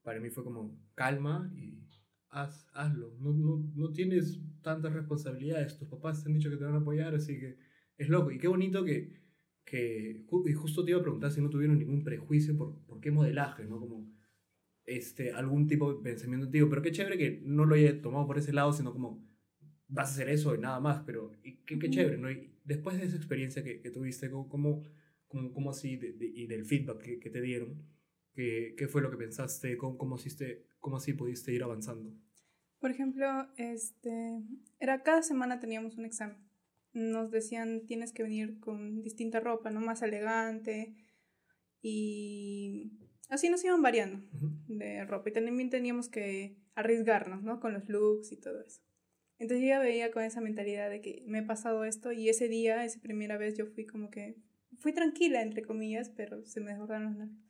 [0.03, 1.87] para mí fue como calma y
[2.31, 3.15] haz, hazlo.
[3.21, 6.79] No, no, no tienes tantas responsabilidades, tus papás te han dicho que te van a
[6.79, 7.59] apoyar, así que
[7.99, 8.31] es loco.
[8.31, 9.13] Y qué bonito que,
[9.65, 13.11] que y justo te iba a preguntar si no tuvieron ningún prejuicio por, por qué
[13.11, 13.79] modelaje, ¿no?
[13.81, 14.11] Como
[14.87, 18.39] este, algún tipo de pensamiento antiguo, pero qué chévere que no lo haya tomado por
[18.39, 19.25] ese lado, sino como
[19.91, 22.31] vas a hacer eso y nada más, pero y qué, qué chévere, ¿no?
[22.31, 24.49] Y después de esa experiencia que, que tuviste, ¿cómo,
[25.29, 27.83] cómo, cómo, así, de- de- y del feedback que, que te dieron,
[28.35, 29.77] ¿qué, qué fue lo que pensaste?
[29.77, 32.13] ¿Cómo, cómo, hiciste, ¿Cómo así pudiste ir avanzando?
[32.79, 33.27] Por ejemplo,
[33.57, 34.43] este,
[34.79, 36.39] era cada semana teníamos un examen.
[36.93, 40.95] Nos decían tienes que venir con distinta ropa, no más elegante
[41.83, 42.93] y
[43.29, 44.51] así nos iban variando Ujú.
[44.69, 47.61] de ropa y también teníamos que arriesgarnos, ¿no?
[47.61, 48.81] Con los looks y todo eso.
[49.41, 52.47] Entonces yo ya veía con esa mentalidad de que me he pasado esto y ese
[52.47, 54.37] día, esa primera vez yo fui como que
[54.79, 57.41] fui tranquila entre comillas, pero se me desbordaron los nervios.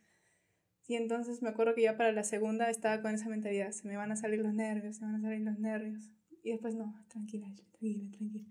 [0.87, 3.97] Y entonces me acuerdo que ya para la segunda estaba con esa mentalidad, se me
[3.97, 6.11] van a salir los nervios, se van a salir los nervios.
[6.45, 8.47] Y después no, tranquila, tranquila, tranquila.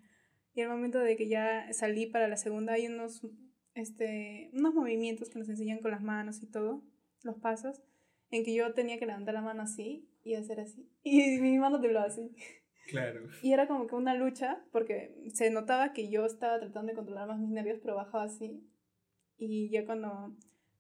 [0.54, 3.26] Y al momento de que ya salí para la segunda hay unos,
[3.74, 6.84] este, unos movimientos que nos enseñan con las manos y todo,
[7.24, 7.82] los pasos,
[8.32, 10.90] en que yo tenía que levantar la mano así y hacer así.
[11.04, 12.36] Y mi mano temblaba así.
[12.90, 13.28] Claro.
[13.44, 17.28] Y era como que una lucha, porque se notaba que yo estaba tratando de controlar
[17.28, 18.68] más mis nervios, pero bajaba así.
[19.38, 20.36] Y ya cuando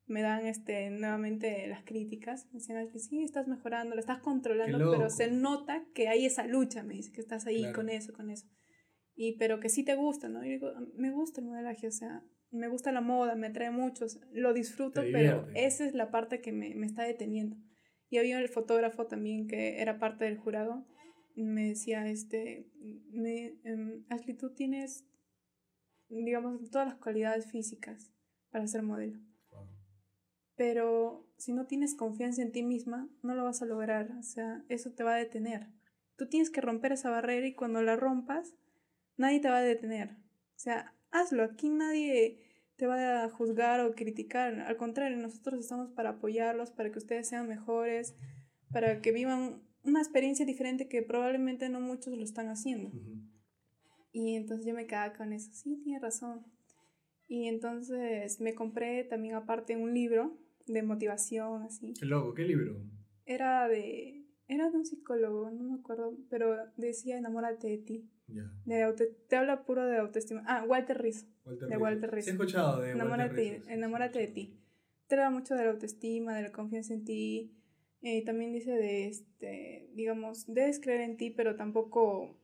[0.05, 4.91] me dan este, nuevamente las críticas, me decían, "Ashley, sí, estás mejorando, lo estás controlando,
[4.91, 7.75] pero se nota que hay esa lucha, me dice, que estás ahí Claro.
[7.75, 8.47] con eso, con eso.
[9.15, 10.43] Y pero que sí te gusta, ¿no?
[10.43, 14.05] Y digo, me gusta el modelaje, o sea, me gusta la moda, me atrae mucho,
[14.31, 17.55] lo disfruto, pero esa es la parte que me, me está deteniendo.
[18.09, 20.87] Y había el fotógrafo también que era parte del jurado,
[21.43, 22.67] me decía, este,
[23.11, 25.05] me, em, Ashley, tú tienes,
[26.09, 28.11] digamos, todas las cualidades físicas
[28.49, 29.19] para ser modelo,
[30.55, 34.63] pero si no tienes confianza en ti misma, no lo vas a lograr, o sea,
[34.67, 35.67] eso te va a detener.
[36.17, 38.53] Tú tienes que romper esa barrera y cuando la rompas,
[39.15, 40.17] nadie te va a detener.
[40.55, 41.43] O sea, hazlo.
[41.43, 42.39] Aquí nadie
[42.75, 44.59] te va a juzgar o criticar.
[44.59, 48.15] Al contrario, nosotros estamos para apoyarlos, para que ustedes sean mejores,
[48.71, 52.91] para que vivan una experiencia diferente que probablemente no muchos lo están haciendo.
[54.11, 56.45] Y entonces yo me quedaba con eso, sí, tiene razón.
[57.27, 61.93] Y entonces me compré también aparte un libro de motivación, así.
[61.99, 62.81] Qué loco, ¿qué libro?
[63.25, 68.09] Era de, era de un psicólogo, no me acuerdo, pero decía enamórate de ti.
[68.27, 68.51] Ya.
[68.65, 70.43] De auto- te habla puro de autoestima.
[70.47, 71.27] Ah, Walter Rizzo.
[71.45, 71.83] Walter De Rizzo.
[71.83, 72.29] Walter Rizzo.
[72.29, 74.59] he escuchado de Enamórate, Walter Rizzo, enamórate de ti.
[75.07, 77.55] Te habla mucho de la autoestima, de la confianza en ti.
[78.01, 82.39] Eh, también dice de, este, digamos, debes creer en ti, pero tampoco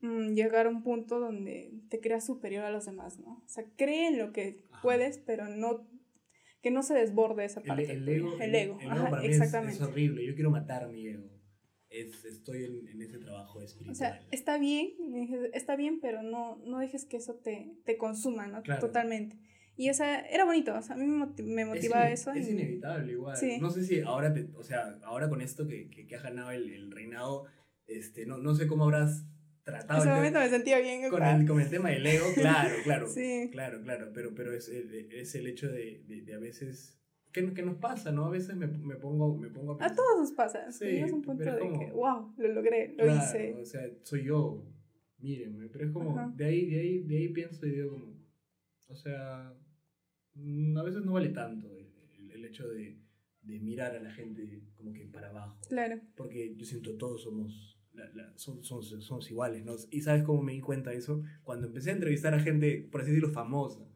[0.00, 3.42] mm, llegar a un punto donde te creas superior a los demás, ¿no?
[3.44, 4.82] O sea, cree en lo que Ajá.
[4.82, 5.86] puedes, pero no
[6.62, 7.92] que no se desborde esa parte.
[7.92, 8.16] el tuya.
[8.16, 9.74] ego, El ego, el ajá, para mí es- exactamente.
[9.76, 10.24] Es, horrible.
[10.26, 11.28] Yo quiero matar mi ego.
[11.90, 13.96] Es, estoy en, en ese trabajo O espiritual.
[13.96, 18.46] sea, está bien, dije, está bien, pero no, no dejes que eso te, te consuma,
[18.46, 18.62] ¿no?
[18.62, 18.80] Claro.
[18.80, 19.36] Totalmente.
[19.76, 22.32] Y esa, era bonito, o sea, a mí me moti- me Es motivaba ine- eso.
[22.32, 23.36] Es y- inevitable igual.
[23.36, 23.58] Sí.
[23.60, 26.50] No sé si ahora, te- o sea, ahora con esto que, que, que has ganado
[26.52, 27.46] el, el reinado,
[27.86, 31.10] este, no, no sé cómo habrás En tratado ese el te- momento me sentía bien.
[31.10, 32.26] con, el, con el tema del ego.
[32.34, 33.06] Claro, claro.
[33.14, 33.48] Sí.
[33.50, 34.10] Claro, claro.
[34.14, 37.00] Pero, pero es, el- es el hecho de, de, de a veces.
[37.32, 38.26] ¿Qué, qué nos pasa, no?
[38.26, 39.96] A veces me, me pongo, me pongo a A pensar.
[39.96, 40.70] todos nos pasa.
[40.70, 43.54] Sí, a un punto de es como- que, wow, lo logré, lo Claro, hice.
[43.60, 44.64] O sea, soy yo.
[45.18, 45.68] Mírenme.
[45.68, 46.10] Pero es como.
[46.16, 46.32] Ajá.
[46.36, 48.13] De ahí, de, ahí, de ahí pienso y digo, como.
[48.86, 49.52] O sea.
[50.34, 51.86] mm, A veces no vale tanto el,
[52.18, 53.00] el- el hecho de,
[53.42, 55.58] de mirar a la gente como que para abajo.
[55.68, 56.00] Claro.
[56.16, 57.78] Porque yo siento todos somos.
[57.92, 59.76] la- la- son- somos, somos iguales, ¿no?
[59.90, 61.22] Y ¿sabes cómo me di cuenta de eso?
[61.44, 63.88] Cuando empecé a entrevistar a gente, por así decirlo, famosa.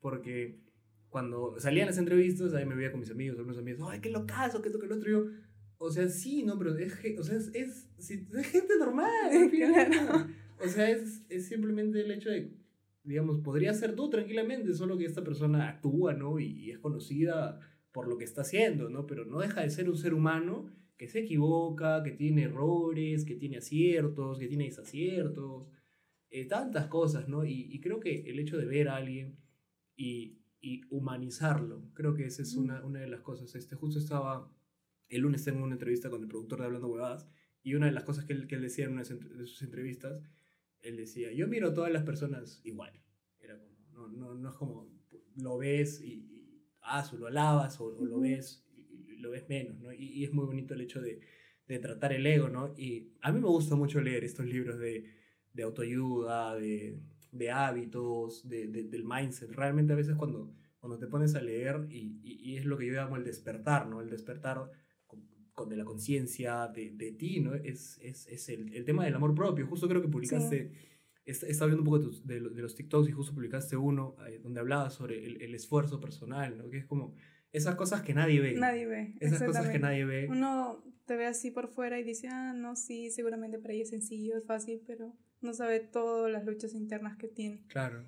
[0.00, 0.60] Porque
[1.08, 4.60] cuando salían las entrevistas, ahí me veía con mis amigos, algunos amigos, ¡ay, qué locazo,
[4.60, 5.08] qué esto, qué lo otro!
[5.08, 5.26] Y yo,
[5.78, 7.88] o sea, sí, no, pero es, ge- o sea, es, es,
[8.50, 9.30] gente normal.
[9.50, 10.26] Claro.
[10.58, 12.52] O sea, es, es simplemente el hecho de,
[13.06, 16.38] digamos, podría ser tú tranquilamente, solo que esta persona actúa, ¿no?
[16.38, 17.60] Y, y es conocida
[17.92, 19.06] por lo que está haciendo, ¿no?
[19.06, 23.36] Pero no deja de ser un ser humano que se equivoca, que tiene errores, que
[23.36, 25.70] tiene aciertos, que tiene desaciertos,
[26.30, 27.44] eh, tantas cosas, ¿no?
[27.44, 29.38] Y, y creo que el hecho de ver a alguien
[29.94, 33.54] y, y humanizarlo, creo que esa es una, una de las cosas.
[33.54, 34.50] Este, justo estaba,
[35.08, 37.28] el lunes tengo una entrevista con el productor de Hablando Huevadas,
[37.62, 40.20] y una de las cosas que él, que él decía en una de sus entrevistas,
[40.88, 42.92] él decía, yo miro a todas las personas igual.
[43.40, 44.88] Era como, no, no, no es como,
[45.36, 49.48] lo ves y, y ah, lo alabas o, o lo ves y, y lo ves
[49.48, 49.92] menos, ¿no?
[49.92, 51.20] Y, y es muy bonito el hecho de,
[51.68, 52.74] de tratar el ego, ¿no?
[52.76, 55.04] Y a mí me gusta mucho leer estos libros de,
[55.52, 57.00] de autoayuda, de,
[57.32, 59.50] de hábitos, de, de- del mindset.
[59.50, 63.16] Realmente a veces cuando, cuando te pones a leer, y es lo que yo llamo
[63.16, 64.00] el despertar, ¿no?
[64.00, 64.70] El despertar
[65.56, 67.54] con, de la conciencia de, de ti, ¿no?
[67.54, 69.66] Es, es, es el, el tema del amor propio.
[69.66, 70.70] Justo creo que publicaste,
[71.24, 74.38] est- estaba viendo un poco de, de de los TikToks y justo publicaste uno eh,
[74.40, 76.68] donde hablabas sobre el, el esfuerzo personal, ¿no?
[76.70, 77.14] Que es como
[77.52, 78.54] esas cosas que nadie ve.
[78.54, 79.14] Nadie ve.
[79.18, 80.28] Esas cosas que nadie ve.
[80.28, 83.90] Uno te ve así por fuera y dice, ah, no, sí, seguramente para ella es
[83.90, 87.64] sencillo, es fácil, pero no sabe todas las luchas internas que tiene.
[87.68, 88.04] Claro.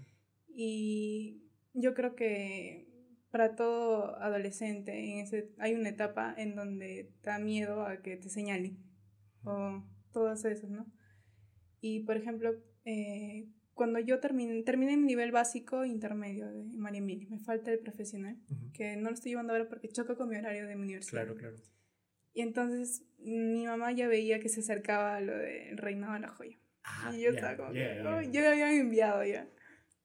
[0.55, 2.88] Y yo creo que
[3.31, 8.17] para todo adolescente en ese, hay una etapa en donde te da miedo a que
[8.17, 8.79] te señalen
[9.45, 10.87] o todas esas, ¿no?
[11.81, 12.55] Y por ejemplo,
[12.85, 17.79] eh, cuando yo terminé, terminé mi nivel básico intermedio de María Emilia, me falta el
[17.79, 18.73] profesional, Ujú.
[18.73, 21.23] que no lo estoy llevando ahora porque choca con mi horario de mi universidad.
[21.25, 21.57] Claro, claro.
[22.33, 26.29] Y entonces mi mamá ya veía que se acercaba a lo del reinado de la
[26.29, 26.59] joya.
[26.85, 28.19] Ah, y yo ya, estaba como, ya, que, ya.
[28.19, 29.49] "Ay, yo me habían enviado ya.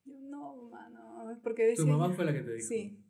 [0.05, 1.85] Yo, no, mamá, no, porque decía...
[1.85, 2.67] Tu mamá fue la que te dijo.
[2.67, 3.02] Sí,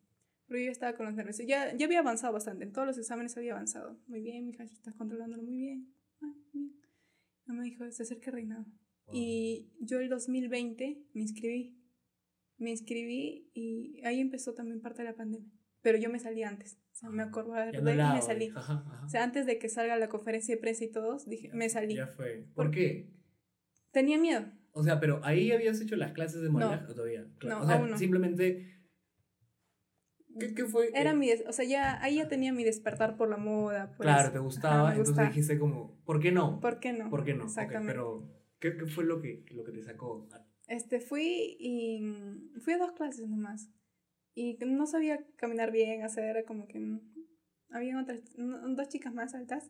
[0.48, 1.38] pero yo estaba con los nervios.
[1.46, 4.00] Ya, ya había avanzado bastante, en todos los exámenes había avanzado.
[4.08, 5.94] Muy bien, mija, estás controlándolo muy bien.
[6.22, 6.72] Ah, bien.
[7.46, 8.66] Mi mamá dijo, se acerca el reinado.
[9.06, 9.16] Wow.
[9.16, 11.80] Y yo el 2020 me inscribí.
[12.58, 15.52] Me inscribí y ahí empezó también parte de la pandemia.
[15.82, 16.80] Pero yo me salí antes.
[16.94, 18.50] O sea, me acordé y no hablaba, me salí.
[18.56, 19.06] Ajá, ajá.
[19.06, 21.68] O sea, antes de que salga la conferencia de prensa y todos, dije, Ya- me
[21.70, 21.96] salí.
[21.96, 22.48] Ya fue.
[22.54, 23.12] ¿Por qué?
[23.92, 24.46] Tenía miedo.
[24.72, 27.28] O sea, pero ahí habías hecho las clases de modelaje o todavía.
[27.44, 27.98] No, o sea, aún no.
[27.98, 28.70] simplemente.
[30.40, 30.90] ¿Qué, qué fue?
[30.94, 33.92] Era Eh, mi, o sea, ya ahí ya tenía mi despertar por la moda.
[33.96, 34.32] por Claro, eso.
[34.32, 35.28] te Ajá, gustaba, me entonces gustaba.
[35.30, 36.60] dijiste como, ¿por qué no?
[36.60, 37.10] ¿Por qué no?
[37.10, 37.44] ¿Por qué no?
[37.46, 37.92] Exactamente.
[37.94, 38.30] pero,
[38.60, 40.28] ¿qué, qué fue lo que, lo que te sacó?
[40.68, 42.02] Este, fui y
[42.62, 43.70] fui a dos clases nomás.
[44.36, 47.00] Y no sabía caminar bien, sea, era como que mm,
[47.70, 49.70] había otras, dos chicas más altas,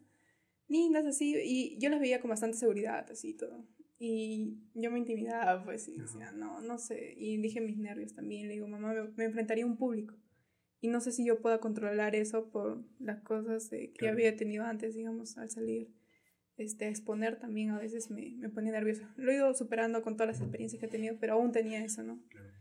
[0.69, 3.67] lindas así, y yo las veía con bastante seguridad, así todo.
[3.99, 7.13] Y yo me intimidaba, pues, y decía, no, no sé.
[7.17, 10.15] Y dije mis nervios también, le digo, mamá, me, me enfrentaría a un público.
[10.83, 14.15] Y no sé si yo pueda controlar eso por las cosas de que Claro.
[14.15, 15.87] había tenido antes, digamos, al salir.
[16.57, 19.13] Este, a exponer también a veces me, me ponía nerviosa.
[19.15, 22.03] Lo he ido superando con todas las experiencias que he tenido, pero aún tenía eso,
[22.03, 22.21] ¿no?
[22.27, 22.51] Claro.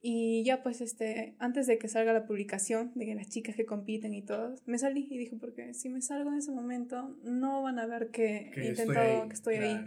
[0.00, 3.66] Y ya pues este, antes de que salga la publicación de que las chicas que
[3.66, 7.60] compiten y todas, me salí y dije, porque si me salgo en ese momento, no
[7.60, 9.84] van a ver que, he intentado, que estoy ahí.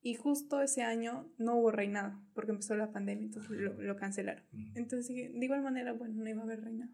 [0.00, 4.44] Y justo ese año no hubo reinado, porque empezó la pandemia, entonces lo, lo cancelaron.
[4.74, 6.92] Entonces de igual manera, bueno, no iba a haber reinado.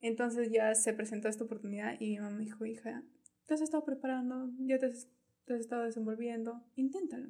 [0.00, 3.02] Entonces ya se presentó esta oportunidad y mi mamá me dijo, hija,
[3.46, 5.08] te has estado preparando, ya te has,
[5.44, 7.28] te has estado desenvolviendo, inténtalo,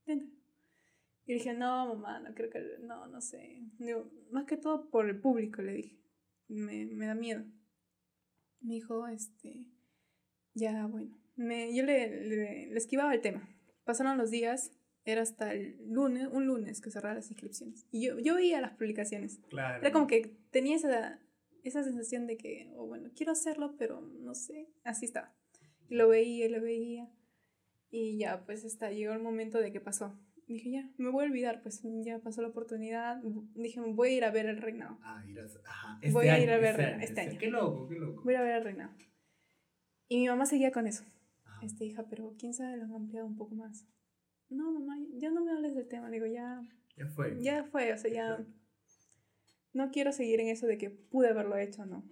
[0.00, 0.36] inténtalo.
[1.26, 3.60] Y dije, no, mamá, no creo que, no, no sé.
[3.78, 5.98] Digo, más que todo por el público, le dije.
[6.46, 7.44] Me, me da miedo.
[8.60, 9.66] Me dijo, este,
[10.54, 11.18] ya, bueno.
[11.34, 13.48] Me, yo le, le, le, esquivaba el tema.
[13.86, 14.72] Pasaron los días,
[15.06, 17.86] era hasta el lunes, un lunes que cerraba las inscripciones.
[17.90, 19.40] Y yo, yo veía las publicaciones.
[19.48, 19.80] Claro.
[19.80, 21.18] Era como que tenía esa,
[21.64, 24.68] esa sensación de que, oh, bueno, quiero hacerlo, pero no sé.
[24.84, 25.34] Así estaba.
[25.88, 27.08] Y lo veía y lo veía.
[27.88, 30.14] Y ya, pues hasta llegó el momento de que pasó
[30.54, 33.20] dije, ya, me voy a olvidar, pues ya pasó la oportunidad.
[33.54, 34.98] Dije, voy a ir a ver el reinado.
[35.02, 35.98] Ah, irás, ajá.
[36.00, 37.38] Este voy a ir a ver este, este año.
[37.38, 38.22] Qué loco, qué loco.
[38.24, 38.92] Voy a ver el reinado.
[40.08, 41.04] Y mi mamá seguía con eso.
[41.62, 43.86] Este, hija, pero quién sabe, lo han ampliado un poco más.
[44.48, 46.10] No, mamá, ya no me hables del tema.
[46.10, 46.60] digo, ya.
[46.96, 47.42] Ya fue.
[47.42, 48.46] Ya fue, o sea, ya.
[49.72, 52.04] No quiero seguir en eso de que pude haberlo hecho o no.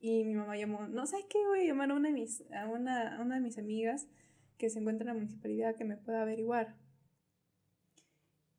[0.00, 2.68] Y mi mamá llamó, no sabes qué, voy a llamar a una de mis, a
[2.68, 4.08] una, a una de mis amigas
[4.58, 6.76] que se encuentra en la municipalidad que me pueda averiguar.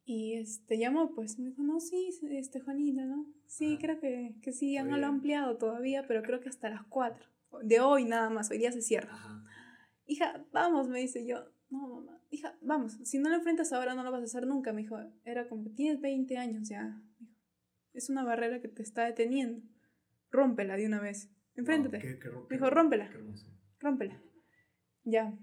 [0.06, 3.26] Y este llamó, pues me dijo, no, sí, este Juanita, ¿no?
[3.48, 7.28] Sí, creo que, que sí, han lo ampliado todavía, pero creo que hasta las 4.
[7.64, 9.18] De hoy nada más, hoy día se cierra.
[10.08, 11.46] Hija, vamos, me dice yo.
[11.70, 14.72] No, mamá, hija, vamos, si no lo enfrentas ahora no lo vas a hacer nunca,
[14.72, 14.98] me dijo.
[15.24, 17.02] Era como, tienes 20 años ya.
[17.94, 19.62] Es una barrera que te está deteniendo.
[20.32, 21.30] Rómpela de una vez.
[21.56, 22.00] Enfréntate.
[22.50, 23.10] me dijo, rómpela.
[23.80, 24.22] Rómpela.
[25.04, 25.38] Ya.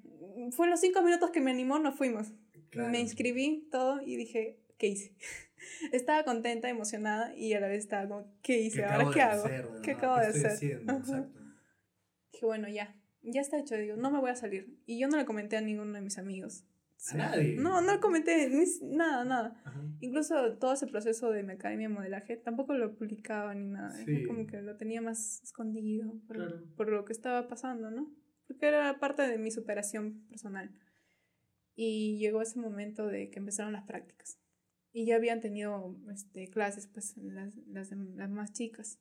[0.51, 2.33] Fue los 5 minutos que me animó, nos fuimos.
[2.75, 5.15] Me inscribí todo y dije, ¿qué hice?
[5.93, 8.85] estaba contenta, emocionada y a la vez estaba como, ¿qué hice?
[8.85, 9.45] ¿Ahora qué hago?
[9.83, 10.59] ¿Qué acabo de hacer?
[12.33, 13.77] Dije, bueno, ya, ya está hecho.
[13.77, 14.79] Digo, no me voy a salir.
[14.87, 16.65] Y yo no le comenté a ninguno de mis amigos.
[17.11, 17.57] ¿A nadie?
[17.57, 18.49] No, no le comenté
[18.83, 19.55] nada, nada.
[20.01, 23.93] Incluso todo ese proceso de mi academia de modelaje tampoco lo publicaba ni nada.
[24.27, 28.15] Como que lo tenía más escondido por, por lo que estaba pasando, ¿no?
[28.47, 30.71] Porque era parte de mi superación personal.
[31.75, 34.39] Y llegó ese momento de que empezaron las prácticas.
[34.93, 39.01] Y ya habían tenido este, clases, pues, las, las, las más chicas.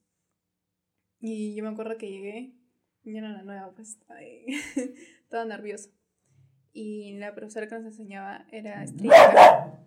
[1.20, 2.56] Y yo me acuerdo que llegué,
[3.04, 4.00] yo era la nueva, pues,
[5.30, 5.90] toda nerviosa.
[6.74, 9.84] Y la profesora que nos enseñaba era estricta.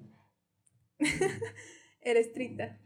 [2.01, 2.79] era estricta.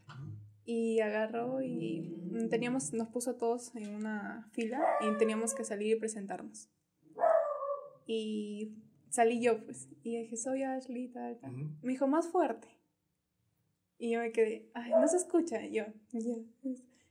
[0.64, 5.98] Y agarró y teníamos, nos puso todos en una fila y teníamos que salir y
[5.98, 6.68] presentarnos.
[8.06, 8.76] Y
[9.08, 11.52] salí yo, pues, y dije, soy Ashley, tal, tal.
[11.82, 12.68] Me dijo, más fuerte.
[13.98, 15.64] Y yo me quedé, ay, no se escucha.
[15.64, 15.84] Y yo.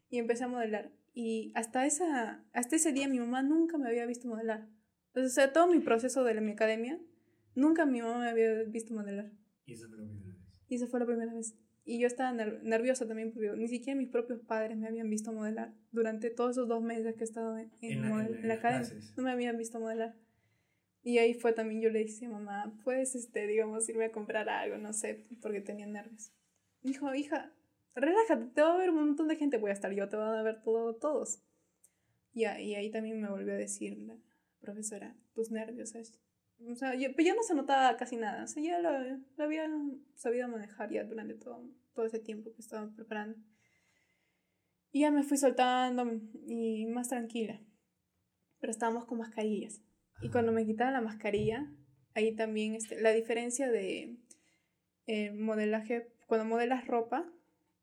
[0.09, 0.91] Y empecé a modelar.
[1.19, 4.67] Y hasta, esa, hasta ese día mi mamá nunca me había visto modelar.
[5.15, 7.01] O sea, todo mi proceso de mi academia,
[7.55, 9.31] nunca mi mamá me había visto modelar.
[9.65, 10.45] Y esa fue la primera vez.
[10.67, 11.55] Y esa fue la primera vez.
[11.85, 15.73] Y yo estaba nerviosa también porque ni siquiera mis propios padres me habían visto modelar
[15.91, 18.87] durante todos esos dos meses que he estado en, la, academia.
[19.15, 20.13] No me habían visto modelar.
[21.01, 24.77] Y ahí fue también, yo le dije, mamá, puedes, este, digamos, irme a comprar algo,
[24.77, 26.31] no sé, porque tenía nervios.
[26.83, 27.56] Me dijo, hija,
[27.99, 30.35] relájate, te va a ver un montón de gente, voy a estar yo, te van
[30.35, 31.43] a ver todo, todos.
[32.33, 34.17] Y, y ahí también me volvió a decir la
[34.59, 36.19] profesora, tus nervios, ¿sabes?
[36.59, 38.91] O sea, yo, pero yo no se notaba casi nada, o sea, ya lo,
[39.37, 39.69] lo había
[40.15, 43.37] sabido manejar ya durante todo, todo ese tiempo que estaba preparando.
[44.91, 46.03] Y ya me fui soltando
[46.47, 47.59] y más tranquila.
[48.59, 49.81] Pero estábamos con mascarillas.
[50.21, 51.71] Y cuando me quitaba la mascarilla,
[52.15, 54.17] ahí también este, la diferencia de
[55.05, 57.31] eh, modelaje, cuando modelas ropa,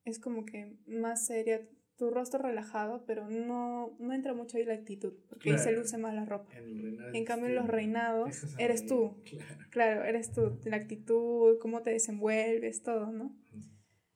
[0.05, 4.75] es como que más seria, tu rostro relajado, pero no, no entra mucho ahí la
[4.75, 6.53] actitud, porque ahí se luce más la ropa.
[6.57, 9.17] En, cambio, en los reinados, eres tú.
[9.25, 9.55] Claro.
[9.71, 10.05] claro.
[10.05, 10.59] eres tú.
[10.65, 13.37] La actitud, cómo te desenvuelves, todo, ¿no?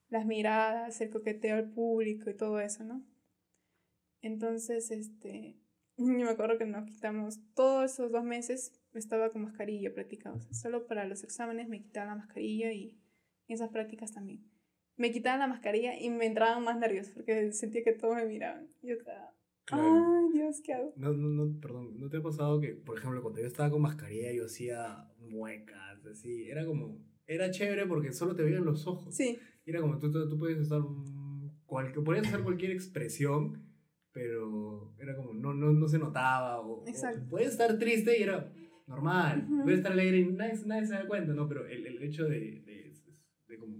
[0.08, 3.06] Las miradas, el coqueteo al público y todo eso, ¿no?
[4.22, 5.56] Entonces, este,
[5.96, 10.44] yo me acuerdo que nos quitamos todos esos dos meses, estaba con mascarilla practicando.
[10.52, 12.98] solo para los exámenes me quitaba la mascarilla y
[13.46, 14.57] esas prácticas también.
[14.98, 18.68] Me quitaban la mascarilla y me entraban más nervios porque sentía que todos me miraban.
[18.82, 19.32] Yo estaba,
[19.70, 20.92] ay Dios, ¿qué hago?
[20.96, 23.80] No, no, no, perdón, ¿no te ha pasado que, por ejemplo, cuando yo estaba con
[23.80, 29.14] mascarilla yo hacía muecas, así, era como, era chévere porque solo te veían los ojos.
[29.14, 29.38] Sí.
[29.64, 30.80] Era como, tú, tú, tú puedes estar,
[31.64, 33.68] cual, podías hacer cualquier expresión
[34.18, 36.84] pero era como, no, no, no se notaba, o,
[37.30, 38.52] puede estar triste y era
[38.86, 41.48] normal, puede estar alegre y nadie, nadie, se da cuenta, ¿no?
[41.48, 42.94] Pero el, el hecho de, de,
[43.46, 43.76] de, como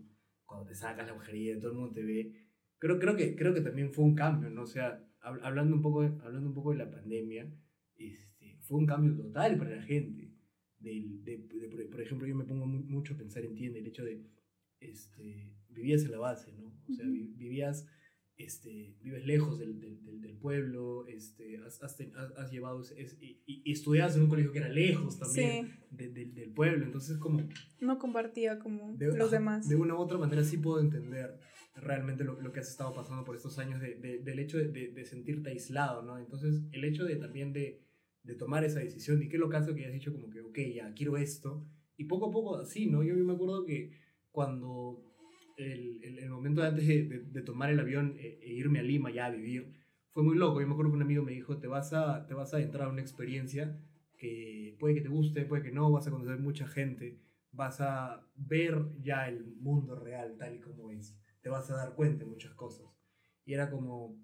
[0.49, 2.33] cuando te sacas la y todo el mundo te ve,
[2.79, 4.63] creo, creo, que, creo que también fue un cambio, ¿no?
[4.63, 7.53] O sea, hab- hablando un poco, hablando un poco de la pandemia,
[7.97, 10.33] este, fue un cambio total para la gente.
[10.79, 13.67] Del, de, de- por- por ejemplo, yo me pongo mu- mucho a pensar en ti,
[13.67, 14.25] en el hecho de,
[14.81, 16.73] este, vivías en la base, ¿no?
[16.89, 17.87] O sea, vi- vivías,
[18.39, 22.01] este, vives lejos del, del, del- pueblo, este, has, has,
[22.37, 26.09] has- llevado, es- y, y- estudiabas en un colegio que era lejos también Sí, de-
[26.11, 27.43] del- del pueblo, entonces como
[27.81, 29.69] no compartía como de, los demás.
[29.69, 31.41] de una u otra manera sí puedo entender
[31.75, 34.69] realmente lo, lo que has estado pasando por estos años de, de- del hecho de,
[34.69, 36.17] de- de sentirte aislado, ¿no?
[36.19, 37.83] Entonces, el hecho de también de,
[38.23, 40.95] de tomar esa decisión, y qué lo caso que has dicho como que, ok, ya,
[40.95, 41.67] quiero esto,
[41.97, 43.03] y poco a poco así, ¿no?
[43.03, 43.91] Yo, yo me acuerdo que
[44.31, 45.08] cuando
[45.59, 49.11] el, el, momento antes de, de- de tomar el avión e, e irme a Lima
[49.11, 49.73] ya a vivir,
[50.11, 50.61] fue muy loco.
[50.61, 52.89] Yo me acuerdo que un amigo me dijo, te vas a, te vas a entrar
[52.89, 53.79] a una experiencia
[54.17, 57.19] que puede que te guste, puede que no, vas a conocer mucha gente,
[57.53, 61.95] vas a ver ya el mundo real tal y como es, te vas a dar
[61.95, 62.87] cuenta de muchas cosas.
[63.45, 64.17] Y era como,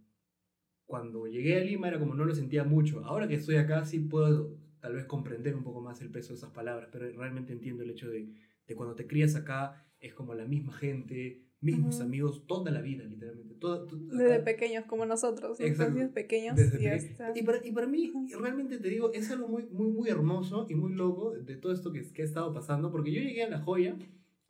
[0.87, 3.05] cuando llegué a Lima era como no lo sentía mucho.
[3.05, 6.37] Ahora que estoy acá sí puedo tal vez comprender un poco más el peso de
[6.39, 8.29] esas palabras, pero realmente entiendo el hecho de,
[8.67, 13.05] de cuando te crías acá es como la misma gente, mismos amigos, toda la vida
[13.05, 13.55] literalmente.
[13.55, 17.33] Toda, to- Desde pequeños como nosotros, entonces pequeños desde y hasta...
[17.35, 20.75] Y para, y para mí, realmente te digo, es algo muy, muy, muy hermoso y
[20.75, 23.61] muy loco de todo esto que, que ha estado pasando, porque yo llegué a La
[23.61, 23.97] Joya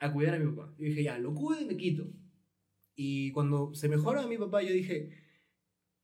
[0.00, 0.74] a cuidar a mi papá.
[0.78, 2.05] Y dije, ya, lo cuido y me quito.
[2.96, 5.11] Y cuando se mejoró a mi papá, yo dije,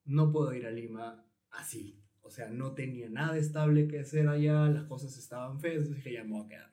[0.04, 1.96] no puedo ir a Lima así.
[2.22, 6.22] O sea, no tenía nada estable que hacer allá, las cosas estaban feas, dije, ya
[6.24, 6.70] me voy a quedar.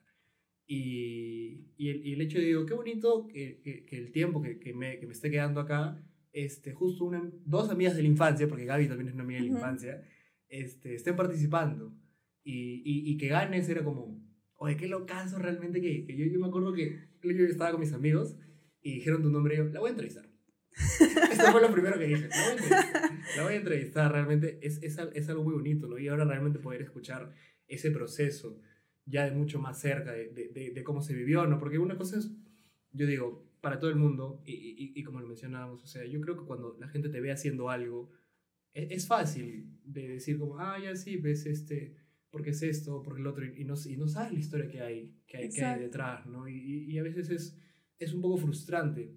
[0.70, 4.42] Y, y, el, y el hecho de, digo, qué bonito que, que, que el tiempo
[4.42, 5.98] que, que, me, que me esté quedando acá,
[6.30, 9.46] este, justo una, dos amigas de la infancia, porque Gaby también es una amiga de
[9.46, 10.02] la infancia,
[10.48, 11.96] este, estén participando.
[12.44, 14.22] Y, y, y que ganes era como,
[14.56, 17.94] oye, qué locazo realmente que, que yo, yo me acuerdo que yo estaba con mis
[17.94, 18.36] amigos
[18.82, 20.28] y dijeron tu nombre y yo, la voy a entrevistar.
[21.32, 23.10] Eso fue lo primero que dije, la voy a entrevistar.
[23.36, 25.98] La voy a entrevistar, realmente es, es, es algo muy bonito, ¿no?
[25.98, 27.32] Y ahora realmente poder escuchar
[27.66, 28.60] ese proceso
[29.08, 31.58] ya de mucho más cerca de, de, de- de cómo se vivió, ¿no?
[31.58, 32.30] Porque una cosa es,
[32.92, 36.20] yo digo, para todo el mundo, y, y, y como lo mencionábamos, o sea, yo
[36.20, 38.10] creo que cuando la gente te ve haciendo algo,
[38.72, 41.96] es, es fácil de decir como, ah, ya sí, ves este,
[42.30, 45.22] porque es esto, porque el otro, y no, y no sabes la historia que hay,
[45.26, 46.46] que hay, que hay detrás, ¿no?
[46.48, 47.58] Y, a veces es,
[47.98, 49.16] es un poco frustrante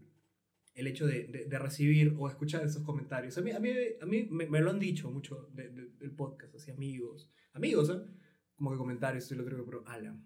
[0.74, 3.38] el hecho de, de, recibir o escuchar esos comentarios.
[3.38, 3.70] A mí, a mí,
[4.02, 7.90] a mí me, me lo han dicho mucho de- de- del podcast, así amigos, amigos,
[7.90, 8.00] ¿eh?
[8.62, 10.24] Como que comentarios, esto y lo otro, pero Alan,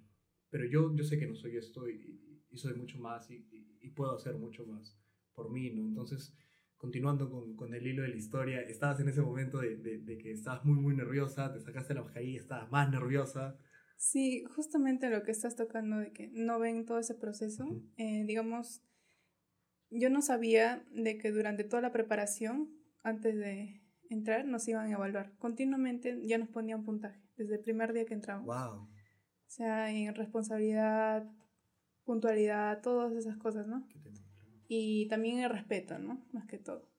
[0.50, 3.78] pero yo, yo sé que no soy esto y, y soy mucho más y, y-
[3.82, 5.00] y puedo hacer mucho más
[5.34, 5.88] por mí, ¿no?
[5.88, 6.36] Entonces,
[6.76, 10.18] continuando con, con el hilo de la historia, estabas en ese momento de, de, de
[10.18, 13.58] que estabas muy, muy nerviosa, te sacaste la mascarilla, estabas más nerviosa.
[13.96, 17.82] Sí, justamente lo que estás tocando de que no ven todo ese proceso, Ujú.
[17.96, 18.82] eh, digamos,
[19.90, 22.70] yo no sabía de que durante toda la preparación,
[23.04, 25.34] antes de entrar, nos iban a evaluar.
[25.38, 28.46] Continuamente ya nos ponían puntaje, desde el primer día que entramos.
[28.46, 28.82] ¡Wow!
[28.82, 31.26] O sea, en responsabilidad,
[32.04, 33.88] puntualidad, todas esas cosas, ¿no?
[34.68, 36.26] Y también el respeto, ¿no?
[36.32, 36.90] Más que todo.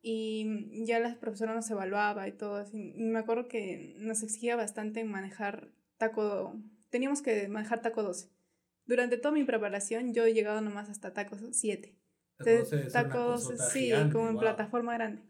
[0.00, 2.94] Y ya la profesora nos evaluaba y todo así.
[2.96, 6.54] Y me acuerdo que nos exigía bastante manejar taco.
[6.90, 8.30] Teníamos que manejar taco 12.
[8.86, 11.94] Durante toda mi preparación yo he llegado nomás hasta taco 7.
[12.38, 15.22] Entonces, taco 12, sí, como en plataforma grande.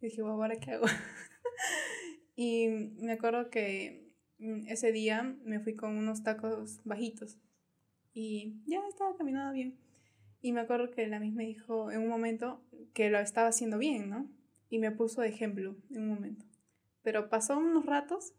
[0.00, 0.84] Y dije, wow, ¿ahora qué hago?
[2.34, 7.38] y me acuerdo que mm, ese día me fui con unos tacos bajitos.
[8.14, 9.78] Y ya estaba caminando bien.
[10.40, 12.62] Y me acuerdo que la misma dijo en un momento
[12.94, 14.30] que lo estaba haciendo bien, ¿no?
[14.68, 16.44] Y me puso de ejemplo en un momento.
[17.02, 18.34] Pero pasó unos ratos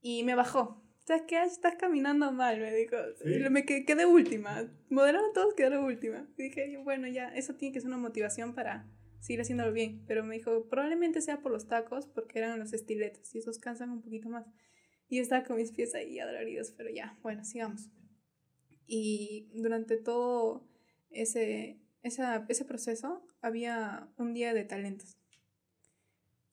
[0.00, 0.82] y me bajó.
[1.04, 1.42] ¿Sabes qué?
[1.42, 2.96] Estás caminando mal, me dijo.
[3.22, 3.34] Sí.
[3.34, 4.70] Y me quedé, quedé última.
[4.88, 6.28] Modelaron todos, quedé última.
[6.38, 8.86] Y dije, bueno, ya, eso tiene que ser una motivación para
[9.20, 10.04] seguir haciéndolo bien.
[10.06, 13.90] Pero me dijo, probablemente sea por los tacos, porque eran los estiletos y esos cansan
[13.90, 14.46] un poquito más.
[15.08, 17.90] Y yo estaba con mis pies ahí adoloridos, pero ya, bueno, sigamos.
[18.86, 20.68] Y durante todo
[21.10, 25.16] ese, esa, ese proceso había un día de talentos.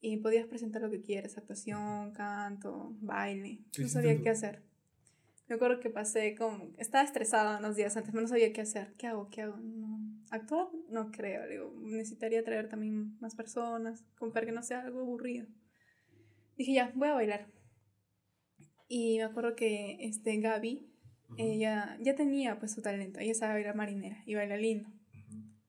[0.00, 3.64] Y podías presentar lo que quieras, actuación, canto, baile.
[3.72, 4.22] ¿Qué No sabía tú?
[4.22, 4.62] qué hacer.
[5.48, 6.72] Me acuerdo que pasé como...
[6.76, 8.94] Estaba estresada unos días antes, pero no sabía qué hacer.
[8.98, 9.28] ¿Qué hago?
[9.30, 9.56] ¿Qué hago?
[9.56, 9.98] No.
[10.30, 10.68] ¿Actuar?
[10.88, 11.46] No creo.
[11.48, 15.46] Digo, necesitaría traer también más personas, como para que no sea algo aburrido.
[16.56, 17.46] Dije, ya, voy a bailar.
[18.88, 20.90] Y me acuerdo que este, Gaby,
[21.36, 23.20] ella ya tenía pues su talento.
[23.20, 24.88] Ella sabe bailar marinera y baila lindo.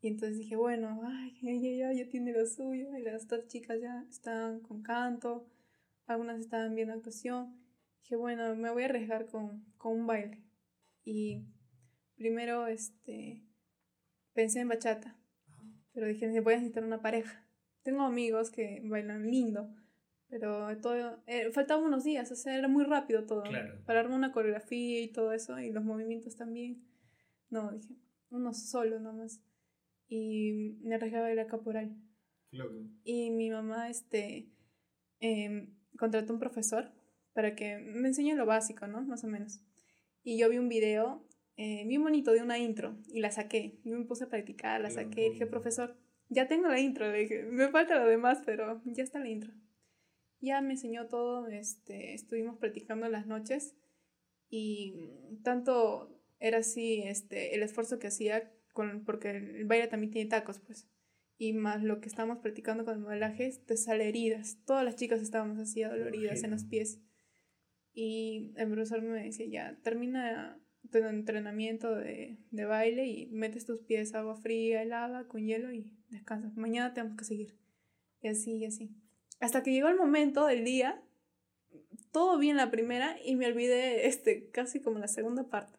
[0.02, 2.96] Y entonces dije, bueno, ay, ella ya, ya tiene lo suyo.
[2.98, 5.48] Y las otras chicas ya están con canto.
[6.06, 7.60] Algunas estaban viendo actuación.
[8.02, 10.42] Dije, bueno, me voy a arriesgar con, con un baile.
[11.04, 11.46] Y
[12.16, 13.44] primero, este,
[14.34, 15.18] pensé en bachata,
[15.94, 17.46] pero dije, voy a necesitar una pareja.
[17.84, 19.74] Tengo amigos que bailan lindo,
[20.28, 23.44] pero todo, eh, faltaban unos días, o sea, era muy rápido todo.
[23.44, 23.84] Claro.
[23.86, 26.86] Para armar una coreografía y todo eso, y los movimientos también.
[27.50, 27.96] No, dije,
[28.30, 29.42] uno solo nomás.
[30.08, 31.96] Y me arriesgaba a ir a caporal.
[32.52, 32.76] Loco.
[33.04, 34.52] Y mi mamá, este,
[35.20, 36.92] em, contrató un profesor
[37.34, 39.02] para que me enseñe lo básico, ¿no?
[39.02, 39.62] Más o menos.
[40.24, 41.26] Y yo vi un video
[41.62, 43.82] eh, bien bonito de una intro y la saqué.
[43.84, 45.98] Yo me puse a practicar, la saqué y dije, profesor,
[46.30, 47.12] ya tengo la intro.
[47.12, 49.52] Le dije, me falta lo demás, pero ya está la intro.
[50.40, 53.76] Ya me enseñó todo, este, estuvimos practicando en las noches
[54.50, 55.10] y
[55.44, 60.62] tanto era así este, el esfuerzo que hacía, con, porque el baile también tiene tacos,
[60.62, 60.88] pues
[61.38, 64.60] y más lo que estábamos practicando con el modelaje, te sale heridas.
[64.66, 67.02] Todas las chicas estábamos así doloridas en los pies.
[67.94, 70.58] Y el profesor me decía, ya, termina
[70.92, 75.98] tu entrenamiento de, de baile y metes tus pies agua fría, helada, con hielo y
[76.10, 76.56] descansas.
[76.58, 77.58] Mañana tenemos que seguir.
[78.22, 78.92] Y así, y así.
[79.40, 81.02] Hasta que llegó el momento del día,
[82.12, 85.78] todo bien la primera y me olvidé este, casi como la segunda parte.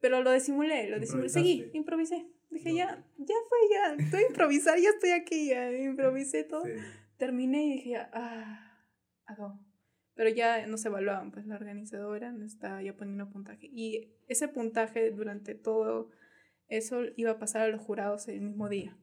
[0.00, 1.28] Pero lo disimulé, lo disimulé.
[1.28, 2.26] Seguí, improvisé.
[2.50, 2.76] Dije, No.
[2.76, 6.64] ya, ya fue, ya, estoy a improvisar, ya estoy aquí, ya improvisé todo.
[6.64, 6.70] Sí.
[7.16, 8.82] Terminé y dije, ah,
[9.24, 9.58] acabó.
[10.16, 13.68] Pero ya no se evaluaban, pues la organizadora no estaba ya poniendo puntaje.
[13.70, 16.10] Y ese puntaje durante todo
[16.68, 18.98] eso iba a pasar a los jurados el mismo día.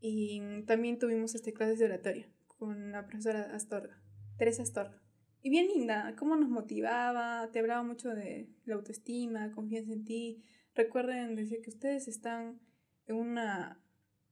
[0.00, 4.00] Y también tuvimos este, clases de oratoria con la profesora Astorga,
[4.36, 5.02] Teresa Astorga.
[5.40, 10.44] Y bien linda, cómo nos motivaba, te hablaba mucho de la autoestima, confianza en ti.
[10.74, 12.60] Recuerden decir que ustedes están
[13.06, 13.82] en una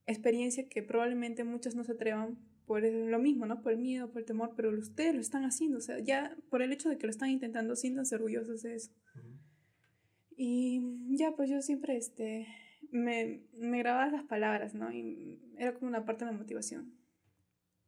[0.06, 2.38] experiencia que probablemente muchos no se atrevan
[2.70, 3.62] por lo mismo, ¿no?
[3.62, 6.62] Por el miedo, por el temor, pero ustedes lo están haciendo, o sea, ya por
[6.62, 8.92] el hecho de que lo están intentando, siéntanse orgullosos de eso.
[10.36, 10.80] Y
[11.16, 12.46] ya, pues yo siempre, este,
[12.92, 14.92] me, me grababa las palabras, ¿no?
[14.92, 16.94] Y era como una parte de la motivación.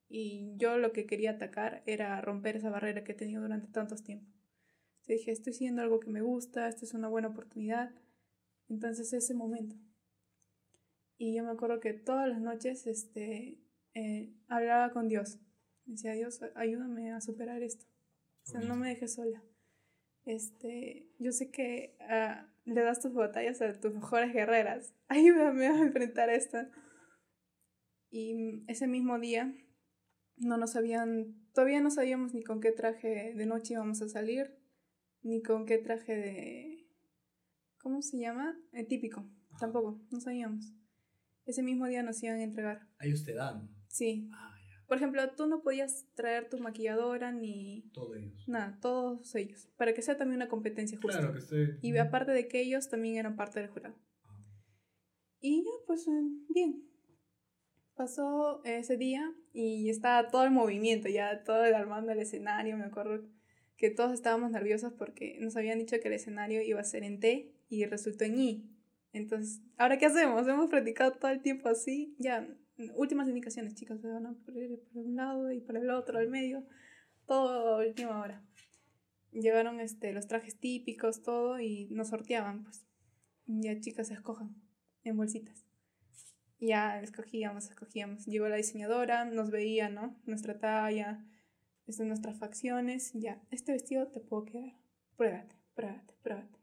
[0.08, 4.02] Y yo lo que quería atacar era romper esa barrera que he tenido durante tantos
[4.02, 4.34] tiempos.
[5.02, 7.94] Sea, dije, estoy haciendo algo que me gusta, esta es una buena oportunidad.
[8.68, 9.76] Entonces, ese momento.
[11.18, 13.60] Y yo me acuerdo que todas las noches, este,
[13.94, 15.38] eh, hablaba con Dios.
[15.84, 17.86] Decía, Dios, ayúdame a superar esto.
[18.44, 19.42] O sea, no me dejes sola.
[20.24, 24.94] Este, yo sé que ah, le das tus batallas a tus mejores guerreras.
[25.08, 26.58] Ayúdame a enfrentar esto.
[28.10, 29.54] Y ese mismo día
[30.36, 34.58] no nos habían, todavía no sabíamos ni con qué traje de noche íbamos a salir,
[35.22, 36.86] ni con qué traje de,
[37.78, 38.58] ¿cómo se llama?
[38.72, 39.26] Eh, típico,
[39.58, 40.74] tampoco, no sabíamos.
[41.46, 42.88] Ese mismo día nos iban a entregar.
[42.98, 43.68] Ahí usted dan.
[43.92, 44.28] Sí.
[44.32, 44.86] Ah, ya.
[44.88, 48.48] Por ejemplo, tú no podías traer tu maquilladora ni Todos ellos.
[48.48, 51.18] nada, todos ellos, para que sea también una competencia justa.
[51.18, 51.78] Claro que esté.
[51.82, 53.94] Y aparte de que ellos también eran parte del jurado.
[54.24, 54.44] Ah.
[55.40, 56.10] Y ya, pues eh,
[56.48, 56.88] bien.
[57.94, 62.76] Pasó ese día y estaba todo el movimiento, ya todo el armando el escenario.
[62.78, 63.28] Me acuerdo
[63.76, 67.20] que todos estábamos nerviosos porque nos habían dicho que el escenario iba a ser en
[67.20, 68.70] T y resultó en I.
[69.12, 70.48] Entonces, ¿ahora qué hacemos?
[70.48, 72.16] Hemos practicado todo el tiempo así.
[72.18, 72.48] Ya,
[72.90, 76.28] últimas indicaciones, chicos, se van a poner por un lado y por el otro, al
[76.28, 76.64] medio.
[77.26, 78.44] Todo a última hora.
[79.32, 82.86] Llevaron este, los trajes típicos, todo, y nos sorteaban, pues.
[83.46, 84.54] Ya, chicas, escojan
[85.04, 85.66] en bolsitas.
[86.60, 88.26] Ya escogíamos, escogíamos.
[88.26, 90.20] Llegó la diseñadora, nos veía, ¿no?
[90.26, 91.24] Nuestra talla,
[91.86, 93.12] este, nuestras facciones.
[93.14, 94.76] Ya, este vestido te puedo quedar.
[95.16, 96.61] Pruébate, pruébate, pruébate.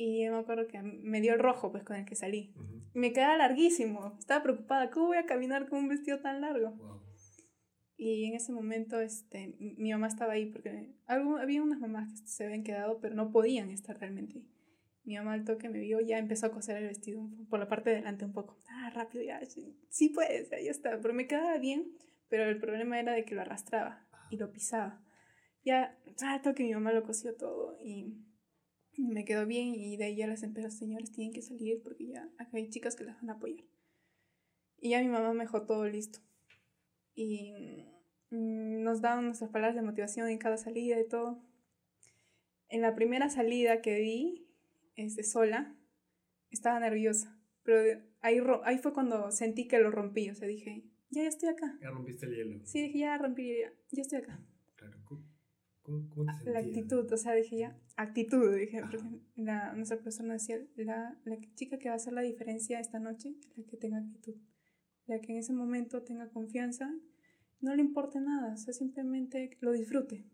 [0.00, 2.54] Y yo me acuerdo que me dio el rojo, pues, con el que salí.
[2.94, 4.16] Y me quedaba larguísimo.
[4.16, 4.90] Estaba preocupada.
[4.90, 6.70] ¿Cómo voy a caminar con un vestido tan largo?
[6.70, 7.02] Wow.
[7.96, 12.28] Y en ese momento este, mi mamá estaba ahí porque algo, había unas mamás que
[12.28, 14.48] se habían quedado, pero no podían estar realmente ahí.
[15.02, 17.90] Mi mamá al toque me vio, ya empezó a coser el vestido por la parte
[17.90, 18.62] de delante un poco.
[18.68, 21.00] Ah, rápido, ya, sí, sí puedes, ya, ya está.
[21.00, 21.90] Pero me quedaba bien,
[22.28, 25.02] pero el problema era de que lo arrastraba y lo pisaba.
[25.64, 28.14] Ya, al toque mi mamá lo cosió todo y
[28.98, 32.28] me quedó bien y de ahí ya las empezó, señores, tienen que salir porque ya
[32.38, 33.64] acá hay chicas que las van a apoyar.
[34.80, 36.20] Y ya mi mamá me dejó todo listo
[37.14, 37.52] y
[38.30, 41.42] mm, nos daban nuestras palabras de motivación en cada salida y todo.
[42.68, 44.46] En la primera salida que di,
[44.94, 45.76] este, sola,
[46.50, 51.22] estaba nerviosa, pero ahí, ahí fue cuando sentí que lo rompí, o sea, dije, ya,
[51.22, 51.78] ya estoy acá.
[51.80, 52.60] Ya rompiste el hielo.
[52.64, 54.40] Sí, dije, ya rompí, ya, ya estoy acá.
[55.88, 56.52] ¿Cómo, cómo, te sentías?
[56.52, 58.98] La actitud, o sea, dije ya, actitud, dije, porque
[59.36, 62.98] la, nuestra profesora nos decía, la, la chica que va a hacer la diferencia esta
[62.98, 64.34] noche la que tenga actitud,
[65.06, 66.94] la que en ese momento tenga confianza,
[67.60, 70.26] no le importe nada, o sea, simplemente lo disfrute.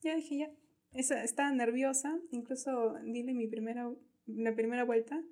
[0.00, 0.50] Ya dije, ya,
[0.92, 3.92] esa, estaba nerviosa, incluso dile mi primera,
[4.24, 5.22] la primera vuelta,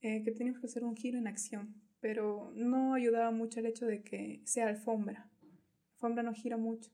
[0.00, 3.86] eh, que teníamos que hacer un giro en acción, pero no ayudaba mucho el hecho
[3.86, 5.30] de que sea alfombra.
[5.92, 6.90] Alfombra no gira mucho.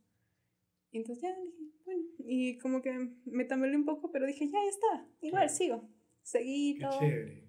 [0.99, 2.93] Entonces ya dije, bueno, y como que
[3.27, 5.55] me tambaleé un poco, pero dije, ya, ya está, igual Claro.
[5.55, 5.89] sigo.
[6.23, 7.45] Seguí Qué todo, chévere.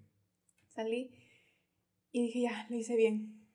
[0.69, 1.11] salí
[2.11, 3.45] y dije, ya, lo hice bien.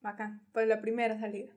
[0.00, 1.54] Bacán, para la primera salida.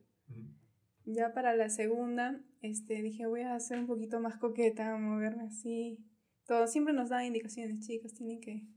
[1.05, 5.99] Ya para la segunda, este, dije, voy a ser un poquito más coqueta, moverme así.
[6.47, 8.67] Todo, siempre nos da indicaciones, chicas, tienen que,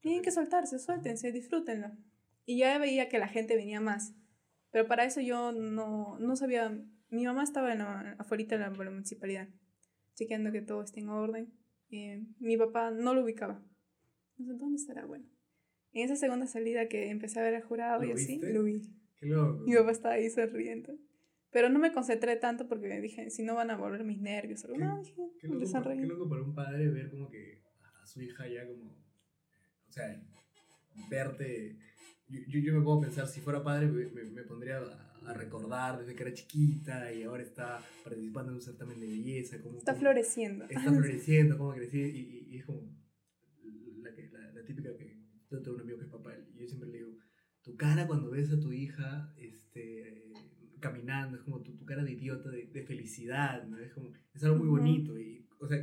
[0.00, 1.90] tienen que soltarse, suéltense, disfrútenlo.
[2.46, 4.14] Y ya veía que la gente venía más.
[4.70, 6.76] Pero para eso yo no, no sabía,
[7.12, 9.48] mi mamá estaba en la, afuera de la, municipalidad,
[10.14, 11.52] chequeando que todo esté en orden.
[11.90, 13.62] Eh, mi papá no lo ubicaba.
[14.38, 15.26] Sé dónde estará, bueno.
[15.92, 18.80] En esa segunda salida que empecé a ver al jurado y ¿Lo así, lo vi.
[19.20, 19.62] Qué loco.
[19.66, 20.94] Mi papá estaba ahí sonriendo.
[21.50, 24.64] Pero no me concentré tanto porque dije, si no van a volver mis nervios.
[24.64, 24.76] algo.
[24.78, 27.60] Qué- No, dije, Qué loco, para, qué loco para un padre ver como que
[28.02, 28.84] a su hija ya como...
[29.88, 30.18] O sea,
[31.10, 31.76] verte...
[32.28, 35.32] Yo, yo, yo me puedo pensar, si fuera padre, me, me- me pondría a, a
[35.34, 39.60] recordar desde que era chiquita y ahora está participando en un certamen de belleza.
[39.62, 40.64] Como, Está floreciendo.
[40.68, 42.18] Está floreciendo, como crecí y,
[42.48, 42.82] y- y es como
[44.02, 45.16] la, que- la, la típica que
[45.50, 47.16] yo tengo un amigo que es papá y yo siempre le digo,
[47.62, 50.32] tu cara cuando ves a tu hija este,
[50.80, 53.78] caminando, es como tu, tu cara de idiota, de, de felicidad, ¿no?
[53.78, 54.76] Es como, es algo muy Ujú.
[54.78, 55.78] bonito y, o sea,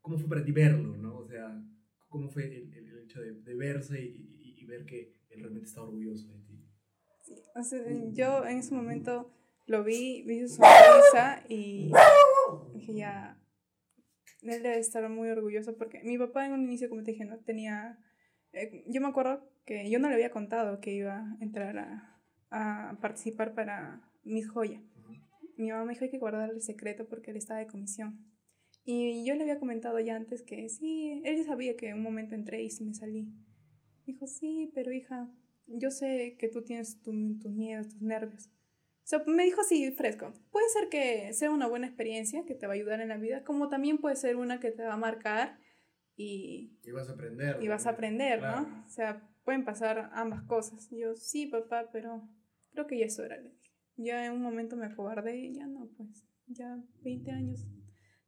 [0.00, 1.18] ¿cómo fue para ti verlo, no?
[1.18, 1.62] O sea,
[2.08, 5.40] ¿cómo fue el, el- el hecho de, de verse y, y- y ver que él
[5.40, 6.49] realmente está orgulloso de ti?
[7.30, 7.80] Sí, o sea,
[8.12, 9.30] yo en ese momento
[9.66, 11.92] lo vi, vi su sonrisa y
[12.74, 13.38] dije ya,
[14.42, 17.38] él debe estar muy orgulloso porque mi papá en un inicio, como te dije, no
[17.38, 17.98] tenía,
[18.52, 22.20] eh, yo me acuerdo que yo no le había contado que iba a entrar a,
[22.50, 24.82] a participar para Miss Joya.
[25.56, 28.26] Mi mamá me dijo hay que guardar el secreto porque él estaba de comisión.
[28.84, 32.02] Y yo le había comentado ya antes que sí, él ya sabía que en un
[32.02, 33.28] momento entré y me salí.
[34.06, 35.30] Dijo, sí, pero hija,
[35.70, 38.48] yo sé que tú tienes tu- tus miedos, tus nervios.
[39.02, 40.32] O sea, me dijo así fresco.
[40.52, 43.42] Puede ser que sea una buena experiencia que te va a ayudar en la vida,
[43.44, 45.58] como también puede ser una que te va a marcar
[46.16, 47.62] y, Y vas a aprender.
[47.62, 48.62] y vas a aprender, Claro.
[48.68, 48.84] ¿no?
[48.86, 50.88] O sea, pueden pasar ambas cosas.
[50.90, 52.28] Yo, sí, papá, pero
[52.72, 53.70] creo que ya es hora, le dije.
[53.96, 57.66] Ya en un momento me acobardé y ya no, pues, ya 20 años,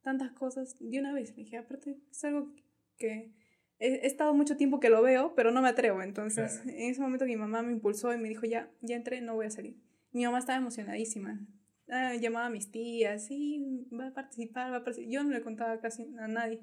[0.01, 1.29] tantas cosas de una vez.
[1.37, 2.53] Le dije, aparte, es algo
[2.97, 3.31] que
[3.79, 6.01] he, estado mucho tiempo que lo veo, pero no me atrevo.
[6.01, 6.77] Entonces, Claro.
[6.77, 9.47] en ese momento mi mamá me impulsó y me dijo, ya, ya entré, no voy
[9.47, 9.77] a salir.
[10.11, 11.45] Mi mamá estaba emocionadísima.
[11.89, 15.11] Ah, llamaba a mis tías, sí, va a participar, va a participar.
[15.11, 16.61] Yo no le contaba casi a nadie.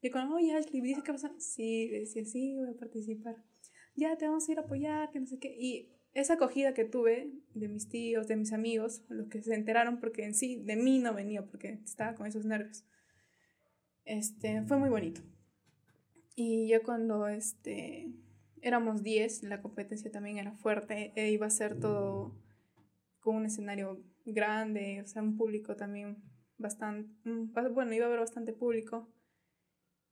[0.00, 1.32] Y cuando, oye, Ashley, ¿dice qué pasa?
[1.38, 3.36] Sí, le decía, sí, voy a participar.
[3.94, 5.56] Ya, te vamos a ir a apoyar, que no sé qué.
[5.58, 10.00] Y esa acogida que tuve de mis tíos, de mis amigos, los que se enteraron,
[10.00, 12.84] porque en sí de mí no venía, porque estaba con esos nervios,
[14.04, 15.20] este, fue muy bonito.
[16.36, 18.12] Y ya cuando este,
[18.62, 22.36] éramos 10, la competencia también era fuerte, e iba a ser todo
[23.20, 26.18] con un escenario grande, o sea, un público también
[26.58, 29.08] bastante, mm, bueno, iba a haber bastante público.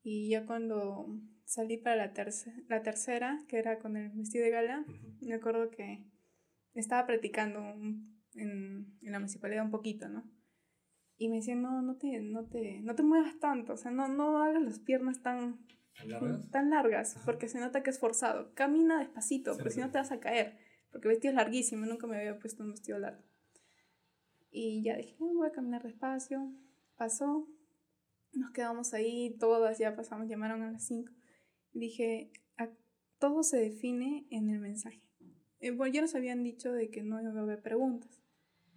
[0.03, 1.07] Y ya cuando
[1.45, 4.85] salí para la, terce- la tercera, que era con el vestido de gala,
[5.21, 6.05] me acuerdo que
[6.75, 10.25] estaba practicando un- en, en la municipalidad un poquito, ¿no?
[11.17, 14.09] Y me decían, no, no te, no te, no te muevas tanto, o sea, no,
[14.09, 15.59] no hagas las piernas tan,
[15.99, 16.51] ¿Tan largas?
[16.51, 18.53] tan largas, porque se nota que es forzado.
[18.55, 20.59] Camina despacito, porque si no te vas a caer,
[20.91, 23.23] porque el vestido es larguísimo, nunca me había puesto un vestido largo.
[24.51, 26.53] Y ya dije, "No, voy a caminar despacio.
[26.97, 27.49] Pasó,
[28.33, 31.13] nos quedamos ahí, todas ya pasamos, llamaron a las 5.
[31.73, 32.71] Y dije, "A-
[33.19, 35.03] todo se define en el mensaje.
[35.61, 38.21] Eh, bueno, ya nos habían dicho de que no iba a haber preguntas,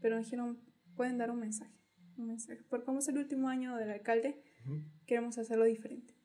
[0.02, 0.60] pero me dijeron,
[0.96, 1.74] pueden dar un mensaje.
[2.18, 2.64] Un mensaje.
[2.70, 4.42] Porque como es el último año del alcalde,
[5.06, 6.16] queremos hacerlo diferente.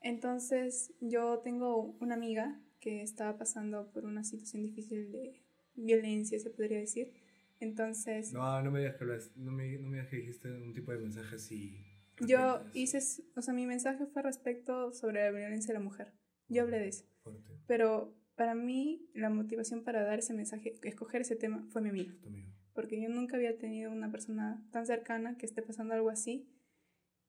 [0.00, 5.42] Entonces, yo tengo una amiga que estaba pasando por una situación difícil de
[5.74, 7.12] violencia, se podría decir.
[7.60, 9.04] Entonces, No, no me digas que,
[9.36, 11.80] no me, no me digas que dijiste un tipo de mensaje así.
[12.26, 12.98] yo hice,
[13.34, 16.12] o sea, mi mensaje fue respecto sobre la violencia de la mujer.
[16.48, 17.06] Yo hablé de eso.
[17.22, 21.88] Fuerte, Pero para mí, la motivación para dar ese mensaje, escoger ese tema, fue mi
[21.88, 22.14] amiga.
[22.74, 26.50] porque yo nunca había tenido una persona tan cercana que esté pasando algo así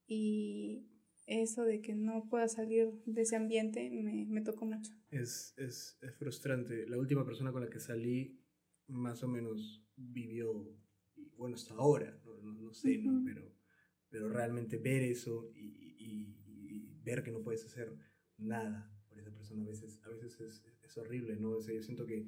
[0.08, 0.88] y
[1.28, 4.92] eso de que no pueda salir de ese ambiente me, me tocó mucho.
[5.10, 6.88] Es, es, es frustrante.
[6.88, 8.40] La última persona con la que salí
[8.88, 10.76] más o menos vivió,
[11.16, 13.02] y bueno, hasta ahora, no, no, no sé.
[13.26, 13.56] Pero,
[14.10, 17.96] pero realmente ver eso y, y- y ver que no puedes hacer
[18.38, 21.52] nada por esa persona a veces, a veces es, es horrible, ¿no?
[21.52, 22.28] O sea, yo siento que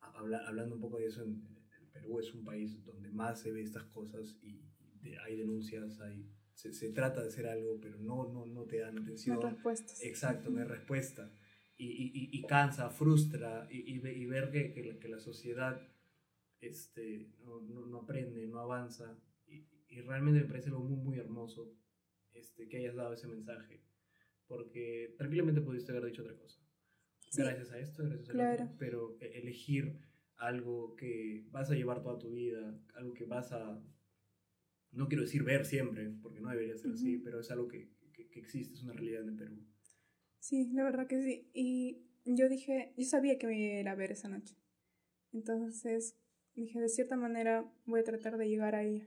[0.00, 1.46] habla- hablando un poco de eso, en,
[1.80, 4.62] el Perú es un país donde más se ve estas cosas y
[5.02, 8.78] de- hay denuncias, hay se, se trata de hacer algo, pero no, no, no te
[8.78, 9.36] dan atención.
[9.36, 10.02] No respuestas.
[10.02, 11.30] Exacto, no hay respuesta.
[11.76, 15.20] Y, y, y- cansa, frustra, y, y, ve- y ver que, que, la, que la
[15.20, 15.80] sociedad
[16.60, 19.18] este, no, no, no aprende, no avanza.
[19.46, 21.76] Y, y realmente me parece algo muy, muy hermoso
[22.32, 23.82] este, que hayas dado ese mensaje.
[24.46, 26.60] Porque tranquilamente pudiste haber dicho otra cosa.
[27.30, 27.42] Sí.
[27.42, 28.64] Gracias a esto, gracias a Claro.
[28.64, 29.98] otro, Pero e- elegir
[30.36, 33.78] algo que vas a llevar toda tu vida, algo que vas a,
[34.96, 38.28] no quiero decir ver siempre, porque no debería ser así, pero es algo que, que,
[38.28, 39.56] que existe, es una realidad en el Perú.
[40.38, 41.50] Sí, la verdad que sí.
[41.52, 44.56] Y yo dije, yo sabía que me iba a ir a ver esa noche.
[45.32, 46.16] Entonces
[46.54, 49.06] dije, de cierta manera voy a tratar de llegar a ella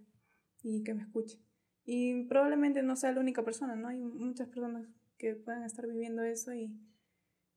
[0.62, 1.40] y que me escuche.
[1.86, 3.88] Y probablemente no sea la única persona, ¿no?
[3.88, 4.88] Hay muchas personas
[5.18, 6.80] que puedan estar viviendo eso y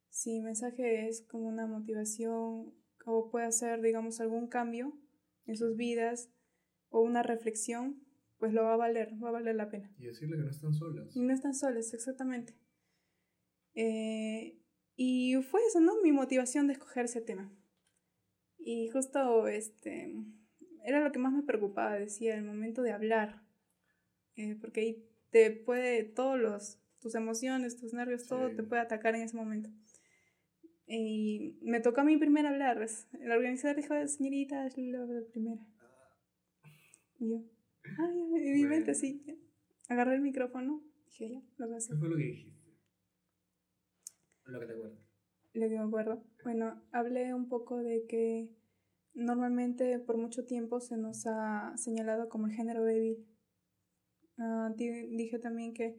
[0.09, 2.75] si el mensaje es como una motivación
[3.05, 4.99] o puede hacer, digamos, algún cambio
[5.47, 6.31] en sus vidas
[6.89, 8.03] o una reflexión,
[8.43, 9.89] pues lo va a valer, va a valer la pena.
[9.97, 11.15] Y decirle que no están solas.
[11.15, 12.57] Y no están solos, exactamente.
[13.77, 14.59] Eh,
[14.97, 16.03] y fue eso, ¿no?
[16.03, 17.57] Mi motivación de escoger ese tema.
[18.59, 20.13] Y justo este
[20.85, 23.45] era lo que más me preocupaba, decía, el momento de hablar.
[24.35, 29.15] Eh, porque ahí te puede, todos los, tus emociones, tus nervios, todo te puede atacar
[29.15, 29.71] en ese momento.
[30.85, 32.85] Y me tocó a mí primero hablar.
[33.21, 35.65] El organizador dijo, señorita, es la la primera.
[37.21, 37.52] Y yo,
[37.99, 38.69] ay, mi Bueno.
[38.69, 39.25] mente sí.
[39.89, 41.95] Agarré el micrófono, dije, ya, lo a hacer.
[41.95, 42.53] ¿Qué fue lo que dijiste?
[44.47, 44.99] Lo que te acuerdas.
[45.55, 46.25] Lo que me acuerdo.
[46.45, 48.49] Bueno, hablé un poco de que
[49.15, 53.27] normalmente por mucho tiempo se nos ha señalado como el género débil.
[54.77, 55.99] Di- dije también que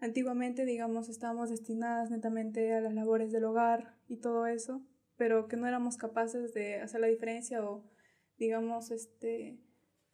[0.00, 4.82] antiguamente, digamos, estábamos destinadas netamente a las labores del hogar y todo eso,
[5.16, 7.84] pero que no éramos capaces de hacer la diferencia o,
[8.38, 9.60] digamos, este,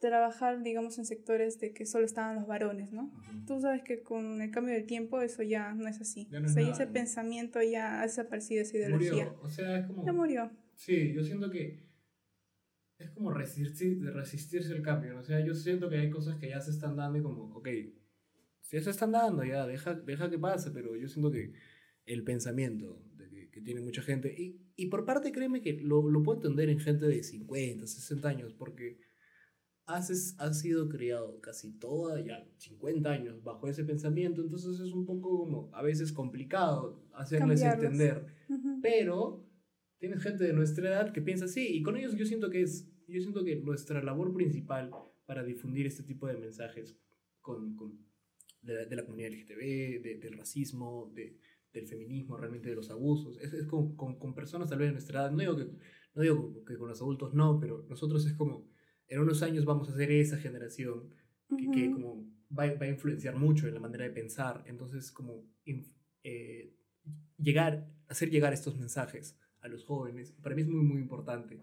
[0.01, 3.13] trabajar, digamos, en sectores de que solo estaban los varones, ¿no?
[3.45, 6.27] Tú sabes que con el cambio del tiempo eso ya no es así.
[6.29, 6.91] Ya no o sea, nada, ese ¿no?
[6.91, 9.11] pensamiento ya ha desaparecido, esa ideología.
[9.11, 9.39] Murió.
[9.41, 10.05] O sea, es como.
[10.05, 10.51] Ya murió.
[10.75, 11.79] Sí, yo siento que
[12.97, 15.13] es como resistir, resistirse al cambio.
[15.13, 15.19] ¿no?
[15.19, 17.67] O sea, yo siento que hay cosas que ya se están dando y como, ok,
[18.61, 21.53] si ya se están dando, ya, deja, deja que pase, pero yo siento que
[22.05, 26.09] el pensamiento de que, que tiene mucha gente, y, y por parte créeme que lo,
[26.09, 29.10] lo puedo entender en gente de 50, 60 años, porque
[29.95, 35.05] has, has sido criado casi toda, ya 50 años bajo ese pensamiento, entonces es un
[35.05, 37.83] poco como a veces complicado hacerles Cambiarlos.
[37.99, 38.79] entender Ujú.
[38.81, 39.45] pero
[39.99, 42.87] tienes gente de nuestra edad que piensa así y con ellos yo siento que es
[43.07, 44.89] yo siento que nuestra labor principal
[45.25, 46.97] para difundir este tipo de mensajes
[47.41, 47.99] con, con-
[48.61, 51.37] de, la, de la comunidad LGTB, de- del racismo, de-
[51.73, 54.93] del feminismo, realmente de los abusos, es, es con, con, con personas tal vez de
[54.93, 55.65] nuestra edad, no digo, que,
[56.15, 58.67] no digo que con los adultos no, pero nosotros es como,
[59.11, 61.13] en unos años vamos a ser esa generación
[61.57, 61.91] que, que Ujú.
[61.91, 62.25] como
[62.57, 64.63] va, va a influenciar mucho en la manera de pensar.
[64.67, 65.43] Entonces, como
[66.23, 66.73] eh,
[67.37, 71.61] llegar, hacer llegar estos mensajes a los jóvenes, para mí es muy, muy importante,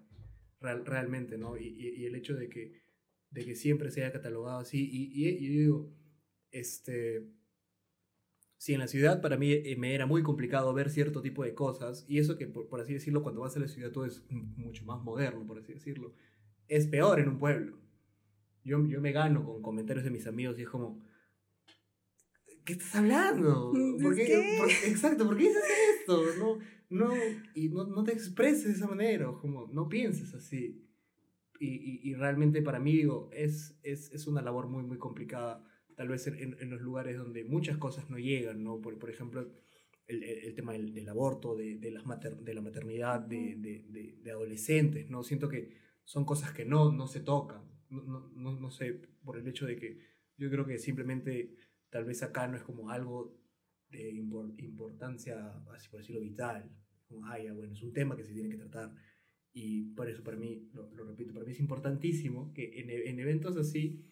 [0.60, 1.56] real- realmente, ¿no?
[1.56, 2.82] Y, y- y el hecho de que,
[3.30, 4.78] de que siempre se haya catalogado así.
[4.92, 5.92] Y, y- yo digo,
[6.52, 7.26] este...
[8.56, 11.54] Sí, en la ciudad para mí eh, me era muy complicado ver cierto tipo de
[11.54, 14.24] cosas, y eso que, por, por así decirlo, cuando vas a la ciudad todo es
[14.30, 16.12] mucho más moderno, por así decirlo.
[16.68, 17.78] Es peor en un pueblo.
[18.64, 21.02] Yo, yo me gano con comentarios de mis amigos y es como,
[22.64, 23.72] ¿qué estás hablando?
[24.02, 24.26] ¿Por qué?
[24.26, 24.56] ¿Qué?
[24.58, 25.62] por- exacto, ¿por qué dices
[26.00, 26.22] esto?
[26.38, 26.58] No,
[26.90, 27.14] no,
[27.54, 30.84] y no, no te expreses de esa manera, o como, no pienses así.
[31.60, 35.64] Y, y, y realmente para mí, digo, es, es, es una labor muy, muy complicada,
[35.96, 38.80] tal vez en, en los lugares donde muchas cosas no llegan, ¿no?
[38.80, 39.50] Por, por ejemplo,
[40.06, 44.18] el, el, tema del, del aborto, de, de, las mater, de la maternidad, de, de,
[44.22, 45.22] de adolescentes, ¿no?
[45.24, 47.60] Siento que son cosas que no, no se tocan,
[47.90, 49.98] no, no, no, sé, por el hecho de que
[50.38, 51.54] yo creo que simplemente
[51.90, 53.36] tal vez acá no es como algo
[53.90, 56.74] de impor- importancia, así por decirlo, vital,
[57.06, 58.94] como, ah, ya, bueno, es un tema que se tiene que tratar.
[59.52, 63.10] Y por eso para mí, lo, lo repito, para mí es importantísimo que en, e-
[63.10, 64.02] en eventos así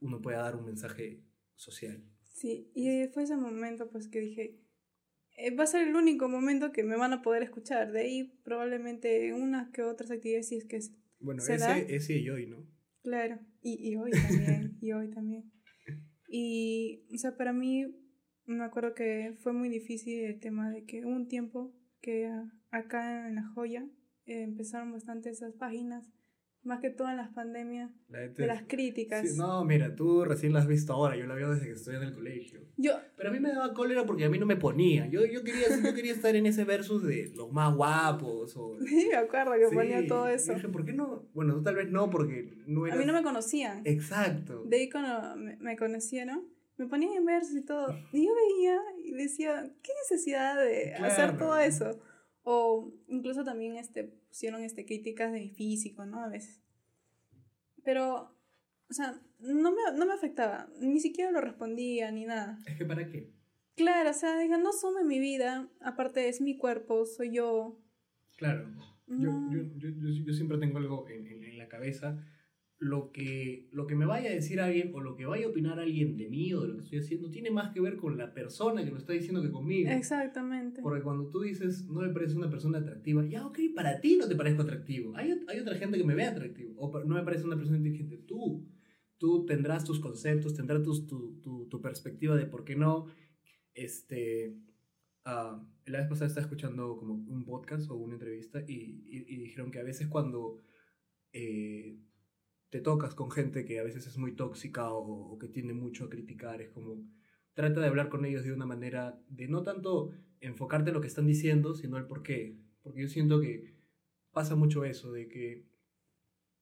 [0.00, 1.22] uno pueda dar un mensaje
[1.54, 2.02] social.
[2.28, 4.58] Sí, y fue ese momento pues que dije,
[5.36, 7.92] eh, va a ser el único momento que me van a poder escuchar.
[7.92, 10.80] De ahí probablemente unas que otras actividades, si es que
[11.20, 12.66] Bueno, ese, ese y hoy, ¿no?
[13.02, 15.52] Claro, y, y hoy también, y hoy también.
[16.28, 17.86] Y, o sea, para mí,
[18.46, 22.30] me acuerdo que fue muy difícil el tema de que hubo un tiempo que
[22.70, 23.86] acá en La Joya
[24.26, 26.08] eh, empezaron bastante esas páginas,
[26.62, 29.26] más que todo en las pandemias, La de las críticas.
[29.28, 31.96] Sí, no, mira, tú recién la has visto ahora, yo la veo desde que estoy
[31.96, 32.60] en el colegio.
[32.76, 35.06] Yo, Pero a mí me daba cólera porque a mí no me ponía.
[35.08, 38.54] Yo, yo, quería, yo quería estar en ese versus de los más guapos.
[38.56, 40.52] O, sí, me acuerdo que Sí, ponía todo eso.
[40.54, 41.24] dije, ¿por qué no?
[41.32, 43.80] Bueno, tú tal vez no, porque no A mí no me conocían.
[43.84, 44.64] Exacto.
[44.64, 46.44] De ahí cuando me, conocieron,
[46.76, 47.86] me ponían en versos y todo.
[48.12, 51.60] Y yo veía y decía, ¿qué necesidad de hacer todo Claro.
[51.62, 52.00] eso?
[52.42, 56.22] O incluso también este, pusieron este, críticas de mi físico, ¿no?
[56.24, 56.60] A veces.
[57.84, 58.34] Pero,
[58.88, 60.68] o sea, no me, no me afectaba.
[60.80, 62.58] Ni siquiera lo respondía ni nada.
[62.66, 63.30] Es que para qué.
[63.76, 65.68] Claro, o sea, dije, no sume mi vida.
[65.80, 67.78] Aparte, es mi cuerpo, soy yo.
[68.36, 68.68] Claro.
[69.06, 69.52] Yo, No.
[69.52, 72.22] yo, yo, yo, yo siempre tengo algo en, en, en la cabeza.
[72.82, 75.78] Lo que, lo que me vaya a decir alguien o lo que vaya a opinar
[75.78, 78.32] alguien de mí o de lo que estoy haciendo tiene más que ver con la
[78.32, 79.90] persona que lo está diciendo que conmigo.
[79.90, 80.80] Exactamente.
[80.80, 84.26] Porque cuando tú dices, no me parece una persona atractiva, ya, ok, para ti no
[84.26, 85.14] te parezco atractivo.
[85.14, 86.72] Hay, hay otra gente que me ve atractivo.
[86.78, 88.16] O no me parece una persona inteligente.
[88.16, 88.66] Tú,
[89.18, 93.08] tú tendrás tus conceptos, tendrás tus, tu, tu, tu perspectiva de por qué no.
[93.74, 94.56] Este,
[95.26, 99.36] ah, la vez pasada estaba escuchando como un podcast o una entrevista y, y- y
[99.36, 100.62] dijeron que a veces cuando
[101.34, 101.98] eh,
[102.70, 106.04] te tocas con gente que a veces es muy tóxica o, o que tiende mucho
[106.04, 107.04] a criticar, es como
[107.54, 110.10] trata de hablar con ellos de una manera de no tanto
[110.40, 112.56] enfocarte en lo que están diciendo, sino el por qué.
[112.82, 113.74] Porque yo siento que
[114.32, 115.66] pasa mucho eso, de que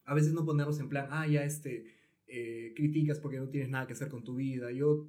[0.05, 1.85] a veces no ponernos en plan, ah, ya este,
[2.27, 4.71] eh, criticas porque no tienes nada que hacer con tu vida.
[4.73, 5.07] Yo,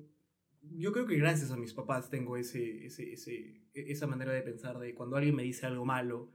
[0.62, 3.34] yo creo que gracias a mis papás tengo ese, ese, ese,
[3.74, 6.32] e- esa manera de pensar de cuando alguien me dice algo malo,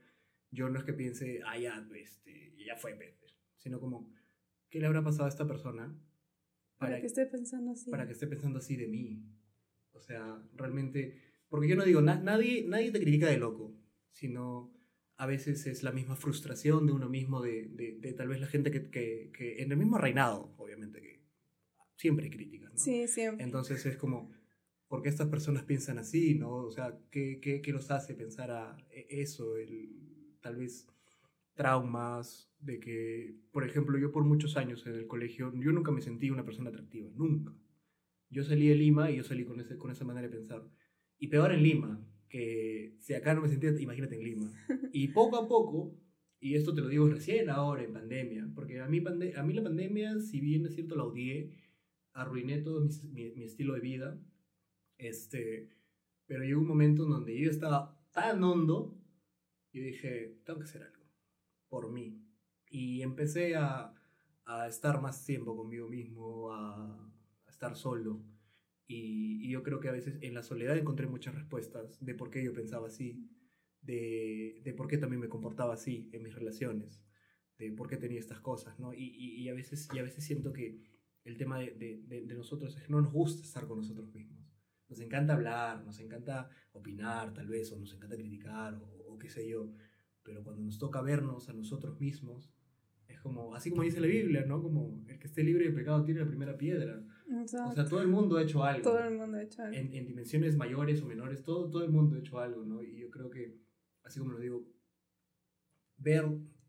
[0.50, 4.10] yo no es que piense, ah, ya, este, ya fue, pues", sino como,
[4.74, 5.96] ¿qué le habrá pasado a esta persona?
[6.78, 7.88] Para que esté pensando así.
[7.92, 9.24] para que esté pensando así de mí.
[9.92, 11.16] O sea, realmente,
[11.48, 13.72] porque yo no digo, na- nadie, nadie te critica de loco,
[14.10, 14.74] sino
[15.16, 18.48] a veces es la misma frustración de uno mismo, de, de, de tal vez la
[18.48, 21.22] gente que, que, que en el mismo reinado, obviamente, que
[21.96, 22.78] siempre hay críticas, ¿no?
[22.80, 23.44] Sí, siempre.
[23.44, 24.32] Entonces es como,
[24.88, 26.50] ¿por qué estas personas piensan así, no?
[26.56, 29.56] O sea, ¿qué, qué, qué los hace pensar a e- eso?
[29.56, 30.88] El, tal vez
[31.54, 36.00] traumas de que, por ejemplo, yo por muchos años en el colegio, yo nunca me
[36.00, 37.52] sentí una persona atractiva, nunca.
[38.30, 40.64] Yo salí de Lima y yo salí con, ese, con esa manera de pensar.
[41.18, 44.52] Y peor en Lima, que si acá no me sentía, imagínate en Lima.
[44.92, 45.96] Y poco a poco,
[46.40, 49.54] y esto te lo digo recién ahora en pandemia, porque a mí, pande- a mí
[49.54, 51.52] la pandemia, si bien es cierto la odié,
[52.12, 54.20] arruiné todo mi, mi- mi estilo de vida,
[54.98, 55.68] este,
[56.26, 58.96] pero llegó un momento en donde yo estaba tan hondo,
[59.72, 60.93] y dije, tengo que hacer algo
[61.74, 62.22] por mí.
[62.70, 63.92] Y empecé a,
[64.44, 67.12] a estar más tiempo conmigo mismo, a,
[67.46, 68.22] a estar solo.
[68.86, 72.30] Y, y yo creo que a veces en la soledad encontré muchas respuestas de por
[72.30, 73.28] qué yo pensaba así,
[73.82, 77.02] de, de por qué también me comportaba así en mis relaciones,
[77.58, 78.94] de por qué tenía estas cosas, ¿no?
[78.94, 80.80] Y, y, y a, veces, y a veces siento que
[81.24, 84.46] el tema de, de, de, nosotros es que no nos gusta estar con nosotros mismos.
[84.88, 89.28] Nos encanta hablar, nos encanta opinar tal vez, o nos encanta criticar, o, o qué
[89.28, 89.72] sé yo,
[90.24, 92.50] pero cuando nos toca vernos a nosotros mismos,
[93.06, 94.62] es como, así como dice la Biblia, ¿no?
[94.62, 97.04] Como el que esté libre de pecado tiene la primera piedra.
[97.40, 97.70] Exacto.
[97.70, 98.82] O sea, todo el mundo ha hecho algo.
[98.82, 99.76] Todo el mundo ha hecho algo.
[99.76, 102.82] en, en dimensiones mayores o menores, todo, todo el mundo ha hecho algo, ¿no?
[102.82, 103.58] Y yo creo que,
[104.02, 104.66] así como lo digo,
[105.98, 106.26] ver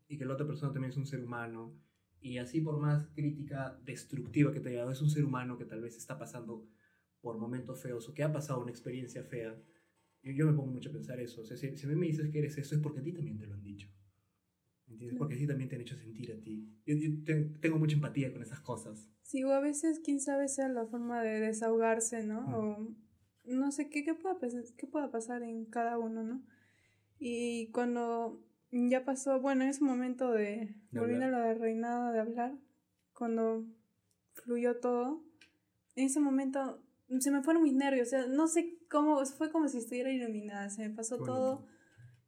[0.08, 1.74] y que la otra persona también es un ser humano,
[2.20, 5.64] y así por más crítica destructiva que te haya dado, es un ser humano que
[5.64, 6.66] tal vez está pasando
[7.20, 9.56] por momentos feos o que ha pasado una experiencia fea,
[10.26, 11.40] yo, yo me pongo mucho a pensar eso.
[11.42, 13.12] O sea, si, si a mí me dices que eres eso, es porque a ti
[13.12, 13.88] también te lo han dicho.
[14.86, 15.18] ¿Me ¿Entiendes?
[15.18, 16.68] Porque a ti también te han hecho sentir a ti.
[16.84, 19.08] Yo, yo te- tengo mucha empatía con esas cosas.
[19.22, 22.40] Sí, o a veces, quién sabe, sea la forma de desahogarse, ¿no?
[22.48, 22.56] Ah.
[22.58, 22.94] O
[23.44, 24.36] no sé qué, qué, pueda,
[24.76, 26.42] qué pueda pasar en cada uno, ¿no?
[27.18, 32.12] Y cuando ya pasó, bueno, en ese momento de, De volviendo a lo del reinado
[32.12, 32.58] de hablar,
[33.12, 33.64] cuando
[34.34, 35.24] fluyó todo,
[35.94, 36.82] en ese momento
[37.18, 40.68] se me fueron mis nervios, o sea, no sé cómo, fue como si estuviera iluminada,
[40.70, 41.66] se me pasó todo,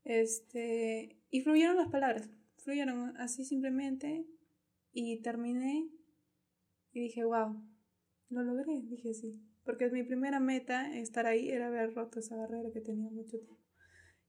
[0.05, 2.29] este, y fluyeron las palabras,
[2.59, 4.27] fluyeron así simplemente,
[4.93, 5.89] y terminé
[6.93, 7.63] y dije, wow,
[8.31, 9.41] lo logré, dije sí.
[9.65, 13.59] Porque mi primera meta, estar ahí, era haber roto esa barrera que tenía mucho tiempo.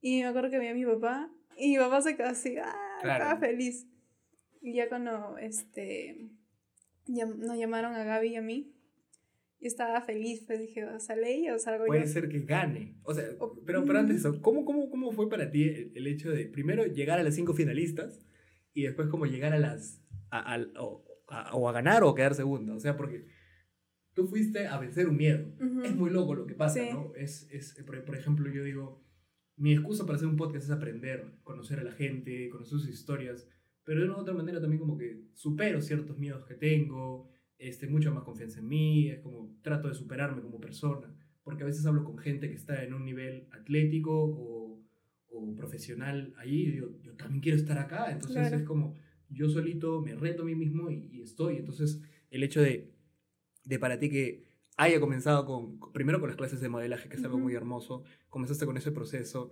[0.02, 2.76] Y me acuerdo que vi a mi papá, y mi papá se quedó así, ¡ah!
[3.00, 3.24] Claro.
[3.24, 3.86] Estaba feliz.
[4.60, 6.30] Y ya cuando este,
[7.06, 8.74] llam- nos llamaron a Gaby y a mí,
[9.60, 12.06] yo estaba feliz, pues dije, o sale ella o salgo Puede yo.
[12.08, 12.96] ser que gane.
[13.02, 13.24] O sea,
[13.66, 16.46] pero, pero antes de eso, ¿cómo, cómo, ¿cómo fue para ti el, el hecho de
[16.46, 18.24] primero llegar a las cinco finalistas
[18.72, 20.02] y después como llegar a las...
[20.30, 22.74] A, al- o, a, o a ganar o a quedar segunda?
[22.74, 23.26] O sea, porque
[24.14, 25.46] tú fuiste a vencer un miedo.
[25.60, 25.82] Ujú.
[25.82, 26.88] Es muy loco lo que pasa, Sí.
[26.92, 27.12] ¿no?
[27.14, 29.04] Es, es, por, por ejemplo, yo digo,
[29.56, 33.46] mi excusa para hacer un podcast es aprender, conocer a la gente, conocer sus historias,
[33.84, 37.28] pero de una u otra manera también como que supero ciertos miedos que tengo,
[37.60, 41.14] este, mucha más confianza en mí, es como trato de superarme como persona,
[41.44, 44.82] porque a veces hablo con gente que está en un nivel atlético o,
[45.30, 48.56] o profesional ahí, y digo, yo también quiero estar acá, entonces Claro.
[48.56, 48.96] es como
[49.28, 52.00] yo solito me reto a mí mismo y, y estoy, entonces
[52.30, 52.90] el hecho de,
[53.64, 54.44] de para ti que
[54.76, 57.44] haya comenzado con, primero con las clases de modelaje, que es algo Ujú.
[57.44, 59.50] muy hermoso, comenzaste con ese proceso,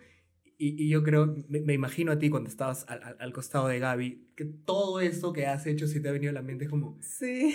[0.60, 3.68] y, y yo creo, me, me imagino a ti cuando estabas al, al- al costado
[3.68, 6.64] de Gaby, que todo esto que has hecho, si te ha venido a la mente,
[6.64, 7.52] es como, Sí.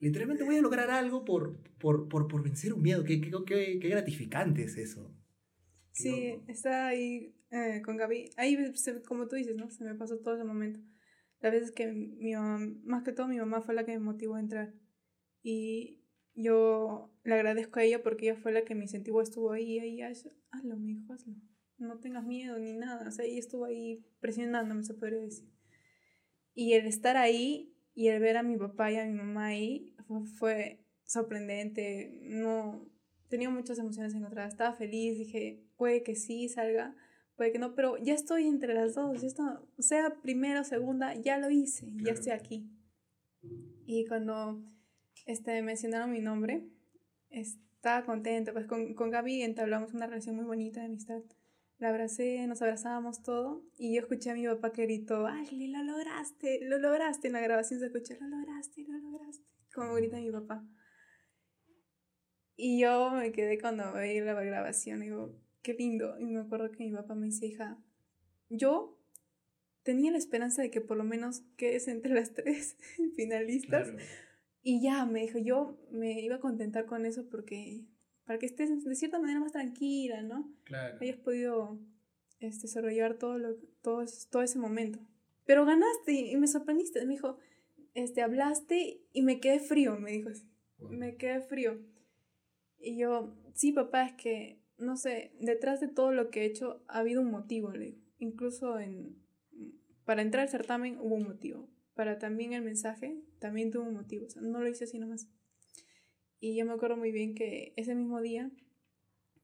[0.00, 3.78] Literalmente voy a lograr algo por, por, por, por vencer un miedo, qué, qué, qué,
[3.80, 5.10] qué gratificante es eso.
[5.92, 6.44] Sí, loco.
[6.48, 8.30] está ahí eh, con Gaby.
[8.36, 9.70] Ahí, se- como tú dices, ¿no?
[9.70, 10.80] Se me pasó todo ese momento.
[11.40, 14.36] Las veces que mi mamá, más que todo mi mamá fue la que me motivó
[14.36, 14.74] a entrar.
[15.42, 16.02] Y
[16.34, 20.00] yo le agradezco a ella porque ella fue la que me incentivó, estuvo ahí, ahí,
[20.02, 21.34] haz- hazlo, mi hijo, hazlo.
[21.78, 23.08] No tengas miedo ni nada.
[23.08, 25.48] O sea, ella estuvo ahí presionándome, se podría decir.
[26.54, 29.89] Y el estar ahí y el ver a mi papá y a mi mamá ahí
[30.38, 32.20] fue, sorprendente.
[32.22, 32.88] No,
[33.28, 34.52] tenía muchas emociones encontradas.
[34.52, 36.94] Estaba feliz, dije, puede que sí salga,
[37.36, 39.20] puede que no, pero ya estoy entre las dos.
[39.20, 42.70] Ya está, o sea, primero, segunda, ya lo hice, ya estoy aquí.
[43.86, 44.62] Y cuando
[45.26, 46.68] este, mencionaron mi nombre,
[47.30, 48.52] estaba contenta.
[48.52, 51.22] Pues con, con Gaby entablamos una relación muy bonita de amistad.
[51.78, 53.64] La abracé, nos abrazábamos todo.
[53.78, 57.28] Y yo escuché a mi papá que gritó: Ashley, lo lograste, lo lograste.
[57.28, 59.49] En la grabación se escuchó: Lo lograste, lo lograste.
[59.74, 60.64] Como grita mi papá.
[62.56, 65.00] Y yo me quedé cuando veí la grabación.
[65.00, 66.18] Digo: Qué lindo.
[66.18, 67.78] Y me acuerdo que mi papá me decía: Hija,
[68.48, 69.00] yo
[69.82, 72.76] tenía la esperanza de que por lo menos quedes entre las tres
[73.16, 73.88] finalistas.
[73.90, 74.04] Claro.
[74.62, 77.86] Y ya, me dijo, yo me iba a contentar con eso porque,
[78.26, 80.52] para que estés de cierta manera más tranquila, ¿no?
[80.64, 80.98] Claro.
[81.00, 81.78] Hayas podido
[82.40, 84.98] este, sobrellevar todo, lo, todo, todo ese momento.
[85.46, 87.04] Pero ganaste y me sorprendiste.
[87.06, 87.38] Me dijo,
[87.94, 90.48] este, hablaste y me quedé frío, me dijo así.
[90.78, 90.90] Wow.
[90.92, 91.78] Me quedé frío.
[92.78, 96.82] Y yo, sí, papá, es que, no sé, detrás de todo lo que he hecho
[96.88, 97.98] ha habido un motivo, le digo.
[98.18, 99.16] Incluso en,
[100.04, 101.68] para entrar al certamen hubo un motivo.
[101.94, 104.26] Para también el mensaje también tuvo un motivo.
[104.26, 105.28] O sea, no lo hice así nomás.
[106.38, 108.50] Y yo me acuerdo muy bien que ese mismo día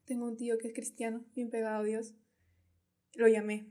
[0.07, 2.15] tengo un tío que es cristiano, bien pegado a Dios.
[3.15, 3.67] Lo llamé.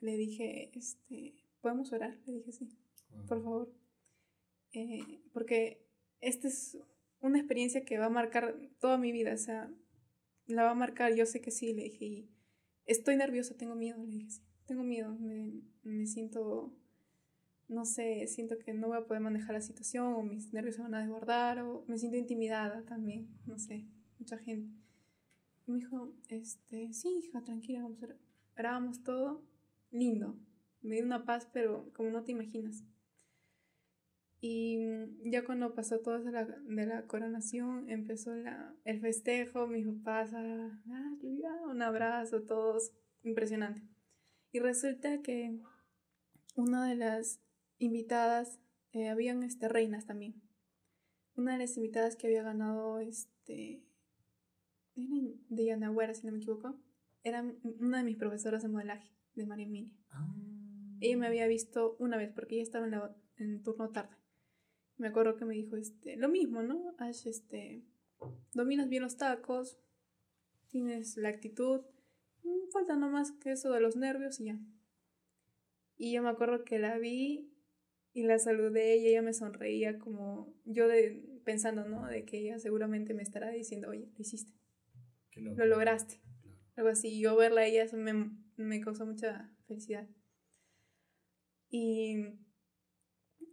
[0.00, 2.18] Le dije, este, ¿podemos orar?
[2.26, 2.68] Le dije, sí
[3.10, 3.26] Wow.
[3.26, 3.83] por favor.
[4.74, 5.86] Eh, porque
[6.20, 6.76] esta es
[7.20, 9.72] una experiencia que va a marcar toda mi vida, o sea,
[10.46, 12.30] la va a marcar, yo sé que sí, le dije, y
[12.86, 16.76] estoy nerviosa, tengo miedo, le dije, sí, tengo miedo, me, me siento,
[17.68, 20.82] no sé, siento que no voy a poder manejar la situación, o mis nervios se
[20.82, 23.86] van a desbordar, o me siento intimidada también, no sé,
[24.18, 24.74] mucha gente.
[25.66, 28.18] Y me dijo, este, sí, hija, tranquila, vamos a orar.
[28.58, 29.42] Orábamos todo,
[29.92, 30.36] lindo,
[30.82, 32.84] me dio una paz, pero como no te imaginas.
[34.46, 39.00] Y mm, ya cuando pasó todo eso de la, de la coronación, empezó la, el
[39.00, 42.92] festejo, mis papás, ah, ah, un abrazo, todos,
[43.22, 43.80] impresionante.
[44.52, 45.58] Y resulta que
[46.56, 47.40] una de las
[47.78, 48.60] invitadas,
[48.92, 50.42] eh, habían este, reinas también.
[51.36, 53.82] Una de las invitadas que había ganado, este,
[54.94, 55.16] era
[55.48, 56.78] de Yanagüera, si no me equivoco,
[57.22, 57.42] era
[57.80, 59.96] una de mis profesoras de modelaje, de María Emilia.
[60.10, 60.36] Ah.
[61.00, 64.14] Ella me había visto una vez porque ella estaba en, la, en turno tarde.
[64.96, 66.94] Me acuerdo que me dijo este, lo mismo, ¿no?
[66.98, 67.82] Ash, este,
[68.52, 69.78] dominas bien los tacos,
[70.68, 71.80] tienes la actitud,
[72.42, 74.60] mm, falta nomás que eso de los nervios y ya.
[75.96, 77.50] Y yo me acuerdo que la vi
[78.12, 82.06] y la saludé y ella me sonreía como yo de, pensando, ¿no?
[82.06, 84.52] De que ella seguramente me estará diciendo, oye, lo hiciste,
[85.36, 85.56] loco.
[85.58, 86.58] lo lograste Claro.
[86.76, 87.20] algo así.
[87.20, 90.08] Yo verla a ella, eso me, me causó mucha felicidad.
[91.70, 92.16] Y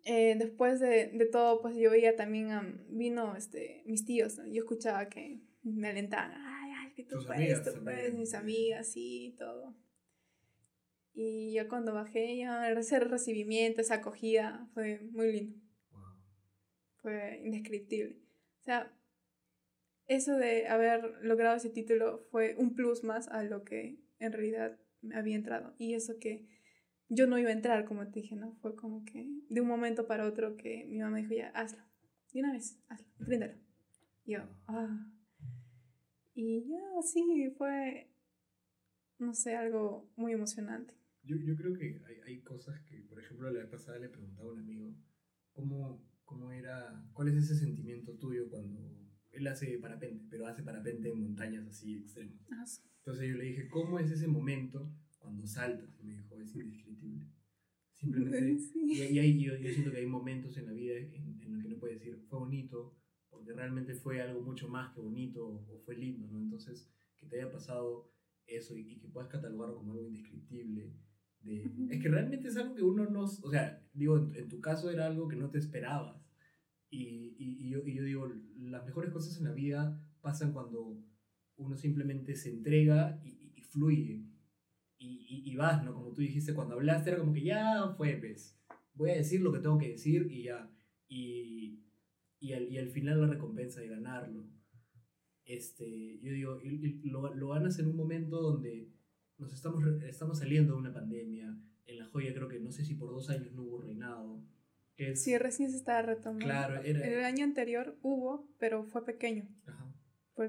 [0.06, 4.48] eh, después de, de todo, pues yo veía también, am, vino este, mis tíos, ¿no?
[4.48, 8.34] yo escuchaba que me alentaban, ay, ay, que tú Tus puedes, amigas tú puedes, mis
[8.34, 9.76] amigas, sí, todo.
[11.14, 15.58] Y ya cuando bajé, ya ese recibimiento, esa acogida, fue muy lindo
[15.92, 16.02] Wow.
[17.02, 18.18] fue indescriptible.
[18.62, 18.94] O sea,
[20.08, 24.80] eso de haber logrado ese título fue un plus más a lo que en realidad
[25.02, 25.74] me había entrado.
[25.78, 26.48] Y eso que
[27.14, 28.56] yo no iba a entrar, como te dije, ¿no?
[28.62, 31.84] Fue como que de un momento para otro que mi mamá dijo, ya, hazlo.
[32.34, 33.54] De una vez, hazlo, enfréntalo.
[34.24, 35.12] Y yo, ah.
[36.34, 38.10] Y ya, sí, fue,
[39.20, 40.94] no sé, algo muy emocionante.
[41.24, 44.50] Yo, yo creo que hay, hay cosas que, por ejemplo, la vez pasada le preguntaba
[44.50, 44.96] a un amigo
[45.52, 48.80] cómo, cómo era, cuál es ese sentimiento tuyo cuando
[49.32, 52.40] él hace parapente, pero hace parapente en montañas así extremas.
[52.52, 52.82] Ah, sí.
[53.00, 54.90] Entonces yo le dije, ¿cómo es ese momento
[55.22, 55.90] cuando saltas?
[56.04, 57.28] Me dijo, es indescriptible.
[57.94, 58.94] Simplemente, Sí.
[59.14, 61.70] y, hay- yo, yo siento que hay momentos en la vida en, en los que
[61.70, 62.96] no puedes decir, fue bonito,
[63.30, 66.40] porque realmente fue algo mucho más que bonito o fue lindo, ¿no?
[66.40, 68.12] Entonces, que te haya pasado
[68.48, 70.94] eso y, y que puedas catalogarlo como algo indescriptible.
[71.42, 71.72] De.
[71.90, 74.90] Es que realmente es algo que uno no, o sea, digo, en, en tu caso
[74.92, 76.22] era algo que no te esperabas.
[76.90, 78.28] Y, y, y yo, y yo digo,
[78.58, 81.00] las mejores cosas en la vida pasan cuando
[81.58, 84.26] uno simplemente se entrega y, y- y fluye.
[85.04, 85.94] Y, y, y vas, ¿no?
[85.96, 88.56] Como tú dijiste, cuando hablaste era como que ya fue, pues.
[88.94, 90.70] Voy a decir lo que tengo que decir y ya.
[91.08, 91.84] Y,
[92.40, 94.46] y, al, y al final la recompensa de ganarlo.
[95.46, 96.60] Este, yo digo,
[97.04, 98.90] lo, lo ganas en un momento donde
[99.38, 101.58] nos estamos, estamos saliendo de una pandemia.
[101.86, 104.44] En La Joya creo que no sé si por dos años no hubo reinado.
[104.96, 106.46] Que es, Sí, recién se estaba retomando.
[106.46, 109.91] Claro, era- El año anterior hubo, pero fue pequeño Ajá.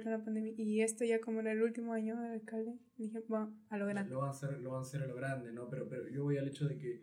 [0.01, 0.53] Por la pandemia.
[0.57, 4.11] Y este ya como era el último año del alcalde, dije, va a lo grande.
[4.11, 5.69] Lo van a hacer, lo van a hacer a lo grande, ¿no?
[5.69, 7.01] Pero, pero yo voy al hecho de que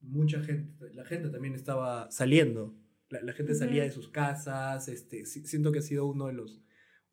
[0.00, 2.76] mucha gente, la gente también estaba saliendo.
[3.08, 3.88] La, la gente salía Ujú.
[3.88, 4.88] de sus casas.
[4.88, 6.62] Este, si- siento que ha sido uno de los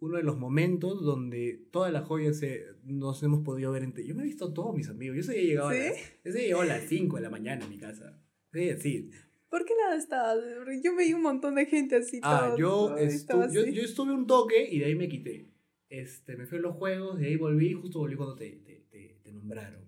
[0.02, 4.08] uno de los momentos donde toda la joya se, nos hemos podido ver entre...
[4.08, 5.18] Yo me he visto a todos mis amigos.
[5.18, 5.90] Yo soy llegado, a ¿Sí?
[6.24, 8.18] las, llegó a las 5 de la mañana a mi casa.
[8.54, 9.10] Sí, sí.
[9.50, 10.40] ¿Por qué estabas?
[10.58, 12.20] Porque Yo veía un montón de gente así.
[12.24, 13.74] Ah, todo- yo, estaba estu- yo, así.
[13.74, 15.50] yo estuve un toque y de ahí me quité.
[15.90, 19.20] Este, me fui a los juegos, de ahí volví, justo volví cuando te, te, te,
[19.24, 19.82] te nombraron.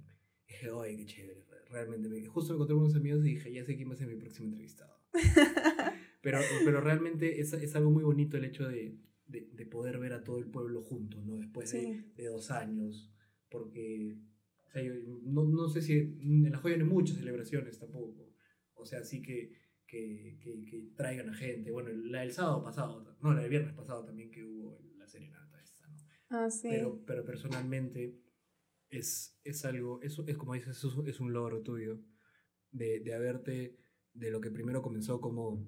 [0.47, 1.41] Y dije, oye, qué chévere.
[1.69, 3.97] Realmente, me, justo me encontré con unos amigos y dije, ya sé quién va a
[3.97, 4.95] ser mi próximo entrevistado.
[6.23, 10.13] Pero, pero realmente es, es algo muy bonito el hecho de, de, de poder ver
[10.13, 11.37] a todo el pueblo junto, ¿no?
[11.37, 12.05] Después de, Sí.
[12.15, 13.11] de dos años,
[13.49, 14.17] porque,
[14.67, 14.93] o sea, yo
[15.23, 18.30] no, no sé si en La Joya no hay muchas celebraciones tampoco,
[18.81, 19.53] o sea, sí que,
[19.87, 23.73] que, que, que traigan a gente, bueno, la del sábado pasado, no, la del viernes
[23.73, 25.97] pasado también que hubo la serenata esta, ¿no?
[26.29, 26.67] Ah, sí.
[26.69, 28.17] Pero, pero personalmente
[28.89, 30.77] es, es algo, es, es como dices,
[31.07, 31.99] es, un- logro tuyo,
[32.71, 33.77] de, de haberte,
[34.13, 35.65] de lo que primero comenzó como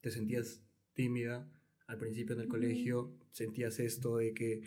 [0.00, 0.62] te sentías
[0.94, 1.50] tímida
[1.86, 4.60] al principio en el colegio, sentías esto de que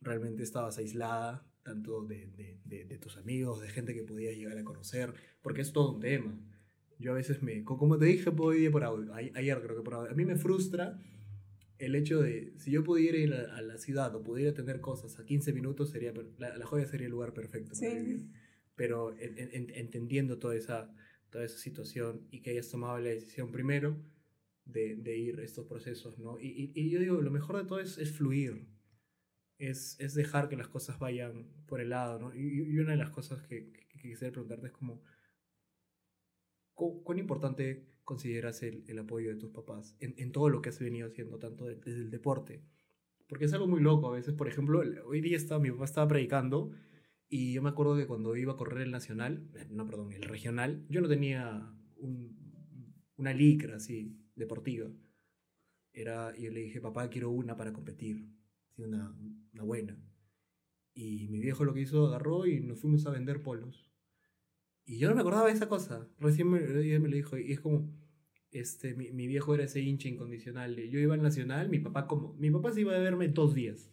[0.00, 4.56] realmente estabas aislada, tanto de, de, de, de tus amigos, de gente que podías llegar
[4.58, 5.12] a conocer,
[5.42, 6.38] porque es todo un tema.
[7.02, 9.82] Yo a veces me, co- como te dije hoy día por audio, ayer creo que
[9.82, 10.98] por audio, a mí me frustra
[11.78, 15.18] el hecho de, si yo pudiera ir a, a la ciudad o pudiera tener cosas
[15.18, 17.96] a 15 minutos, sería la, la joya sería el lugar perfecto para Sí.
[17.98, 18.26] vivir.
[18.76, 20.94] Pero en- en- en- entendiendo toda esa,
[21.30, 23.96] toda esa situación y que hayas tomado la decisión primero
[24.64, 26.38] de, de ir a estos procesos, ¿no?
[26.38, 28.66] Y, y, y yo digo, lo mejor de todo es, es fluir,
[29.58, 32.34] es, es dejar que las cosas vayan por el lado, ¿no?
[32.34, 35.11] Y, y una de las cosas que, que- que quisiera preguntarte es como, ¿cu-
[36.74, 40.78] ¿cuán importante consideras el, el apoyo de tus papás en, en todo lo que has
[40.78, 42.62] venido haciendo, tanto de- desde el deporte?
[43.28, 46.08] Porque es algo muy loco a veces, por ejemplo, hoy día estaba, mi papá estaba
[46.08, 46.72] predicando
[47.28, 50.22] y yo me acuerdo que cuando iba a correr el nacional, eh, no, perdón, el
[50.24, 52.36] regional, yo no tenía un-
[53.16, 54.90] una licra así, deportiva.
[55.94, 58.26] Era, yo le dije, papá, quiero una para competir,
[58.76, 59.14] una,
[59.54, 59.96] una buena.
[60.94, 63.91] Y mi viejo lo que hizo, agarró y nos fuimos a vender polos.
[64.84, 66.08] Y yo no me acordaba de esa cosa.
[66.18, 67.38] Recién me, me lo dijo.
[67.38, 67.88] Y es como,
[68.50, 70.76] este, mi, mi viejo era ese hincha incondicional.
[70.76, 73.90] Yo iba al Nacional, mi papá como, mi papá se iba a verme dos días.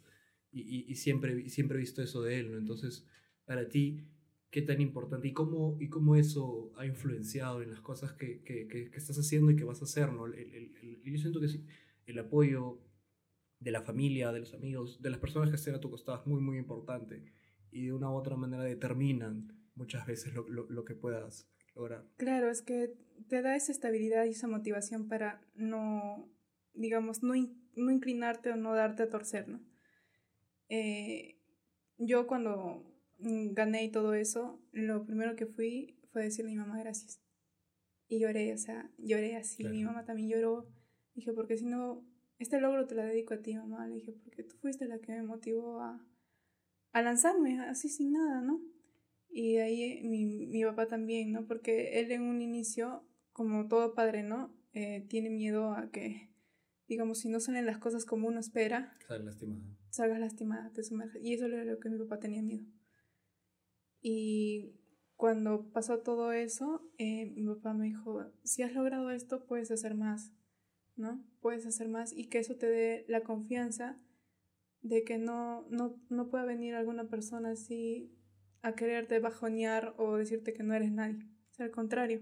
[0.51, 2.57] Y, y, y siempre, siempre he visto eso de él, ¿no?
[2.57, 3.05] Entonces,
[3.45, 4.07] para ti,
[4.49, 5.27] ¿qué tan importante?
[5.27, 9.51] ¿Y cómo, y cómo eso ha influenciado en las cosas que, que, que, estás haciendo
[9.51, 10.25] y que vas a hacer, ¿no?
[10.25, 11.65] El- el- yo siento que sí,
[12.07, 12.79] el apoyo
[13.59, 16.25] de la familia, de los amigos, de las personas que estén a tu costado es
[16.27, 17.23] muy, muy importante.
[17.71, 22.05] Y de una u otra manera determinan muchas veces lo, lo, lo que puedas lograr.
[22.17, 22.93] Claro, es que
[23.29, 26.29] te da esa estabilidad y esa motivación para no,
[26.73, 29.59] digamos, no, in- no inclinarte o no darte a torcer, ¿no?
[30.69, 31.39] Eh,
[31.97, 32.83] yo cuando
[33.19, 37.21] mm, gané y todo eso, lo primero que fui fue decirle a mi mamá gracias.
[38.07, 39.63] Y lloré, o sea, lloré así.
[39.63, 40.67] Mi mamá también lloró.
[41.15, 42.03] Dije, porque si no,
[42.39, 43.87] este logro te lo dedico a ti, mamá.
[43.87, 46.05] Le dije, porque tú fuiste la que me motivó a,
[46.91, 48.61] a lanzarme así sin nada, ¿no?
[49.29, 51.45] Y de ahí mi, mi papá también, ¿no?
[51.45, 54.53] Porque él en un inicio, como todo padre, ¿no?
[54.73, 56.29] Eh, tiene miedo a que,
[56.87, 59.61] digamos, si no salen las cosas como uno espera, Estás lastimada.
[59.89, 61.23] salgas lastimada, te sumerges.
[61.23, 62.65] Y eso era lo que mi papá tenía miedo.
[64.01, 64.75] Y
[65.15, 69.95] cuando pasó todo eso, eh, mi papá me dijo, si has logrado esto, puedes hacer
[69.95, 70.31] más,
[70.95, 71.23] ¿no?
[71.41, 73.99] Puedes hacer más y que eso te dé la confianza
[74.81, 78.15] de que no, no, no pueda venir alguna persona así
[78.61, 81.25] a quererte bajonear o decirte que no eres nadie.
[81.51, 82.21] Sea, al contrario.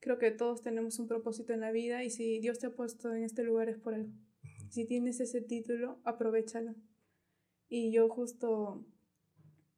[0.00, 3.14] Creo que todos tenemos un propósito en la vida y si Dios te ha puesto
[3.14, 4.12] en este lugar es por algo.
[4.68, 6.74] Si tienes ese título, aprovechalo.
[7.68, 8.84] Y yo justo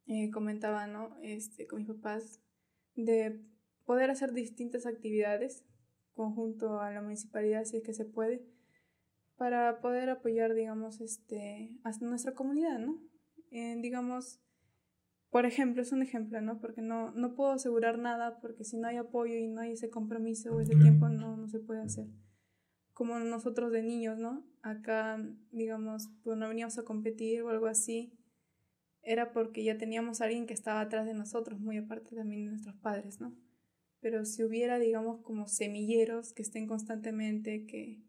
[0.07, 1.17] eh, comentaba, ¿no?
[1.21, 2.41] Este, con mis papás,
[2.95, 3.41] de
[3.85, 5.63] poder hacer distintas actividades
[6.13, 8.43] conjunto a la municipalidad, si es que se puede,
[9.37, 12.99] para poder apoyar, digamos, este, a nuestra comunidad, ¿no?
[13.51, 14.41] Eh, digamos,
[15.29, 16.59] por ejemplo, es un ejemplo, ¿no?
[16.59, 19.89] Porque no, no puedo asegurar nada, porque si no hay apoyo y no hay ese
[19.89, 20.83] compromiso o ese Claro.
[20.83, 22.07] tiempo, no, no se puede hacer.
[22.93, 24.43] como nosotros de niños, ¿no?
[24.63, 28.11] Acá, digamos, cuando veníamos a competir o algo así,
[29.03, 32.49] era porque ya teníamos a alguien que estaba atrás de nosotros, muy aparte también de
[32.51, 33.35] nuestros padres, ¿no?
[33.99, 38.01] Pero si hubiera, digamos, como semilleros que estén constantemente, que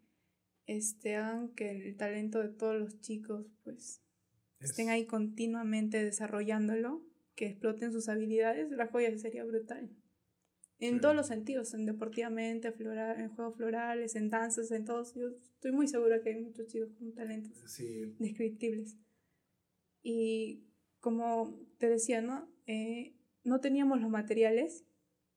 [0.66, 4.02] este, hagan que el talento de todos los chicos, pues,
[4.60, 7.02] estén ahí continuamente desarrollándolo,
[7.38, 9.88] que exploten sus habilidades, la joya sería brutal.
[10.80, 15.14] En todos los sentidos, en deportivamente, floral, en juegos florales, en danzas, en todos.
[15.14, 17.56] Yo estoy muy segura que hay muchos chicos con talentos
[18.18, 18.96] descriptibles.
[20.02, 20.66] Y
[20.98, 22.52] como te decía, ¿no?
[22.66, 24.84] Eh, no teníamos los materiales,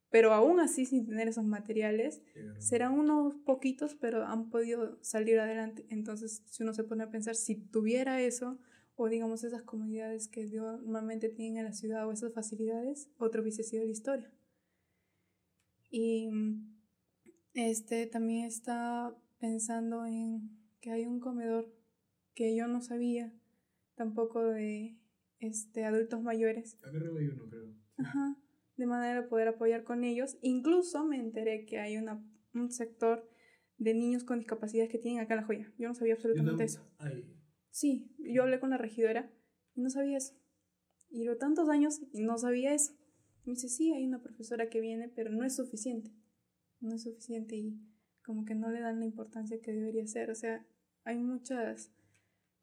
[0.10, 2.24] pero aún así sin tener esos materiales,
[2.58, 5.86] serán unos poquitos, pero han podido salir adelante.
[5.90, 8.60] Entonces, si uno se pone a pensar, si tuviera eso,
[9.02, 13.64] o digamos esas comunidades que normalmente tienen en la ciudad o esas facilidades, otro hubiese
[13.64, 14.32] sido la historia.
[15.90, 16.30] Y
[17.56, 20.52] este también está pensando en
[20.82, 21.74] que hay un comedor
[22.36, 23.34] que yo no sabía
[23.96, 25.00] tampoco de
[25.40, 26.76] este adultos mayores.
[26.84, 27.74] Acá hay uno, creo.
[27.98, 28.38] Ajá.
[28.78, 30.38] De manera de poder apoyar con ellos.
[30.44, 32.24] Incluso me enteré que hay una,
[32.54, 33.28] un sector
[33.80, 35.74] de niños con discapacidades que tienen acá en La Joya.
[35.80, 36.88] Yo no sabía absolutamente eso.
[37.72, 39.32] Sí, yo hablé con la regidora
[39.74, 40.36] y no sabía eso.
[41.10, 42.94] Y lo tantos años y no sabía eso.
[43.46, 46.12] Me dice, sí, hay una profesora que viene, pero no es suficiente.
[46.80, 47.80] No es suficiente y
[48.24, 50.30] como que no le dan la importancia que debería ser.
[50.30, 50.66] O sea,
[51.04, 51.92] hay muchas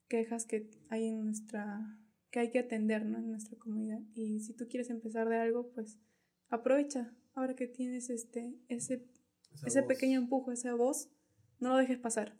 [0.08, 1.98] quejas que hay en nuestra
[2.30, 3.18] que hay que atender ¿no?
[3.18, 5.98] en nuestra comunidad y si tú quieres empezar de algo pues
[6.48, 9.06] aprovecha ahora que tienes este ese
[9.64, 11.10] ese pequeño empujo esa voz
[11.58, 12.38] no lo dejes pasar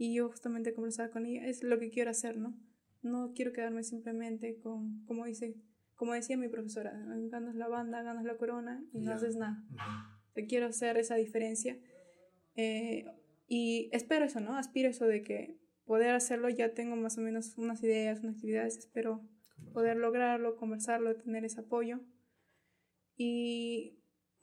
[0.00, 2.58] y yo justamente conversaba con ella, es lo que quiero hacer, ¿no?
[3.02, 5.56] No quiero quedarme simplemente con, como dice,
[5.94, 6.98] como decía mi profesora,
[7.30, 9.62] ganas la banda, ganas la corona y no haces nada.
[10.32, 11.78] Te quiero hacer esa diferencia.
[12.56, 13.04] Eh,
[13.46, 14.56] y espero eso, ¿no?
[14.56, 18.78] Aspiro eso de que poder hacerlo, ya tengo más o menos unas ideas, unas actividades,
[18.78, 19.20] espero
[19.74, 22.00] poder lograrlo, conversarlo, tener ese apoyo.
[23.18, 23.98] Y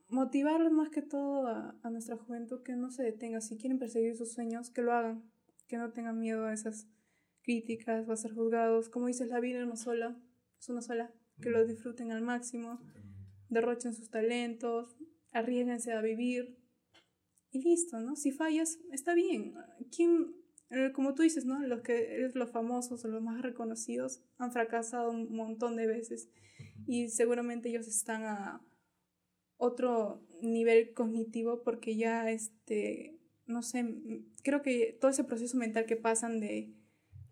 [0.07, 3.41] motivarlos más que todo a, a, nuestra juventud que no se detenga.
[3.41, 5.23] Si quieren perseguir sus sueños, que lo hagan
[5.67, 6.87] que no tengan miedo a esas
[7.43, 8.89] críticas o a ser juzgados.
[8.89, 10.19] Como dices, la vida no sola,
[10.59, 12.81] es una sola, que lo disfruten al máximo,
[13.49, 14.95] derrochen sus talentos,
[15.31, 16.57] arriesguense a vivir
[17.51, 18.15] y listo, ¿no?
[18.15, 19.53] Si fallas, está bien.
[19.95, 20.35] ¿Quién,
[20.69, 21.59] eh, como tú dices, ¿no?
[21.65, 26.29] Los que los famosos o los más reconocidos han fracasado un montón de veces
[26.85, 28.61] y seguramente ellos están a
[29.57, 33.16] otro nivel cognitivo porque ya este
[33.47, 33.85] no sé,
[34.43, 36.73] creo que todo ese proceso mental que pasan de,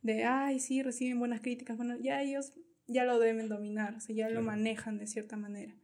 [0.02, 2.54] de ay, sí, reciben buenas críticas, bueno, ya ellos
[2.88, 5.76] ya lo deben dominar, o sea, ya lo manejan de cierta manera.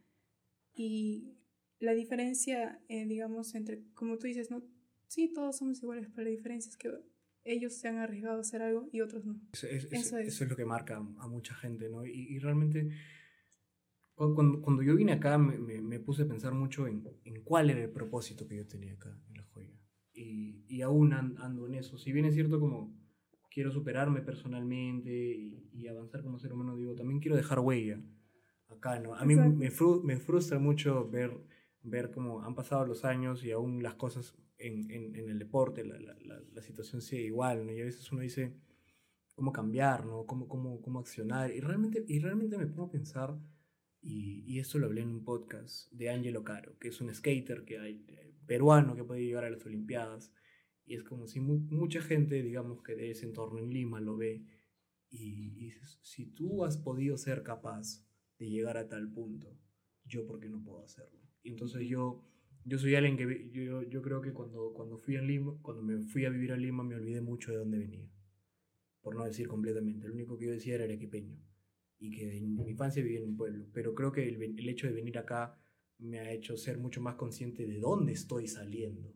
[0.74, 1.36] Y
[1.80, 4.62] la diferencia, eh, digamos, entre, como tú dices, ¿no?
[5.08, 6.90] Sí, todos somos iguales, pero la diferencia es que
[7.44, 9.38] ellos se han arriesgado a hacer algo y otros no.
[9.52, 10.40] Eso, es.
[10.48, 12.06] lo que marca a mucha gente, ¿no?
[12.06, 12.88] Y, y realmente,
[14.14, 17.68] cuando, cuando, yo vine acá, me, me, me, puse a pensar mucho en, en cuál
[17.68, 19.14] era el propósito que yo tenía acá
[20.14, 21.98] y, y aún ando en eso.
[21.98, 22.94] Si bien es cierto como
[23.50, 28.00] quiero superarme personalmente y, y, avanzar como ser humano, digo, también quiero dejar huella
[28.68, 29.14] acá, ¿no?
[29.14, 31.36] A mí me, me, frustra mucho ver,
[31.82, 35.84] ver cómo han pasado los años y aún las cosas en, en, en el deporte,
[35.84, 36.16] la, la,
[36.52, 37.72] la, situación sigue igual, ¿no?
[37.72, 38.56] Y a veces uno dice,
[39.34, 40.24] ¿cómo cambiar, ¿no?
[40.24, 41.52] ¿Cómo, cómo, cómo accionar?
[41.52, 43.36] Y realmente, y realmente me pongo a pensar,
[44.00, 47.64] y, y esto lo hablé en un podcast de Angelo Caro, que es un skater
[47.64, 48.04] que hay,
[48.46, 50.32] peruano que puede llegar a las Olimpiadas.
[50.84, 54.44] Y es como si mucha gente, digamos que de ese entorno en Lima lo ve
[55.12, 58.04] y, dices, si tú has podido ser capaz
[58.38, 59.58] de llegar a tal punto,
[60.04, 61.20] yo por qué no puedo hacerlo.
[61.42, 62.26] Y entonces yo,
[62.64, 66.00] yo soy alguien que yo, yo creo que cuando, cuando fui a Lima, cuando me
[66.00, 68.10] fui a vivir a Lima me olvidé mucho de dónde venía.
[69.02, 70.08] Por no decir completamente.
[70.08, 71.36] Lo único que yo decía era arequipeño.
[71.98, 73.66] Y que en mi infancia vivía en un pueblo.
[73.72, 75.61] Pero creo que el, el hecho de venir acá
[76.02, 79.14] me ha hecho ser mucho más consciente de dónde estoy saliendo.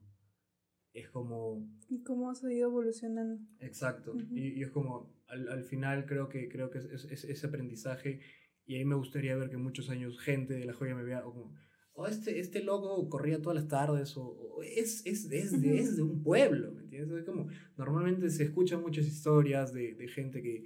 [0.92, 1.68] Es como...
[1.88, 3.38] Y cómo has ido evolucionando.
[3.60, 4.14] Exacto.
[4.30, 8.20] y, es como, al, al, final creo que, creo que es, es, ese aprendizaje
[8.64, 11.54] y ahí me gustaría ver que muchos años gente de la joya me vea como,
[11.92, 16.02] oh, este, este loco corría todas las tardes, o, es, es, es, de, es, de,
[16.02, 17.18] un pueblo, ¿me entiendes?
[17.18, 20.64] Es como, normalmente se escuchan muchas historias de, de gente que,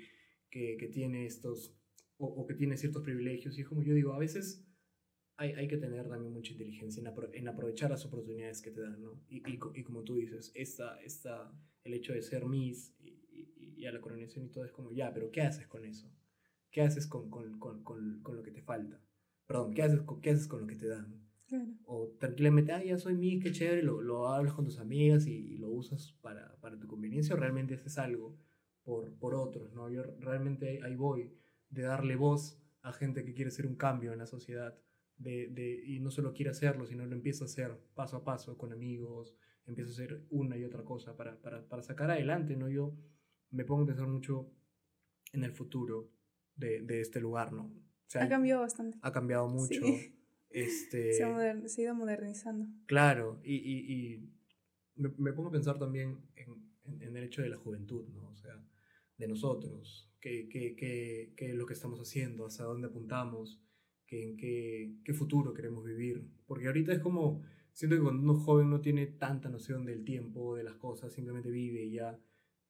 [0.51, 1.77] que, que, tiene estos,
[2.17, 4.67] o, o, que tiene ciertos privilegios, y es como yo digo, a veces
[5.41, 9.01] hay, hay que tener también mucha inteligencia en, en, aprovechar las oportunidades que te dan,
[9.01, 9.23] ¿no?
[9.27, 11.51] Y, y, y, como tú dices, esta, esta,
[11.83, 15.15] el hecho de ser Miss y, y, a la coronación y todo es como, ya,
[15.15, 16.13] pero ¿qué haces con eso?
[16.71, 19.01] ¿Qué haces con, con, con, con, con lo que te falta?
[19.47, 21.27] Perdón, ¿qué haces, con, ¿qué haces con lo que te dan?
[21.49, 21.73] Claro.
[21.87, 25.33] O tranquilamente, ah, ya soy mí, qué chévere, lo, lo hablas con tus amigas y,
[25.33, 28.37] y lo usas para, para, tu conveniencia, o realmente haces algo
[28.83, 29.89] por, por otros, ¿no?
[29.89, 31.33] Yo realmente ahí voy,
[31.71, 34.79] de darle voz a gente que quiere hacer un cambio en la sociedad,
[35.21, 38.57] de, de, y no solo quiere hacerlo, sino lo empieza a hacer paso a paso
[38.57, 39.37] con amigos,
[39.67, 42.69] empieza a hacer una y otra cosa para, para, para sacar adelante, ¿no?
[42.69, 42.97] Yo
[43.51, 44.51] me pongo a pensar mucho
[45.33, 46.11] en el futuro
[46.57, 47.65] de, de este lugar, ¿no?
[47.67, 48.99] O sea, ha cambiado bastante.
[49.03, 49.81] Ha cambiado mucho.
[49.81, 50.17] Sí.
[50.53, 52.67] Este, se, ha se, ha ido modernizando.
[52.87, 54.33] Claro, y, y, y
[54.97, 56.49] me, me, pongo a pensar también en,
[56.83, 58.31] en, en, el hecho de la juventud, ¿no?
[58.31, 58.61] O sea,
[59.17, 63.63] de nosotros, qué, qué, qué, qué es lo que estamos haciendo, hacia dónde apuntamos,
[64.11, 66.23] qué, en qué, qué futuro queremos vivir.
[66.47, 67.43] Porque ahorita es como,
[67.73, 71.51] siento que cuando uno joven no tiene tanta noción del tiempo, de las cosas, simplemente
[71.51, 72.21] vive y ya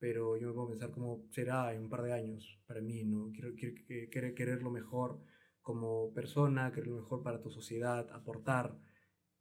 [0.01, 3.31] pero yo me puedo pensar cómo será en un par de años para mí, ¿no?
[3.33, 3.75] Quiero, quiero,
[4.11, 5.23] quiero querer lo mejor
[5.61, 8.81] como persona, querer lo mejor para tu sociedad, aportar,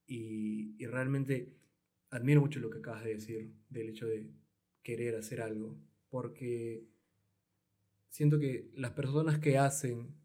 [0.06, 1.56] y, y, realmente
[2.10, 4.30] admiro mucho lo que acabas de decir, del hecho de
[4.84, 6.84] querer hacer algo, porque
[8.10, 10.16] siento que las personas que hacen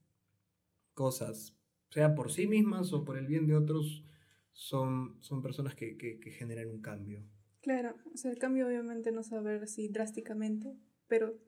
[0.95, 1.57] cosas,
[1.95, 4.05] sea por sí mismas o por el bien de otros,
[4.53, 7.25] son, son personas que, que, que generan un cambio.
[7.62, 10.77] Claro, o sea, el cambio obviamente no se va a ver así drásticamente,
[11.07, 11.39] pero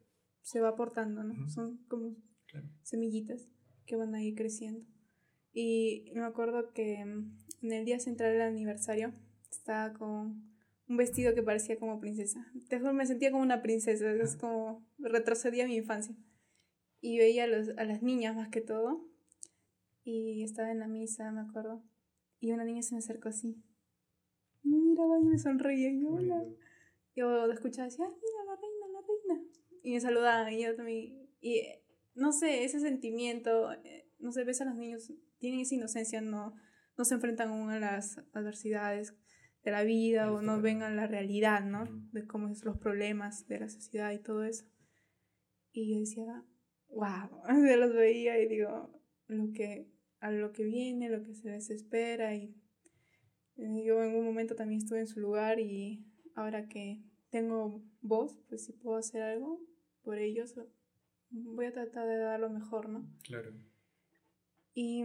[0.43, 1.35] se va aportando, ¿no?
[1.35, 1.48] Uh -huh.
[1.48, 2.16] Son como
[2.47, 2.68] claro.
[2.82, 3.48] semillitas
[3.86, 4.86] que van a ir creciendo.
[5.52, 9.14] Y me acuerdo que mm, en el día central del aniversario
[9.51, 10.55] estaba con
[10.89, 12.47] un vestido que parecía como princesa.
[12.68, 16.14] Te juro, me sentía como una princesa, es como retrocedía a mi infancia.
[17.01, 19.15] Y veía a, los, a las niñas más que todo.
[20.08, 21.82] Y estaba en la misa, me acuerdo.
[22.40, 23.62] Y una niña se me acercó así
[24.66, 26.44] me miraba y me sonreía y yo, hola.
[27.14, 29.48] Yo escuchaba así, ay, mira, la reina, la reina.
[29.82, 31.30] Y me saludaban y yo también.
[31.40, 31.62] Y
[32.14, 36.54] no sé, ese sentimiento, eh, no sé, ves a los niños, tienen esa inocencia, no,
[36.98, 39.14] no se enfrentan aún a las adversidades
[39.62, 41.84] de la vida o no ven a la realidad, ¿no?
[42.12, 44.66] De cómo son los problemas de la sociedad y todo eso.
[45.72, 46.44] Y yo decía,
[46.88, 48.90] wow, se los veía y digo,
[49.26, 49.90] lo que,
[50.20, 52.55] a lo que viene, lo que se les espera y
[53.56, 58.38] eh, yo en un momento también estuve en su lugar y ahora que tengo voz,
[58.48, 59.60] pues si puedo hacer algo
[60.02, 60.55] por ellos,
[61.30, 63.10] voy a tratar de dar lo mejor, ¿no?
[63.24, 63.52] Claro.
[64.74, 65.02] Y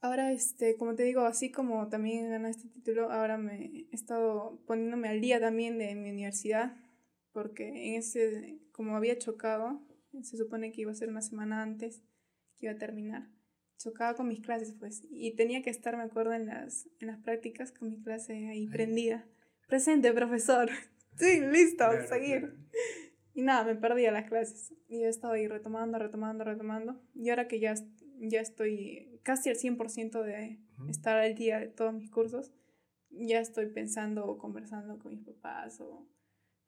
[0.00, 4.62] ahora, este, como te digo, así como también gané este título, ahora me he estado
[4.66, 6.76] poniéndome al día también de mi universidad,
[7.32, 9.82] porque en ese, como había chocado,
[10.22, 12.02] se supone que iba a ser una semana antes
[12.56, 13.28] que iba a terminar
[13.80, 17.18] chocaba con mis clases, pues, y tenía que estar, me acuerdo, en las, en las
[17.18, 19.26] prácticas con mi clase ahí prendida.
[19.68, 20.68] Presente, profesor.
[21.16, 22.40] sí, listo, claro, seguir.
[22.40, 22.54] Claro.
[23.32, 24.74] Y nada, me perdía las clases.
[24.88, 27.00] Y yo estaba ahí retomando, retomando, retomando.
[27.14, 27.74] Y ahora que ya,
[28.18, 30.90] ya estoy casi al 100% de uh -huh.
[30.90, 32.52] estar al día de todos mis cursos,
[33.10, 36.06] ya estoy pensando o conversando con mis papás o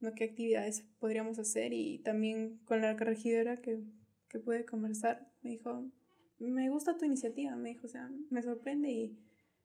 [0.01, 0.15] ¿no?
[0.15, 1.75] qué actividades podríamos hacer.
[1.75, 3.83] Y también con la regidora que,
[4.29, 5.91] que pude conversar, me dijo,
[6.51, 9.19] me gusta tu iniciativa, me dijo, o sea, me sorprende y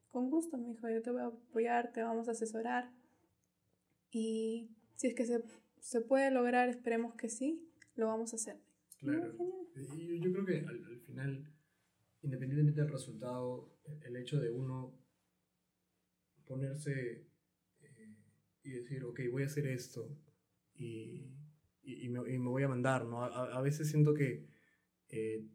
[0.08, 2.90] con gusto, me dijo, yo te voy a apoyar, te vamos a asesorar.
[4.10, 5.42] Y si es que se,
[5.80, 8.56] se puede lograr, esperemos que sí, lo vamos a hacer.
[8.98, 9.34] Claro.
[9.74, 11.52] Y yo, creo que al, al, final,
[12.22, 14.94] independientemente del resultado, el hecho de uno
[16.46, 17.26] ponerse
[17.80, 18.16] eh,
[18.64, 20.16] y decir, ok, voy a hacer esto
[20.74, 21.30] y,
[21.82, 23.22] y, y, me, y me, voy a mandar, ¿no?
[23.22, 24.48] A, a veces siento que
[25.10, 25.46] eh,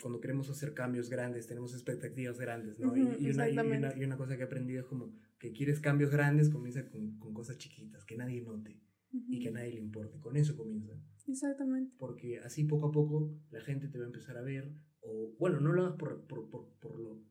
[0.00, 2.88] cuando queremos hacer cambios grandes, tenemos expectativas grandes, ¿no?
[2.88, 5.52] Uh -huh, y, una, y, una, y, una, cosa que he aprendido es como que
[5.52, 8.80] quieres cambios grandes, comienza con, con cosas chiquitas, que nadie note
[9.12, 9.24] uh -huh.
[9.28, 10.18] y que a nadie le importe.
[10.18, 11.00] Con eso comienza.
[11.28, 11.94] Exactamente.
[11.98, 15.60] Porque así poco a poco la gente te va a empezar a ver, o bueno,
[15.60, 17.22] no lo hagas por, por, por, por lo,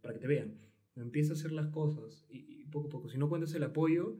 [0.00, 0.60] para que te vean,
[0.94, 4.18] empieza a hacer las cosas y, poco a poco, si no cuentas el apoyo,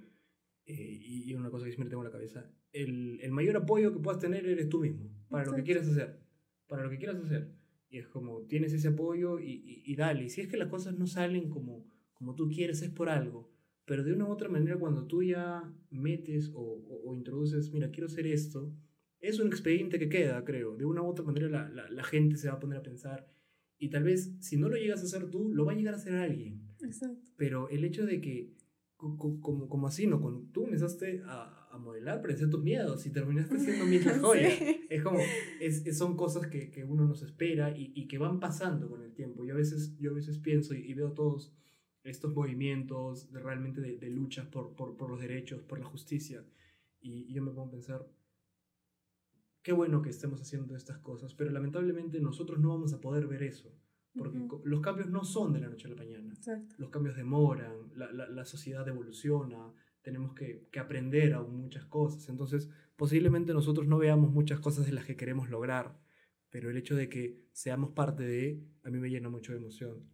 [0.65, 3.99] eh, y, una cosa que siempre tengo en la cabeza, el, el mayor apoyo que
[3.99, 5.51] puedas tener eres tú mismo, para Exacto.
[5.51, 6.26] lo que quieras hacer
[6.67, 7.53] para lo que quieras hacer.
[7.89, 10.25] Y es como, tienes ese apoyo y, y, y, dale.
[10.25, 11.85] Y si es que las cosas no salen como,
[12.15, 13.51] como tú quieres, es por algo.
[13.85, 17.91] Pero de una u otra manera, cuando tú ya metes o, o, o introduces, mira,
[17.91, 18.75] quiero hacer esto,
[19.21, 20.77] es un expediente que queda, creo.
[20.77, 23.29] De una u otra manera la, la, la, gente se va a poner a pensar.
[23.79, 25.99] Y tal vez, si no lo llegas a hacer tú, lo va a llegar a
[25.99, 26.67] hacer alguien.
[26.83, 27.31] Exacto.
[27.37, 28.55] Pero el hecho de que,
[28.97, 30.21] como, como así, ¿no?
[30.21, 34.51] Cuando tú empezaste a, a modelar, pero tus miedos y terminaste siendo mi joya.
[34.51, 34.87] sí.
[34.91, 35.19] Es como,
[35.61, 39.03] es, es, son cosas que, que, uno nos espera y, y, que van pasando con
[39.03, 39.45] el tiempo.
[39.45, 41.55] Yo a veces, yo a veces pienso y, y veo todos
[42.05, 46.45] estos movimientos de, realmente de, de luchas por, por, por, los derechos, por la justicia,
[47.01, 48.07] y, y yo me pongo a pensar,
[49.63, 53.43] qué bueno que estemos haciendo estas cosas, pero lamentablemente nosotros no vamos a poder ver
[53.43, 53.73] eso.
[54.17, 54.49] porque Ujú.
[54.49, 56.33] co- los cambios no son de la noche a la mañana.
[56.33, 56.75] Exacto.
[56.79, 59.73] Los cambios demoran, la, la- la sociedad evoluciona,
[60.07, 62.29] tenemos que, que aprender aún muchas cosas.
[62.29, 65.99] Entonces, posiblemente nosotros no veamos muchas cosas de las que queremos lograr,
[66.49, 70.09] pero el hecho de que seamos parte de, a mí me llena mucho de emoción.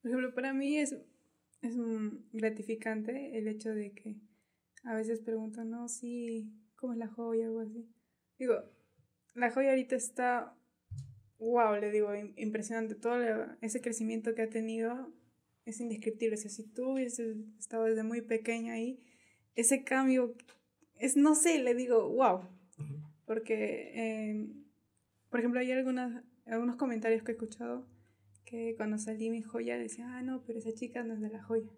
[0.00, 0.96] Por ejemplo, para mí es,
[1.62, 1.74] es
[2.32, 4.20] gratificante el hecho de que
[4.84, 7.46] a veces preguntan, no, sí, ¿cómo es la joya?
[7.46, 7.84] Algo así.
[8.38, 8.54] Digo,
[9.34, 10.56] la joya ahorita está,
[11.40, 12.94] wow, le digo, im- impresionante.
[12.94, 13.16] Todo
[13.60, 15.12] ese crecimiento que ha tenido
[15.64, 16.34] es indescriptible.
[16.34, 19.00] O sea, si tú hubieses estado desde muy pequeña ahí,
[19.54, 20.34] ese cambio
[20.98, 22.48] es, no sé, le digo, wow.
[23.26, 24.48] Porque, eh,
[25.30, 27.86] por ejemplo, hay algunas, algunos comentarios que he escuchado
[28.44, 31.42] que cuando salí mi joya decían, ah, no, pero esa chica no es de la
[31.42, 31.70] joya.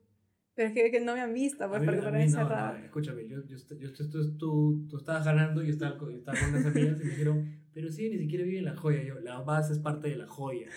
[0.55, 2.49] Pero es que, que no me han visto, pues, porque para mí no,
[2.85, 6.51] escúchame, yo, yo, yo tú, tú, tú estabas ganando y yo estaba, con- estaba con
[6.51, 9.03] unas amigas y me dijeron, pero sí, ni siquiera vive en la joya.
[9.03, 10.69] Yo, la base es parte de la joya.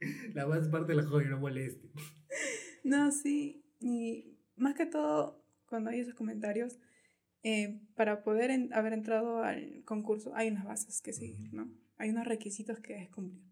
[0.34, 1.90] La base es parte de la joya, no moleste.
[2.82, 3.62] No, sí.
[3.80, 6.78] Y más que todo, cuando hay esos comentarios,
[7.42, 11.70] eh, para poder en- haber entrado al concurso hay unas bases que seguir, ¿no?
[11.98, 13.42] Hay unos requisitos que debes cumplir.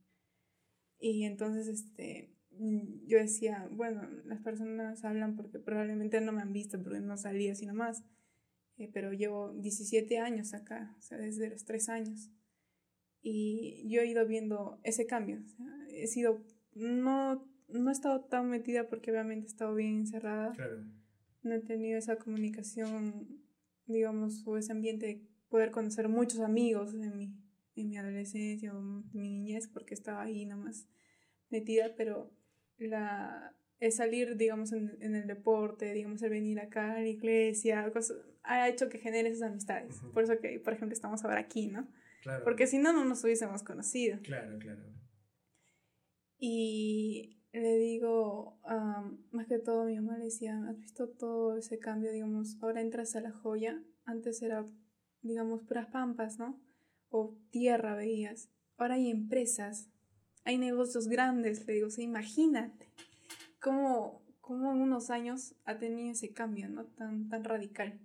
[1.00, 6.52] Y entonces, este, mm, yo decía, bueno, las personas hablan porque probablemente no me han
[6.52, 8.02] visto, porque no salí así nomás.
[8.78, 12.30] Eh, pero llevo 17 años acá, o sea, desde los 3 años.
[13.22, 15.40] Y yo he ido viendo ese cambio.
[15.44, 16.42] o sea, he sido,
[16.74, 20.52] no, no he estado tan metida porque obviamente he estado bien encerrada.
[20.52, 20.84] Claro.
[21.42, 23.42] No he tenido esa comunicación,
[23.86, 27.34] digamos, o ese ambiente de poder conocer muchos amigos en mi,
[27.76, 30.88] en mi adolescencia o mi niñez, porque estaba ahí nomás
[31.50, 32.32] metida, pero
[32.78, 37.90] la, el salir, digamos, en, en el deporte, digamos, el venir acá a la iglesia,
[37.92, 40.00] cosas, ha hecho que genere esas amistades.
[40.12, 41.88] Por eso que, por ejemplo, estamos ahora aquí, ¿no?
[42.22, 42.44] Claro.
[42.44, 44.18] Porque si no, no nos hubiésemos conocido.
[44.22, 44.82] Claro, claro.
[46.38, 48.58] Y le digo,
[49.30, 52.12] más que todo, mi mamá le decía, ¿has visto todo ese cambio?
[52.12, 54.66] Digamos, ahora entras a la joya, antes era,
[55.22, 56.60] digamos, puras pampas, ¿no?
[57.10, 58.50] O tierra veías.
[58.76, 59.90] Ahora hay empresas,
[60.44, 62.86] hay negocios grandes, le digo, o imagínate
[63.60, 66.86] cómo, cómo en unos años ha tenido ese cambio, ¿no?
[66.86, 67.98] Tan, tan radical.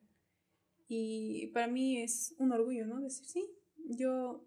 [0.87, 3.01] Y para mí es un orgullo, ¿no?
[3.01, 3.49] Decir, sí,
[3.85, 4.45] yo,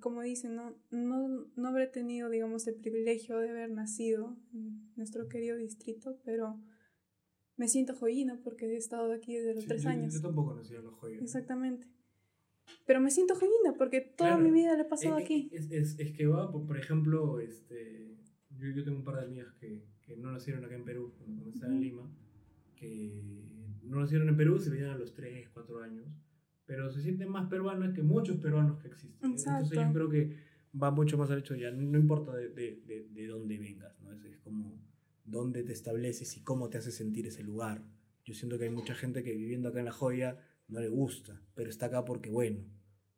[0.00, 0.76] como dicen, ¿no?
[0.90, 6.60] No, no habré tenido, digamos, el privilegio de haber nacido en nuestro querido distrito, pero
[7.56, 10.14] me siento joyina porque he estado aquí desde los Sí, tres yo, años.
[10.14, 11.22] Yo tampoco conocí a los joyas.
[11.22, 11.88] Exactamente.
[12.86, 14.44] Pero me siento joyina porque toda Claro.
[14.44, 15.48] mi vida la he pasado Eh, eh, aquí.
[15.52, 18.16] Es, es, es que va, por, por ejemplo, este,
[18.50, 21.36] yo, yo tengo un par de amigas que, que no nacieron acá en Perú, cuando,
[21.36, 21.80] cuando estaba en.
[21.80, 22.08] Lima,
[22.76, 23.22] que
[23.82, 26.06] no nacieron en Perú, se venían a los 3, 4 años,
[26.68, 29.18] pero se sienten más peruanas que muchos peruanos que existen.
[29.32, 29.74] Entonces Exacto.
[29.74, 30.36] yo creo que
[30.80, 34.12] va mucho más al hecho ya, no importa de, de, de, de dónde vengas, ¿no?
[34.12, 34.78] Es, es como
[35.24, 37.82] dónde te estableces y cómo te hace sentir ese lugar.
[38.24, 40.38] Yo siento que hay mucha gente que viviendo acá en La Joya
[40.68, 42.60] no le gusta, pero está acá porque, bueno,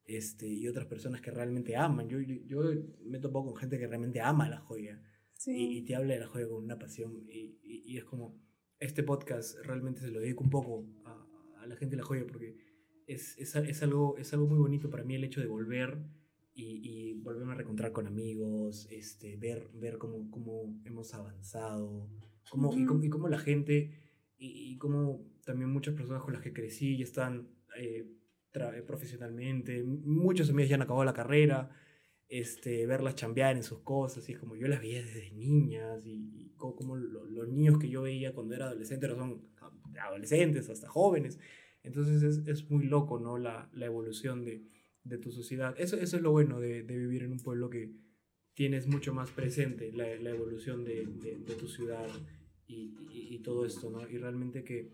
[0.05, 2.09] este, y otras personas que realmente aman.
[2.09, 2.63] Yo, yo, yo
[3.05, 5.03] me topo con gente que realmente ama La Joya
[5.35, 5.53] Sí.
[5.57, 8.39] y, y te habla de La Joya con una pasión y, y- y es como,
[8.79, 11.27] este podcast realmente se lo dedico un poco a,
[11.63, 12.57] a la gente de La Joya porque
[13.13, 15.99] es, es, es algo, es algo muy bonito para mí el hecho de volver
[16.55, 22.09] y, y volverme a reencontrar con amigos, este, ver, ver cómo, cómo hemos avanzado,
[22.51, 23.91] cómo, y, cómo, y cómo la gente
[24.37, 28.07] y, y cómo también muchas personas con las que crecí ya están eh,
[28.55, 31.71] eh, profesionalmente, M- muchos amigos ya han acabado la carrera,
[32.29, 36.13] este, verlas chambear en sus cosas, y es como yo las veía desde niñas, y,
[36.47, 40.69] y como, lo- los niños que yo veía cuando era adolescente ahora son a- adolescentes,
[40.71, 41.39] hasta jóvenes,
[41.83, 43.39] entonces es, es muy loco, ¿no?
[43.39, 44.63] La, la evolución de,
[45.05, 45.75] de tu sociedad.
[45.79, 47.91] Eso, eso es lo bueno de, de vivir en un pueblo que
[48.55, 52.07] tienes mucho más presente la, la evolución de, de- tu ciudad
[52.67, 54.07] y, y- todo esto, ¿no?
[54.09, 54.91] Y realmente que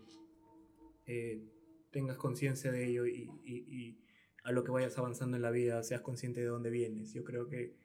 [1.05, 1.43] eh,
[1.91, 4.03] tengas conciencia de ello y, y-
[4.43, 7.13] a lo que vayas avanzando en la vida seas consciente de dónde vienes.
[7.13, 7.75] Yo creo que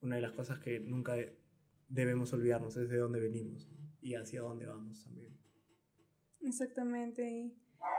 [0.00, 1.36] una de las cosas que nunca de-
[1.88, 3.68] debemos olvidarnos es de dónde venimos
[4.00, 5.36] y hacia dónde vamos también.
[6.40, 7.50] Exactamente.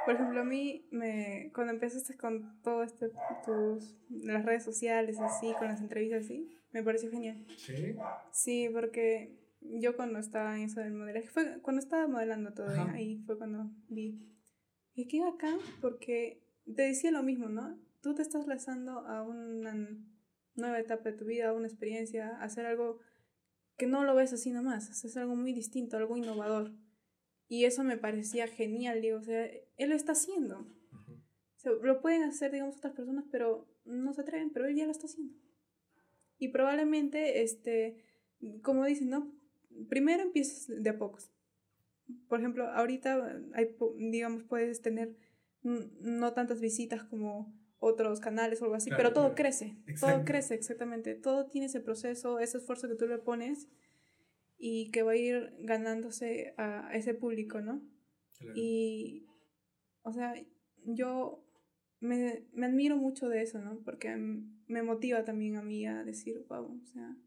[0.05, 3.09] Por ejemplo, a mí, me, cuando empezaste con todo este,
[3.43, 7.45] tus, las redes sociales, así, con las entrevistas, así, me pareció genial.
[7.57, 7.95] ¿Sí?
[8.31, 12.93] Sí, porque yo cuando estaba en eso del modelaje, fue cuando estaba modelando todavía, Ajá.
[12.93, 14.19] ahí fue cuando vi.
[14.93, 17.79] Y qué bacán, porque te decía lo mismo, ¿no?
[18.01, 19.75] Tú te estás lanzando a una
[20.55, 22.99] nueva etapa de tu vida, a una experiencia, a hacer algo
[23.77, 26.71] que no lo ves así nomás, es algo muy distinto, algo innovador.
[27.47, 30.59] Y eso me parecía genial, digo, o sea, él lo está haciendo.
[30.91, 31.13] Ujú.
[31.13, 34.85] O sea, lo pueden hacer, digamos, otras personas, pero no se atreven, pero él ya
[34.85, 35.33] lo está haciendo.
[36.37, 38.03] Y probablemente, este,
[38.61, 39.31] como dicen, ¿no?
[39.89, 41.31] Primero empiezas de a pocos.
[42.27, 45.15] Por ejemplo, ahorita hay, digamos, puedes tener
[45.63, 49.35] no tantas visitas como otros canales o algo así, Claro, pero todo claro.
[49.35, 50.15] crece, Exacto.
[50.17, 53.67] todo crece exactamente, todo tiene ese proceso, ese esfuerzo que tú le pones
[54.57, 57.81] y que va a ir ganándose a ese público, ¿no?
[58.37, 58.53] Claro.
[58.55, 59.25] Y,
[60.05, 60.33] o sea,
[60.85, 61.43] yo
[61.99, 63.79] me, me admiro mucho de eso, ¿no?
[63.83, 64.15] Porque
[64.67, 67.17] me motiva también a mí a decir, wow, o sea,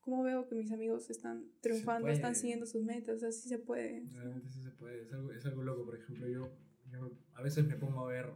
[0.00, 3.16] ¿cómo veo que mis amigos están triunfando, están siguiendo sus metas?
[3.16, 4.04] O sea, sí se puede.
[4.12, 5.84] Realmente sí se puede, es algo, es algo loco.
[5.84, 6.52] Por ejemplo, yo,
[6.90, 8.26] yo a veces me pongo a ver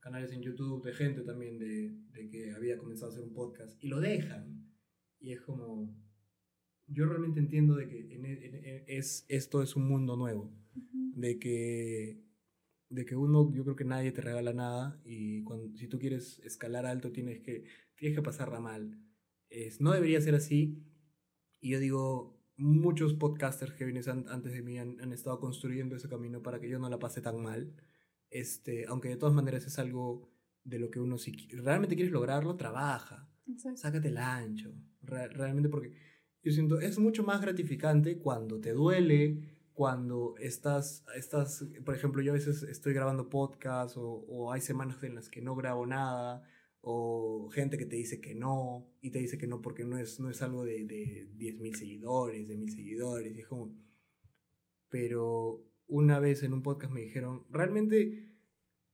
[0.00, 3.82] canales en YouTube de gente también de, de que había comenzado a hacer un podcast
[3.82, 4.66] y lo dejan.
[5.18, 5.94] Y es como,
[6.86, 11.12] yo realmente entiendo de que en- en- en- es, esto es un mundo nuevo, Ujú.
[11.20, 12.22] de que,
[12.90, 16.40] de que uno, yo creo que nadie te regala nada y cuando, si tú quieres
[16.40, 17.64] escalar alto tienes que,
[17.96, 19.00] tienes que pasarla mal.
[19.48, 20.84] Es, no debería ser así.
[21.60, 25.96] Y yo digo, muchos podcasters que vienen an- antes de mí han, han estado construyendo
[25.96, 27.72] ese camino para que yo no la pase tan mal.
[28.28, 30.30] Este, aunque de todas maneras es algo
[30.64, 33.78] de lo que uno, si realmente quieres lograrlo, trabaja Exacto.
[33.78, 34.74] sácate el ancho.
[35.02, 35.94] Re- realmente porque
[36.42, 42.32] yo siento, es mucho más gratificante cuando te duele, cuando estás, estás, por ejemplo, yo
[42.32, 46.42] a veces estoy grabando podcast o, o hay semanas en las que no grabo nada,
[46.82, 50.20] o gente que te dice que no, y te dice que no porque no es,
[50.20, 53.74] no es algo de, de 10.000 seguidores, de 1.000 seguidores, y es como...
[54.90, 58.36] Pero una vez en un podcast me dijeron, realmente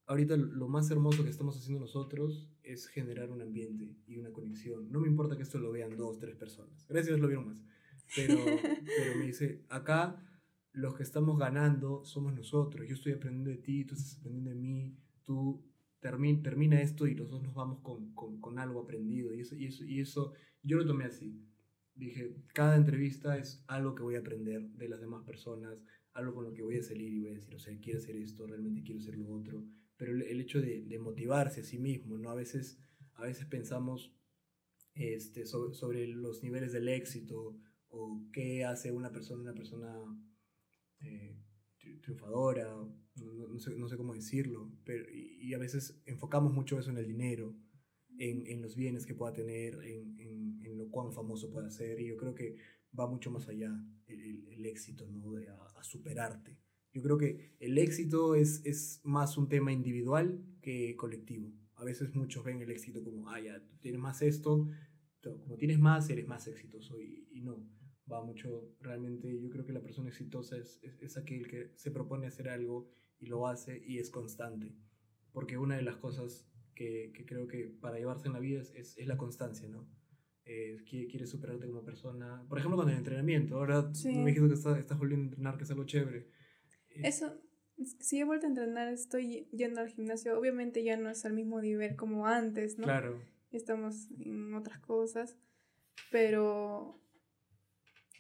[0.07, 4.93] ahorita lo más hermoso que estamos haciendo nosotros es generar un ambiente y una conexión.
[4.93, 6.87] No me importa que esto lo vean dos, tres personas.
[6.89, 7.59] Gracias lo vieron más.
[8.15, 8.37] Pero,
[8.87, 10.23] pero me dice, acá
[10.77, 12.87] los que estamos ganando somos nosotros.
[12.89, 14.97] Yo estoy aprendiendo de ti, tú estás aprendiendo de mí.
[15.25, 15.65] Tú
[16.01, 19.33] termi- termina esto y los dos nos vamos con, con, con algo aprendido.
[19.35, 20.33] Y eso, y, eso, y eso
[20.63, 21.43] yo lo tomé así.
[21.95, 25.79] Dije, cada entrevista es algo que voy a aprender de las demás personas,
[26.13, 28.17] algo con lo que voy a salir y voy a decir, o sea, quiero hacer
[28.17, 29.65] esto, realmente quiero hacer lo otro
[29.99, 32.29] pero el, el hecho de, de motivarse a sí mismo, ¿no?
[32.31, 32.79] A veces,
[33.15, 34.13] a veces pensamos
[34.95, 37.57] este, sobre, sobre los niveles del éxito
[37.89, 39.89] o qué hace una persona, una persona
[41.01, 41.37] eh,
[41.79, 42.65] tri- triunfadora,
[43.17, 46.99] no, no- sé, no sé cómo decirlo, pero, y, a veces enfocamos mucho eso en
[46.99, 47.55] el dinero,
[48.19, 52.07] en, en los bienes que pueda tener, en, en, lo cuán famoso pueda ser, y
[52.09, 52.57] yo creo que
[52.99, 53.71] va mucho más allá
[54.07, 55.33] el, el- éxito, ¿no?
[55.33, 56.59] De a, superarte.
[56.93, 61.53] Yo creo que el éxito es, es más un tema individual que colectivo.
[61.77, 64.69] A veces muchos ven el éxito como, ah, ya, tienes más esto,
[65.23, 67.01] como tienes más, eres más exitoso.
[67.01, 67.65] Y no,
[68.11, 71.91] va mucho, realmente yo creo que la persona exitosa es, es, es aquel que se
[71.91, 72.89] propone hacer algo
[73.19, 74.75] y lo hace y es constante.
[75.33, 78.71] Porque una de las cosas que, que creo que para llevarse en la vida es,
[78.75, 79.89] es, es la constancia, ¿no?
[80.45, 82.47] Eh, qui- quieres superarte como persona.
[82.49, 83.57] Por ejemplo, con el entrenamiento.
[83.57, 84.09] Ahora Sí.
[84.17, 86.29] me dijiste que estás, estás volviendo a entrenar, que es algo chévere.
[86.91, 87.41] Eh, Eso,
[87.99, 90.39] si he vuelto a entrenar, estoy yendo al gimnasio.
[90.39, 92.85] Obviamente ya no es al mismo nivel como antes, ¿no?
[92.85, 93.21] Claro,
[93.51, 95.37] Estamos en otras cosas,
[96.11, 97.01] pero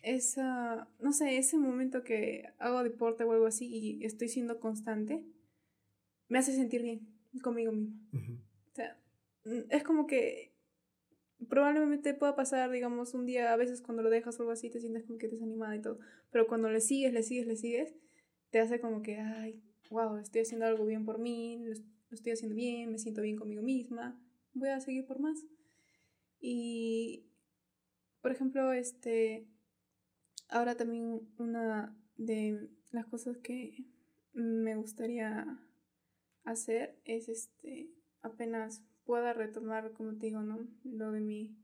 [0.06, 5.24] esa, no sé, ese momento que hago deporte o algo así y estoy siendo constante,
[6.28, 7.08] me hace sentir bien
[7.42, 7.98] conmigo misma.
[8.70, 8.96] O sea,
[9.68, 10.52] es como que
[11.48, 14.80] probablemente pueda pasar, digamos, un día, a veces cuando lo dejas o algo así, te
[14.80, 15.98] sientes como que desanimada y todo,
[16.30, 17.92] pero cuando le sigues, le sigues, le sigues,
[18.50, 19.60] te hace como que, ay,
[19.90, 21.72] wow, estoy haciendo algo bien por mí, lo
[22.14, 24.16] estoy haciendo bien, me siento bien conmigo misma,
[24.54, 25.44] voy a seguir por más.
[26.38, 27.26] Y,
[28.22, 29.48] por ejemplo, este,
[30.48, 33.84] ahora también una de las cosas que
[34.32, 35.58] me gustaría
[36.44, 37.90] hacer es este
[38.22, 41.56] apenas pueda retomar como te digo no lo de mi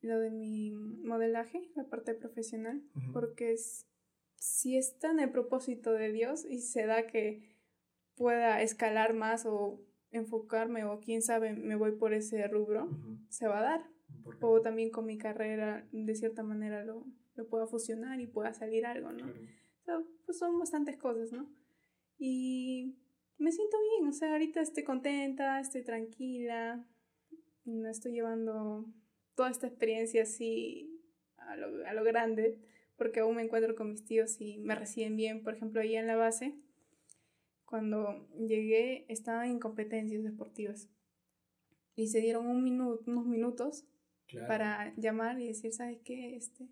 [0.00, 2.82] lo de mi modelaje la parte profesional
[3.12, 3.86] porque es,
[4.36, 7.56] si está en el propósito de Dios y se da que
[8.16, 9.80] pueda escalar más o
[10.10, 12.88] enfocarme o quién sabe me voy por ese rubro
[13.28, 13.92] se va a dar.
[14.40, 18.84] O también con mi carrera de cierta manera lo, lo pueda fusionar y pueda salir
[18.86, 19.32] algo no
[19.84, 20.06] Claro.
[20.26, 21.50] pues son bastantes cosas, ¿no?
[22.18, 22.94] Y
[23.38, 26.86] me siento bien, o sea, ahorita estoy contenta, estoy tranquila,
[27.64, 28.86] no estoy llevando
[29.34, 31.00] toda esta experiencia así
[31.38, 32.60] a lo, a lo grande,
[32.96, 36.06] porque aún me encuentro con mis tíos y me reciben bien, por ejemplo, ahí en
[36.06, 36.54] la base,
[37.64, 40.88] cuando llegué estaba en competencias deportivas
[41.96, 43.84] y se dieron un minuto, unos minutos
[44.28, 44.46] Claro.
[44.46, 46.36] para llamar y decir, ¿sabes qué?
[46.36, 46.66] Este,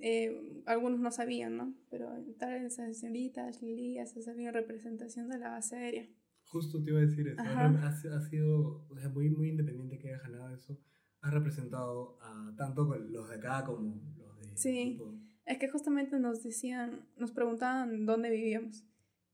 [0.00, 1.74] eh, algunos no sabían, ¿no?
[1.90, 6.08] Pero tal esa señorita, Ashley salido en representación de la base aérea.
[6.44, 7.40] Justo te iba a decir eso.
[7.40, 10.78] Ha, ha sido o sea, muy, muy independiente que haya ganado eso.
[11.20, 14.90] Has representado a tanto con los de acá como los Sí.
[14.92, 15.14] tipo.
[15.46, 18.84] Es que justamente nos decían, nos preguntaban dónde vivíamos.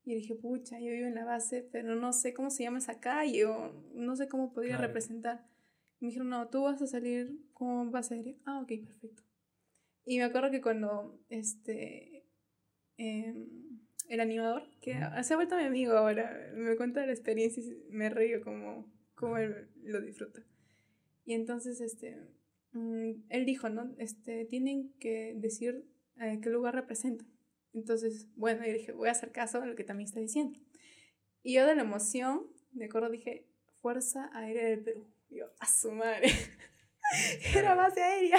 [0.05, 2.99] Y dije, pucha, yo vivo en la base, pero no sé cómo se llama esa
[2.99, 4.87] calle o no sé cómo podría Claro.
[4.87, 5.45] representar.
[5.99, 8.35] Y me dijeron, no, tú vas a salir con base aérea.
[8.45, 9.23] Ah, ok, perfecto.
[10.05, 12.23] Y me acuerdo que cuando este
[12.97, 17.91] em, el animador, que se ha vuelto mi amigo ahora, me cuenta la experiencia y
[17.91, 20.41] me río como, como él lo disfruta.
[21.25, 22.17] Y entonces, este,
[22.71, 23.93] mm, él dijo, ¿no?
[23.99, 25.85] Este, tienen que decir
[26.19, 27.27] eh, qué lugar representan.
[27.73, 30.59] Entonces, bueno, yo dije, voy a hacer caso a lo que también está diciendo.
[31.43, 33.45] Y yo de la emoción, de acuerdo, dije,
[33.81, 35.07] Fuerza Aérea del Perú.
[35.29, 36.29] Y yo, a su madre.
[37.55, 38.37] Era base aérea.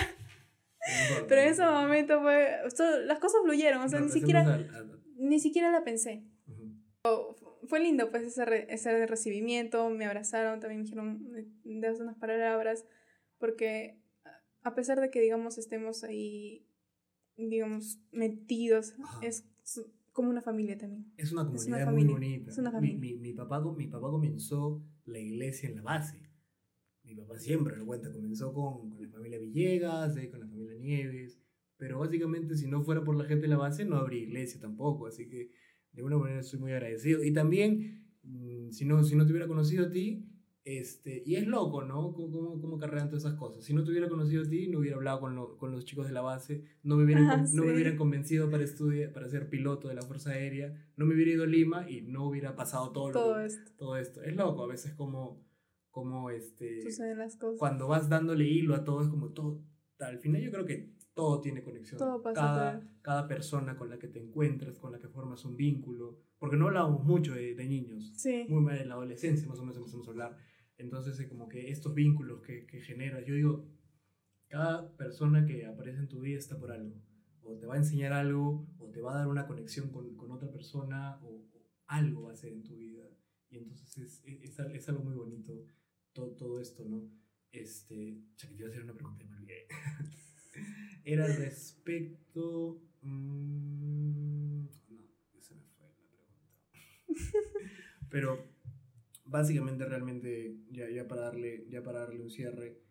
[1.21, 4.67] No Pero en no ese momento fue, so- las cosas fluyeron, o sea, ni siquiera,
[5.17, 6.25] ni siquiera la pensé.
[6.49, 7.37] Ujú.
[7.67, 12.17] Fue lindo, pues, ese, re- ese recibimiento, me abrazaron, también me dijeron eh, de unas
[12.17, 12.85] palabras,
[13.39, 13.99] porque
[14.65, 16.67] a- pesar de que, digamos, estemos ahí,
[17.37, 19.19] digamos, metidos, Ajá.
[19.27, 19.45] es
[20.13, 21.13] como una familia también.
[21.17, 22.51] Es una Es una comunidad familia, muy bonita.
[22.51, 22.99] es una Mi- familia.
[22.99, 26.21] Mi, mi papá, co- mi papá comenzó la iglesia en la base.
[27.11, 28.13] Mi papá siempre lo cuenta.
[28.13, 31.41] Comenzó con, con la familia Villegas, ahí con la familia Nieves.
[31.77, 35.07] Pero básicamente, si no fuera por la gente de la base, no habría iglesia tampoco.
[35.07, 35.51] Así que
[35.93, 37.25] de alguna manera estoy muy agradecido.
[37.25, 40.27] Y también, mm, si no, si no te hubiera conocido a ti,
[40.65, 42.13] este, y es loco, ¿no?
[42.13, 43.65] Cómo, cómo, carrean todas esas cosas.
[43.65, 46.07] Si no te hubiera conocido a ti, no hubiera hablado con, lo- con los chicos
[46.07, 47.75] de la base, no me hubieran, Ah, con- no me sí.
[47.75, 51.45] hubieran convencido para estudiar, para ser piloto de la Fuerza Aérea, no me hubiera ido
[51.45, 54.23] a Lima y no hubiera pasado todo, lo Todo que- esto, todo esto.
[54.23, 55.43] Es loco, a veces como,
[55.91, 57.59] como este, suceden las cosas.
[57.59, 59.63] cuando vas dándole hilo a todo, es como todo,
[59.99, 61.99] al final yo creo que todo tiene conexión.
[61.99, 65.57] Todo pasa cada, cada persona con la que te encuentras, con la que formas un
[65.57, 69.59] vínculo, porque no hablábamos mucho de, de niños, Sí, muy mal en la adolescencia más
[69.59, 70.37] o menos empezamos a hablar.
[70.79, 73.69] Entonces, eh, como que estos vínculos que, que generas, yo digo,
[74.49, 76.95] cada persona que aparece en tu vida está por algo.
[77.43, 80.31] O te va a enseñar algo, o te va a dar una conexión con, con
[80.31, 83.05] otra persona, o, o algo va a hacer en tu vida.
[83.51, 85.65] Y entonces es, es, es algo muy bonito
[86.13, 87.11] todo, todo esto, ¿no?
[87.53, 89.67] Este, ya que te iba a hacer una pregunta y me olvidé.
[91.05, 92.83] Era respecto...
[93.03, 96.35] mm, no, se me fue la pregunta.
[98.11, 98.51] Pero
[99.25, 102.83] básicamente, realmente, ya, ya, para, darle, ya para darle un cierre,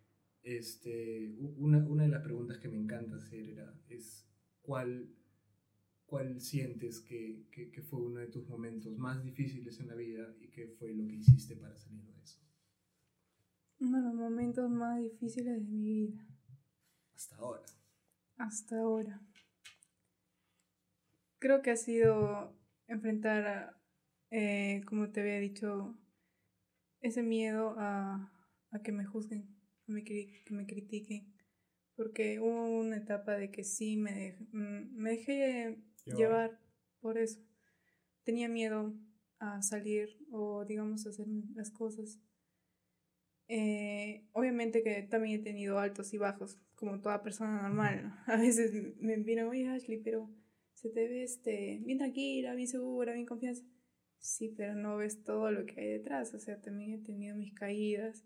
[0.43, 4.25] este, una, una de las preguntas que me encanta hacer era, es
[4.61, 5.09] ¿cuál,
[6.05, 10.33] cuál sientes que, que, que fue uno de tus momentos más difíciles en la vida
[10.39, 12.48] y qué fue lo que hiciste para salir de eso?
[13.79, 16.25] Uno de los momentos más difíciles de mi vida.
[17.15, 17.65] Hasta ahora.
[18.37, 19.21] hasta ahora.
[21.39, 22.53] Creo que ha sido
[22.87, 23.81] enfrentar, a,
[24.31, 25.97] eh, como te había dicho,
[27.01, 28.31] ese miedo a,
[28.71, 29.47] a que me juzguen,
[29.87, 31.33] a me que me critiquen.
[31.95, 36.17] Porque hubo una etapa de que sí me, dej- mm, me dejé Llevar.
[36.17, 36.59] llevar
[37.01, 37.39] por eso.
[38.23, 38.93] Tenía miedo
[39.39, 42.19] a salir o, digamos, a hacer las cosas.
[43.49, 48.03] Eh, obviamente que también he tenido altos y bajos, como toda persona normal.
[48.03, 48.15] ¿no?
[48.33, 50.29] A veces me miran, oye Ashley, pero
[50.75, 53.65] se te ve este, bien tranquila, bien segura, bien confianza.
[54.19, 56.33] Sí, pero no ves todo lo que hay detrás.
[56.33, 58.23] O sea, también he tenido mis caídas.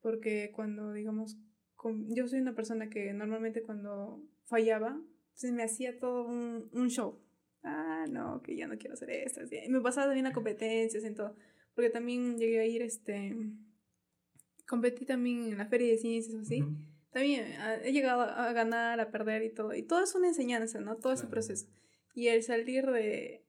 [0.00, 1.38] Porque cuando, digamos,
[1.76, 5.00] con- yo soy una persona que normalmente cuando fallaba,
[5.34, 7.20] se me hacía todo un, un show.
[7.62, 9.40] Ah, no, que ya no quiero hacer esto.
[9.42, 9.56] así.
[9.64, 11.36] Y Me pasaba también a competencias en todo.
[11.74, 13.34] Porque también llegué a ir, este,
[14.66, 16.62] competí también en la feria de ciencias o así.
[16.62, 16.72] Ujú.
[17.10, 19.74] También ah, he llegado a ganar, a perder y todo.
[19.74, 20.96] Y todo es una enseñanza, ¿no?
[20.96, 21.32] Todo ese Claro.
[21.32, 21.66] proceso.
[22.14, 23.44] Y el salir de,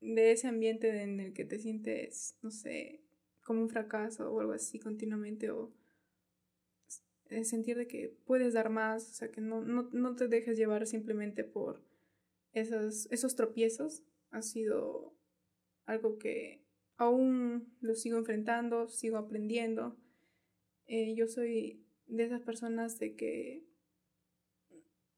[0.00, 3.02] de ese ambiente en el que te sientes, no sé,
[3.42, 5.72] como un fracaso o algo así continuamente, o
[7.42, 10.86] sentir de que puedes dar más, o sea, que no, no, no te dejes llevar
[10.86, 11.82] simplemente por
[12.52, 15.14] esos, esos tropiezos, ha sido
[15.86, 16.64] algo que
[16.96, 19.96] aún lo sigo enfrentando, sigo aprendiendo.
[20.88, 23.64] Eh, yo soy de esas personas de que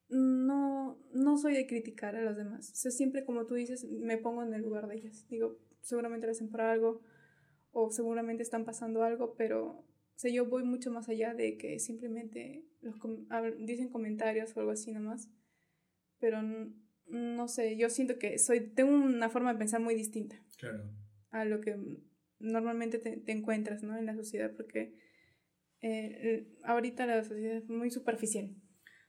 [0.08, 2.70] no, no soy de criticar a los demás.
[2.72, 5.26] O sea, siempre como tú dices, me pongo en el lugar de ellas.
[5.28, 7.00] Digo, seguramente lo hacen por algo
[7.72, 11.78] o seguramente están pasando algo, pero o sea, yo voy mucho más allá de que
[11.78, 13.26] simplemente los com-
[13.60, 15.30] dicen comentarios o algo así nomás.
[16.18, 16.42] Pero
[17.06, 20.90] no sé, yo siento que soy, tengo una forma de pensar muy distinta Claro.
[21.30, 21.76] a lo que
[22.40, 23.96] normalmente te, te encuentras ¿no?
[23.96, 24.94] en la sociedad, porque
[25.82, 28.54] eh, el- ahorita la sociedad es muy superficial.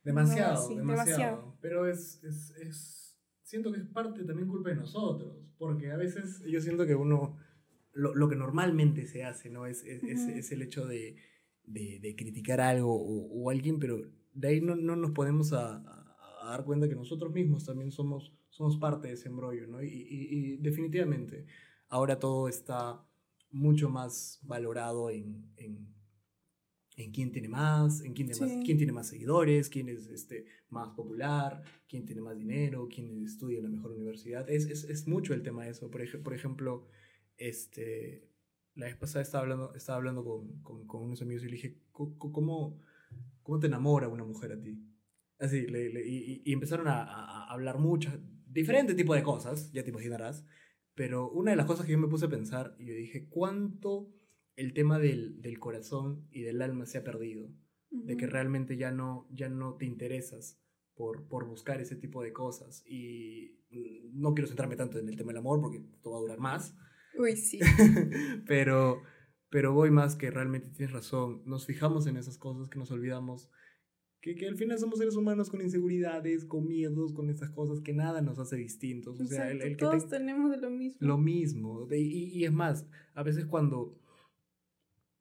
[0.03, 1.57] Demasiado, sí, demasiado, demasiado.
[1.61, 3.18] Pero es, es, es.
[3.43, 5.38] Siento que es parte también culpa de nosotros.
[5.57, 7.38] Porque a veces yo siento que uno.
[7.93, 9.65] Lo, lo que normalmente se hace, ¿no?
[9.65, 10.31] Es, es, es- Ujú.
[10.39, 11.18] es el hecho de,
[11.65, 14.02] de, de criticar algo o, o alguien, pero
[14.34, 15.11] de ahí no, no nos
[15.52, 16.02] a- a
[16.41, 19.81] a dar cuenta que nosotros mismos también somos, somos parte de ese embrollo, ¿no?
[19.84, 21.45] Y, y- y definitivamente
[21.88, 23.06] ahora todo está
[23.52, 25.93] mucho más valorado en, en,
[27.03, 28.56] en quién tiene más, en quién tiene, Sí.
[28.57, 33.23] más, quién tiene más seguidores, quién es este, más popular, quién tiene más dinero, quién
[33.26, 34.49] estudia en la mejor universidad.
[34.49, 35.90] Es, es, es mucho el tema de eso.
[35.91, 36.88] Por, ej- por ejemplo,
[37.38, 38.28] este,
[38.76, 41.78] la vez pasada estaba hablando, estaba hablando con, con, con unos amigos y le dije,
[41.91, 42.80] "Co- co- ¿cómo,
[43.44, 44.80] cómo te enamora una mujer a ti?
[45.40, 48.18] Así, le- le- y, y empezaron a- a hablar muchas,
[48.48, 50.45] diferentes tipos de cosas, ya te imaginarás,
[50.94, 54.10] pero una de las cosas que yo me puse a pensar, y yo dije, ¿cuánto
[54.56, 57.49] el tema del, del corazón y del alma se ha perdido?
[57.90, 60.61] De que realmente ya no, ya no te interesas
[60.95, 62.84] por, por buscar ese tipo de cosas.
[62.88, 63.60] Y
[64.14, 66.76] no quiero centrarme tanto en el tema del amor porque esto va a durar más,
[67.18, 67.60] Uy, sí.
[68.48, 69.02] pero,
[69.49, 71.41] pero voy más que realmente tienes razón.
[71.45, 73.49] Nos fijamos en esas cosas que nos olvidamos.
[74.22, 77.91] Que, que al final somos seres humanos con inseguridades, con miedos, con estas cosas que
[77.91, 79.19] nada nos hace distintos.
[79.19, 80.98] O sea, el, Exacto, el que todos te- tenemos lo mismo.
[81.02, 81.88] lo mismo.
[81.91, 83.99] Y, y es más, a veces cuando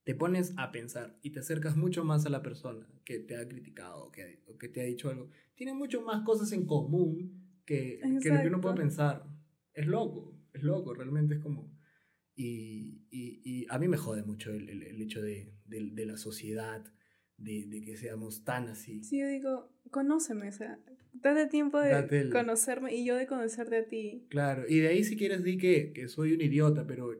[0.05, 3.47] te pones a pensar y te acercas mucho más a la persona que te ha
[3.49, 7.61] criticado o que, o que te ha dicho algo, tiene mucho más cosas en común
[7.67, 9.25] que, que lo que uno puede pensar.
[9.75, 11.71] Es loco, es loco, realmente es como...
[12.35, 16.07] Y, y, y a mí me jode mucho el, el- el hecho de, de- de
[16.07, 16.83] la sociedad,
[17.37, 19.05] de, de que seamos tan así.
[19.05, 20.79] Sí, yo digo, conóceme, o sea,
[21.13, 24.25] date tiempo de Date el- conocerme y yo de conocerte a ti.
[24.31, 27.13] Claro, y de ahí si quieres di que, que soy un idiota, pero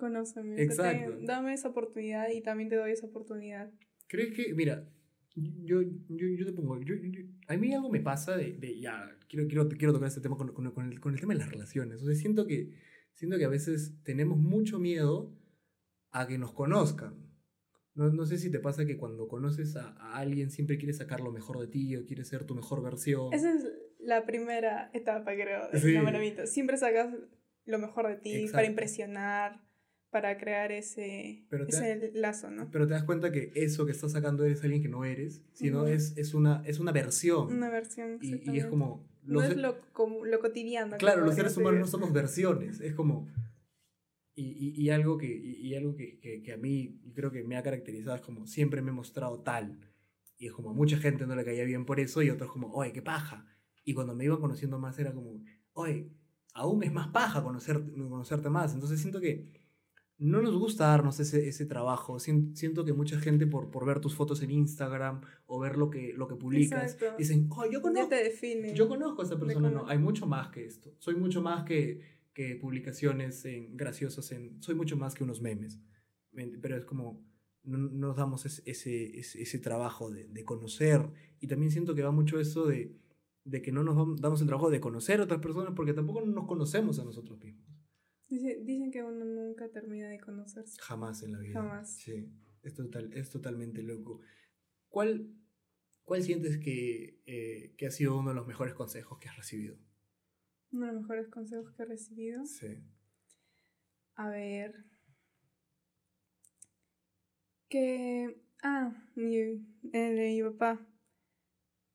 [0.00, 0.60] Conóceme.
[0.62, 1.16] Exacto.
[1.16, 3.70] ten- dame esa oportunidad y también te doy esa oportunidad.
[4.08, 4.88] ¿Crees que, mira,
[5.36, 9.16] yo, yo, yo te pongo, yo, yo- a mí algo me pasa de, de ya,
[9.28, 11.50] quiero, quiero, quiero tocar este tema con, con, con el, con el tema de las
[11.50, 12.02] relaciones.
[12.02, 12.70] O sea, siento que,
[13.14, 15.32] siento que a veces tenemos mucho miedo
[16.10, 17.14] a que nos conozcan.
[17.94, 21.20] No, no sé si te pasa que cuando conoces a, a alguien siempre quieres sacar
[21.20, 23.32] lo mejor de ti o quieres ser tu mejor versión.
[23.32, 23.66] Esa es
[23.98, 26.46] la primera etapa, creo, del Sí.
[26.46, 27.14] Siempre sacas
[27.66, 28.52] lo mejor de ti Exacto.
[28.56, 29.60] para impresionar,
[30.10, 32.68] para crear ese, Pero ese lazo, ¿no?
[32.70, 35.82] Pero te das cuenta que eso que estás sacando eres alguien que no eres, sino
[35.82, 35.88] Ujú.
[35.92, 37.52] es, es, una, es una versión.
[37.52, 38.18] Una versión.
[38.20, 39.08] y, y es como...
[39.22, 40.96] No es se- lo, como, lo cotidiano.
[40.96, 43.28] Claro, los seres se humanos no somos versiones, es como...
[44.34, 47.44] Y, y, y algo, que, y, y algo que, que, que a mí creo que
[47.44, 49.78] me ha caracterizado es como siempre me he mostrado tal.
[50.38, 52.72] Y es como a mucha gente no le caía bien por eso y otros como,
[52.72, 53.46] oye, qué paja.
[53.84, 55.42] Y cuando me iban conociendo más era como,
[55.74, 56.10] oye,
[56.54, 58.72] aún es más paja conocer, conocerte más.
[58.72, 59.59] Entonces siento que
[60.20, 62.18] no nos gusta darnos ese, ese trabajo.
[62.20, 65.90] Sien- Siento que mucha gente por, por ver tus fotos en Instagram o ver lo
[65.90, 67.16] que, lo que publicas, Exacto.
[67.18, 70.64] dicen, oh, yo conozco te yo conozco a esa persona, no, hay mucho más que
[70.66, 70.94] esto.
[70.98, 72.00] Soy mucho más que,
[72.34, 75.80] que publicaciones en, graciosas, en, soy mucho más que unos memes.
[76.60, 77.24] Pero es como,
[77.64, 81.08] no no nos damos es- ese, ese, ese trabajo de, de conocer.
[81.40, 82.94] Y también siento que va mucho eso de,
[83.44, 86.46] de que no nos damos el trabajo de conocer a otras personas porque tampoco nos
[86.46, 87.69] conocemos a nosotros mismos.
[88.30, 90.80] Dice- dicen que uno nunca termina de conocerse.
[90.80, 91.60] Jamás en la vida.
[91.60, 91.96] Jamás.
[91.96, 92.32] Sí,
[92.62, 94.20] es, total, es totalmente loco.
[94.88, 95.34] ¿Cuál,
[96.04, 99.76] cuál sientes que, eh, que ha sido uno de los mejores consejos que has recibido?
[100.72, 102.46] Uno de los mejores consejos que he recibido.
[102.46, 102.78] Sí.
[104.14, 104.84] A ver.
[107.68, 108.40] Que.
[108.62, 110.86] Ah, mi, el de mi papá.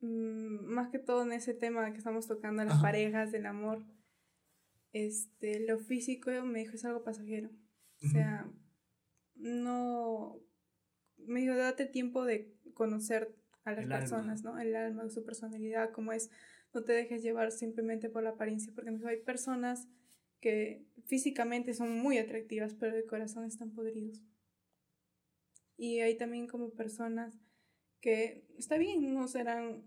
[0.01, 2.81] Mm, más que todo en ese tema que estamos tocando, las Ajá.
[2.81, 3.85] parejas, del amor.
[4.95, 7.49] Este, lo físico me dijo es algo pasajero.
[8.01, 8.49] O sea,
[9.35, 10.39] no.
[11.17, 13.35] Me dijo, date tiempo de conocer
[13.65, 13.99] a las El alma.
[13.99, 14.57] personas, ¿no?
[14.57, 16.29] El alma, su personalidad, cómo es.
[16.73, 19.89] No te dejes llevar simplemente por la apariencia, porque me dijo, hay personas
[20.39, 24.23] que físicamente son muy atractivas, pero de corazón están podridos.
[25.75, 27.37] Y hay también como personas
[27.99, 29.83] que, está bien, no serán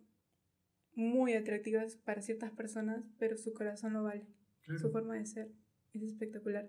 [0.93, 4.27] muy atractivas para ciertas personas, pero su corazón lo vale
[4.77, 5.53] su forma de ser
[5.95, 6.69] es espectacular.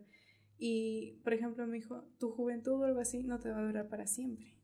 [0.58, 3.88] Y, por ejemplo, me dijo, tu juventud o algo así no te va a durar
[3.88, 4.56] para siempre.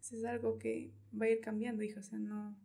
[0.00, 2.00] Eso es algo que va a ir cambiando, dijo.
[2.00, 2.56] O sea, no,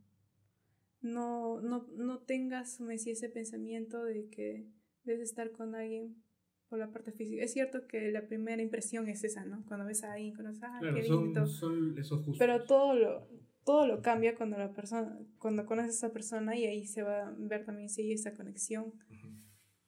[1.01, 4.67] no, no, no tengas, me decía, ese pensamiento de que
[5.05, 6.21] debes estar con alguien
[6.67, 7.43] por la parte física.
[7.43, 9.65] Es cierto que la primera impresión es esa, ¿no?
[9.65, 11.25] Cuando ves a alguien, conoces, ah, Claro, qué lindo.
[11.29, 11.47] y todo.
[11.47, 12.37] son, son esos justos.
[12.37, 13.27] Pero todo lo,
[13.65, 17.27] todo lo cambia cuando la persona, cuando conoces a esa persona y ahí se va
[17.27, 18.93] a ver también si hay esa conexión.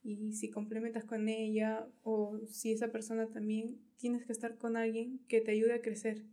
[0.03, 5.19] Y si complementas con ella o si esa persona también tienes que estar con alguien
[5.27, 6.23] que te ayude a crecer.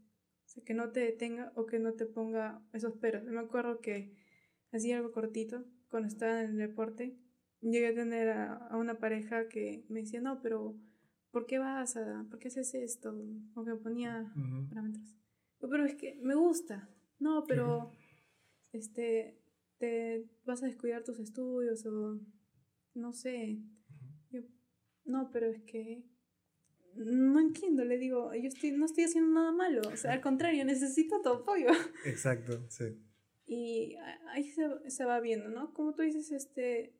[0.46, 3.24] O sea, que no te detenga o que no te ponga esos peros.
[3.24, 4.14] Yo me acuerdo que
[4.72, 7.18] hacía algo cortito cuando estaba en el deporte.
[7.60, 10.76] Llegué a tener a, a una pareja que me decía, no, pero
[11.30, 13.14] ¿por qué vas a, por qué haces esto?
[13.54, 14.32] O que ponía
[14.68, 15.16] parámetros.
[15.60, 16.88] Yo, Pero es que me gusta.
[17.18, 17.90] No, pero
[18.72, 19.38] este
[19.78, 22.20] te vas a descuidar tus estudios o
[22.98, 23.58] no sé.
[24.30, 24.42] Yo,
[25.04, 26.04] no, pero es que
[26.94, 30.64] no entiendo, le digo, yo estoy, no estoy haciendo nada malo, o sea, al contrario,
[30.64, 31.68] necesito tu apoyo.
[32.04, 32.84] Exacto, sí.
[33.46, 33.96] Y
[34.28, 35.72] ahí se, se va viendo, ¿no?
[35.72, 36.94] Como tú dices, este,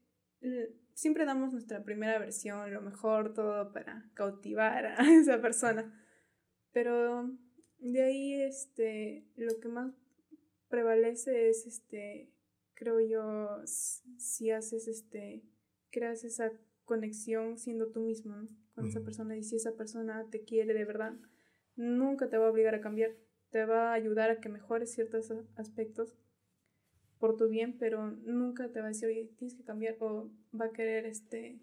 [0.94, 5.92] siempre damos nuestra primera versión, lo mejor, todo para cautivar a esa persona.
[6.72, 7.30] Pero
[7.78, 9.92] de ahí, este, lo que más
[10.68, 12.32] prevalece es, este,
[12.74, 15.44] creo yo, si haces, este,
[15.90, 16.52] creas esa
[16.84, 21.14] conexión siendo tú mismo con esa persona y si esa persona te quiere de verdad,
[21.76, 23.12] nunca te va a obligar a cambiar,
[23.50, 26.16] te va a ayudar a que mejores ciertos aspectos
[27.18, 30.66] por tu bien, pero nunca te va a decir, oye, tienes que cambiar o va
[30.66, 31.60] a querer este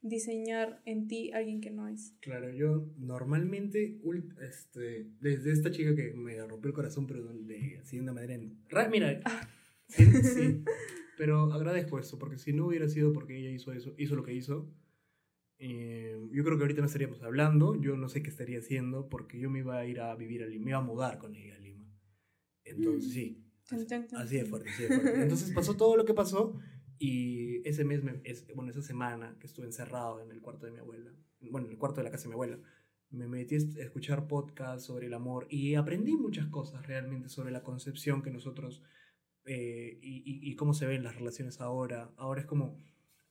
[0.00, 2.14] diseñar en ti alguien que no es.
[2.20, 4.00] Claro, yo normalmente,
[4.40, 8.34] este, desde esta chica que me rompió el corazón, pero de, así de una manera...
[8.34, 8.58] En,
[8.90, 9.48] mira, ah.
[9.88, 10.64] sí, sí,
[11.18, 14.32] pero agradezco eso, porque si no hubiera sido porque ella hizo eso, hizo lo que
[14.32, 14.72] hizo,
[15.58, 19.40] eh, yo creo que ahorita no estaríamos hablando, yo no sé qué estaría haciendo, porque
[19.40, 21.56] yo me iba a ir a vivir a Lima, me iba a mudar con ella
[21.56, 21.92] a Lima.
[22.64, 25.22] Entonces, sí, así, de fuerte, así de fuerte.
[25.22, 26.56] Entonces pasó todo lo que pasó
[26.98, 30.78] y ese mes, es, bueno, esa semana que estuve encerrado en el cuarto de mi
[30.78, 31.12] abuela,
[31.50, 32.60] bueno, en el cuarto de la casa de mi abuela,
[33.10, 37.64] me metí a escuchar podcasts sobre el amor y aprendí muchas cosas realmente sobre la
[37.64, 38.84] concepción que nosotros
[39.48, 42.12] eh, y, y, cómo se ven las relaciones ahora.
[42.16, 42.76] Ahora es como,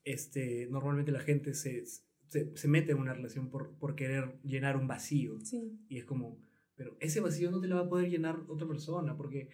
[0.03, 4.77] este, normalmente la gente se, se, se mete en una relación por, por querer llenar
[4.77, 5.39] un vacío.
[5.41, 5.80] Sí.
[5.88, 6.44] Y es como,
[6.76, 9.49] pero ese vacío no te lo va a poder llenar otra persona, porque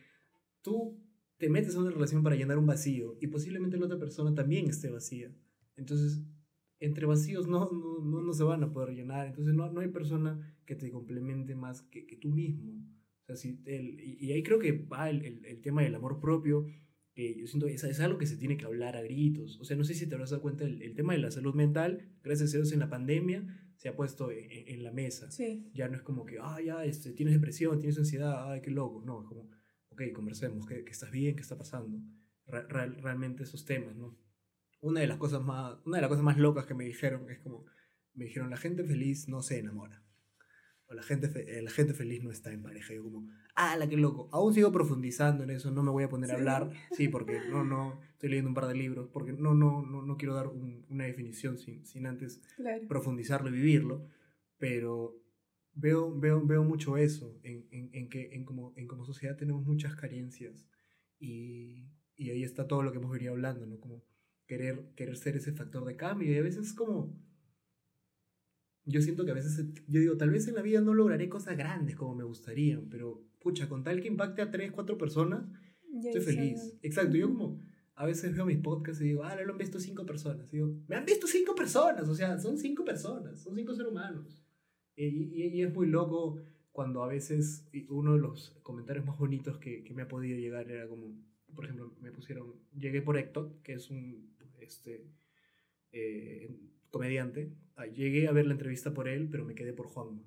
[0.62, 1.04] tú
[1.38, 4.70] te metes en una relación para llenar un vacío y posiblemente la otra persona también
[4.70, 5.36] esté vacía.
[5.76, 6.24] Entonces,
[6.80, 9.28] entre vacíos no, no, no, se van a poder llenar.
[9.28, 12.74] Entonces, no, no hay persona que te complemente más que, que tú mismo.
[13.24, 16.20] O sea, si el, y, ahí creo que va el, el, el tema del amor
[16.20, 16.66] propio.
[17.14, 19.60] que yo siento es, es algo que se tiene que hablar a gritos.
[19.62, 21.56] O sea, no sé si te habrás dado cuenta, el, el tema de la salud
[21.56, 23.46] mental, gracias a Dios en la pandemia,
[23.78, 25.32] se ha puesto en, en la mesa.
[25.32, 25.70] Sí.
[25.74, 29.02] Ya no es como que, ah, ya, este, tienes depresión, tienes ansiedad, ay, qué loco.
[29.06, 29.50] No, es como,
[29.90, 31.36] ok, conversemos, ¿qué, qué estás bien?
[31.36, 31.98] ¿Qué está pasando?
[32.46, 34.20] Real, realmente esos temas, ¿no?
[34.82, 37.40] Una de, las cosas más, una de las cosas más locas que me dijeron es
[37.40, 37.64] como,
[38.16, 40.04] me dijeron, la gente feliz no se enamora
[40.94, 42.94] la gente, eh, la gente feliz no está en pareja.
[42.94, 44.30] Yo como, ah, la que loco.
[44.32, 46.72] Aún sigo profundizando en eso, no me voy a poner a hablar.
[46.92, 50.18] Sí, porque no, no, estoy leyendo un par de libros, porque no, no, no, no
[50.18, 52.42] quiero dar una definición sin, sin antes
[52.88, 54.06] profundizarlo y vivirlo.
[54.58, 55.16] Pero
[55.74, 59.66] veo, veo, veo mucho eso, en, en, en que en como, en como sociedad tenemos
[59.66, 60.66] muchas carencias.
[61.20, 63.80] Y, y ahí está todo lo que hemos venido hablando, ¿no?
[63.80, 64.04] Como
[64.46, 66.32] querer, querer ser ese factor de cambio.
[66.32, 67.18] Y a veces es como
[68.86, 71.58] yo siento que a veces, yo digo, tal vez en la vida no lograré cosas
[71.58, 75.46] grandes como me gustarían, pero pucha, con tal que impacte a tres, cuatro personas,
[76.04, 76.78] estoy feliz.
[76.82, 77.60] Exacto, yo como
[77.96, 80.52] a veces veo mis podcasts y digo, ah, lo han visto cinco personas.
[80.52, 83.92] Y digo, me han visto cinco personas, o sea, son cinco personas, son cinco seres
[83.92, 84.42] humanos.
[84.96, 86.38] Y, y, es muy loco
[86.72, 90.70] cuando a veces uno de los comentarios más bonitos que, que me ha podido llegar
[90.70, 91.16] era como,
[91.56, 95.06] por ejemplo, me pusieron, llegué por Héctor, que es un, este,
[95.92, 96.50] eh,
[96.94, 97.52] comediante.
[97.76, 100.24] Ah, llegué a ver la entrevista por él, pero me quedé por Juanma.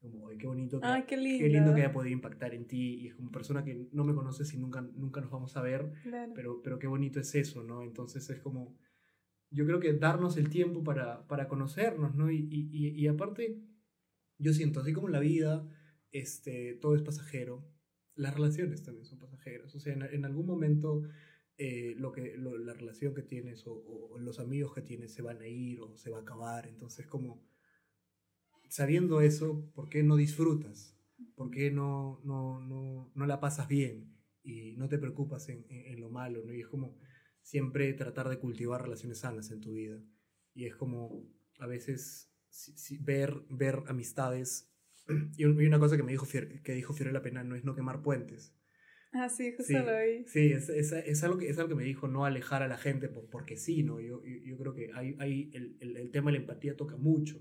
[0.00, 1.44] Como, qué bonito que, ah, qué, lindo.
[1.44, 2.94] qué, lindo que haya podido impactar en ti.
[3.00, 5.92] Y es como persona que no me conoces y nunca, nunca nos vamos a ver,
[6.34, 7.82] pero, pero qué bonito es eso, ¿no?
[7.82, 8.78] Entonces es como,
[9.50, 12.30] yo creo que darnos el tiempo para, para conocernos, ¿no?
[12.30, 13.60] Y, y, y, aparte,
[14.38, 15.68] yo siento, así como en la vida,
[16.10, 17.68] este, todo es pasajero,
[18.14, 19.74] las relaciones también son pasajeras.
[19.74, 21.02] O sea, en, en algún momento
[21.60, 25.48] eh, lo que, la relación que tienes o, los amigos que tienes se van a
[25.48, 26.68] ir o se va a acabar.
[26.68, 27.44] Entonces, como
[28.68, 30.96] sabiendo eso, ¿por qué no disfrutas?
[31.34, 36.00] ¿Por qué no, no, no, no la pasas bien y no te preocupas en, en,
[36.00, 36.44] lo malo?
[36.44, 36.54] ¿no?
[36.54, 36.96] Y es como
[37.42, 40.00] siempre tratar de cultivar relaciones sanas en tu vida.
[40.54, 41.28] Y es como
[41.58, 42.32] a veces
[43.00, 44.72] ver, ver amistades.
[45.36, 48.54] Y una cosa que me dijo, que dijo Fiorella Penal no es no quemar puentes
[49.12, 50.24] Ah, sí, justo lo vi.
[50.26, 52.76] Sí, es, es, es, algo que, es algo que me dijo, no alejar a la
[52.76, 54.00] gente por, porque sí, ¿no?
[54.00, 56.96] Yo, yo, yo creo que hay, hay el, el, el, tema de la empatía toca
[56.96, 57.40] mucho.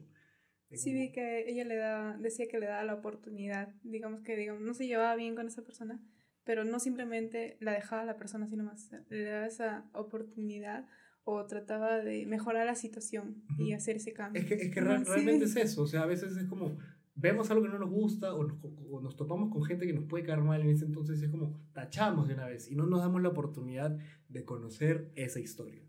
[0.72, 4.62] Sí, vi que ella le da, decía que le daba la oportunidad, digamos que digamos,
[4.62, 6.02] no se llevaba bien con esa persona,
[6.44, 10.86] pero no simplemente la dejaba a la persona, sino más le daba esa oportunidad
[11.24, 14.42] o trataba de mejorar la situación y hacer ese cambio.
[14.42, 16.78] Es que, es que realmente es eso, o sea, a veces es como,
[17.18, 18.58] vemos algo que no nos gusta o nos,
[19.02, 22.28] nos, topamos con gente que nos puede caer mal en ese entonces, es como tachamos
[22.28, 23.98] de una vez y no nos damos la oportunidad
[24.30, 25.84] de conocer esa historia.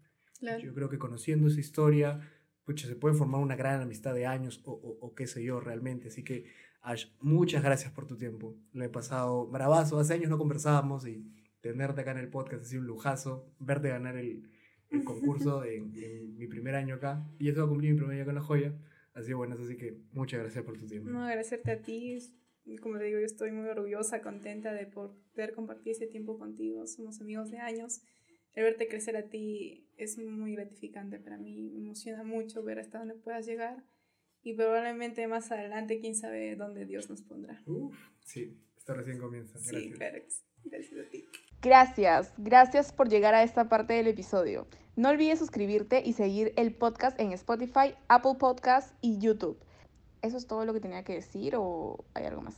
[0.63, 2.21] Yo creo que conociendo esa historia,
[2.65, 6.09] pucha, se puede formar una gran amistad de años o, o, qué sé yo realmente.
[6.09, 6.45] Así que,
[6.81, 8.57] Ash, muchas gracias por tu tiempo.
[8.73, 11.27] Lo he pasado bravazo, hace años no conversábamos y
[11.61, 14.49] tenerte acá en el podcast ha sido un lujazo, verte ganar el,
[14.91, 18.21] el concurso en, en mi primer año acá, y eso va a cumplir mi primer
[18.21, 18.79] año en La Joya,
[19.19, 21.11] ha sido bueno, así que muchas gracias por tu tiempo.
[21.11, 22.19] No, agradecerte a ti.
[22.81, 26.87] Como te digo, yo estoy muy orgullosa, contenta de poder compartir ese tiempo contigo.
[26.87, 28.03] Somos amigos de años.
[28.55, 31.71] El verte crecer a ti es muy gratificante para mí.
[31.71, 33.85] Me emociona mucho ver hasta dónde puedas llegar.
[34.43, 37.63] Y probablemente más adelante, quién sabe dónde Dios nos pondrá.
[37.67, 39.55] Uf, sí, esto recién comienza.
[39.55, 39.83] Gracias.
[39.83, 40.23] Sí, claro.
[40.65, 41.25] Gracias a ti.
[41.61, 44.69] Gracias, gracias por llegar a esta parte del episodio.
[44.95, 49.59] No olvides suscribirte y seguir el podcast en Spotify, Apple Podcasts y YouTube.
[50.23, 52.55] ¿Eso es todo lo que tenía que decir o hay algo más?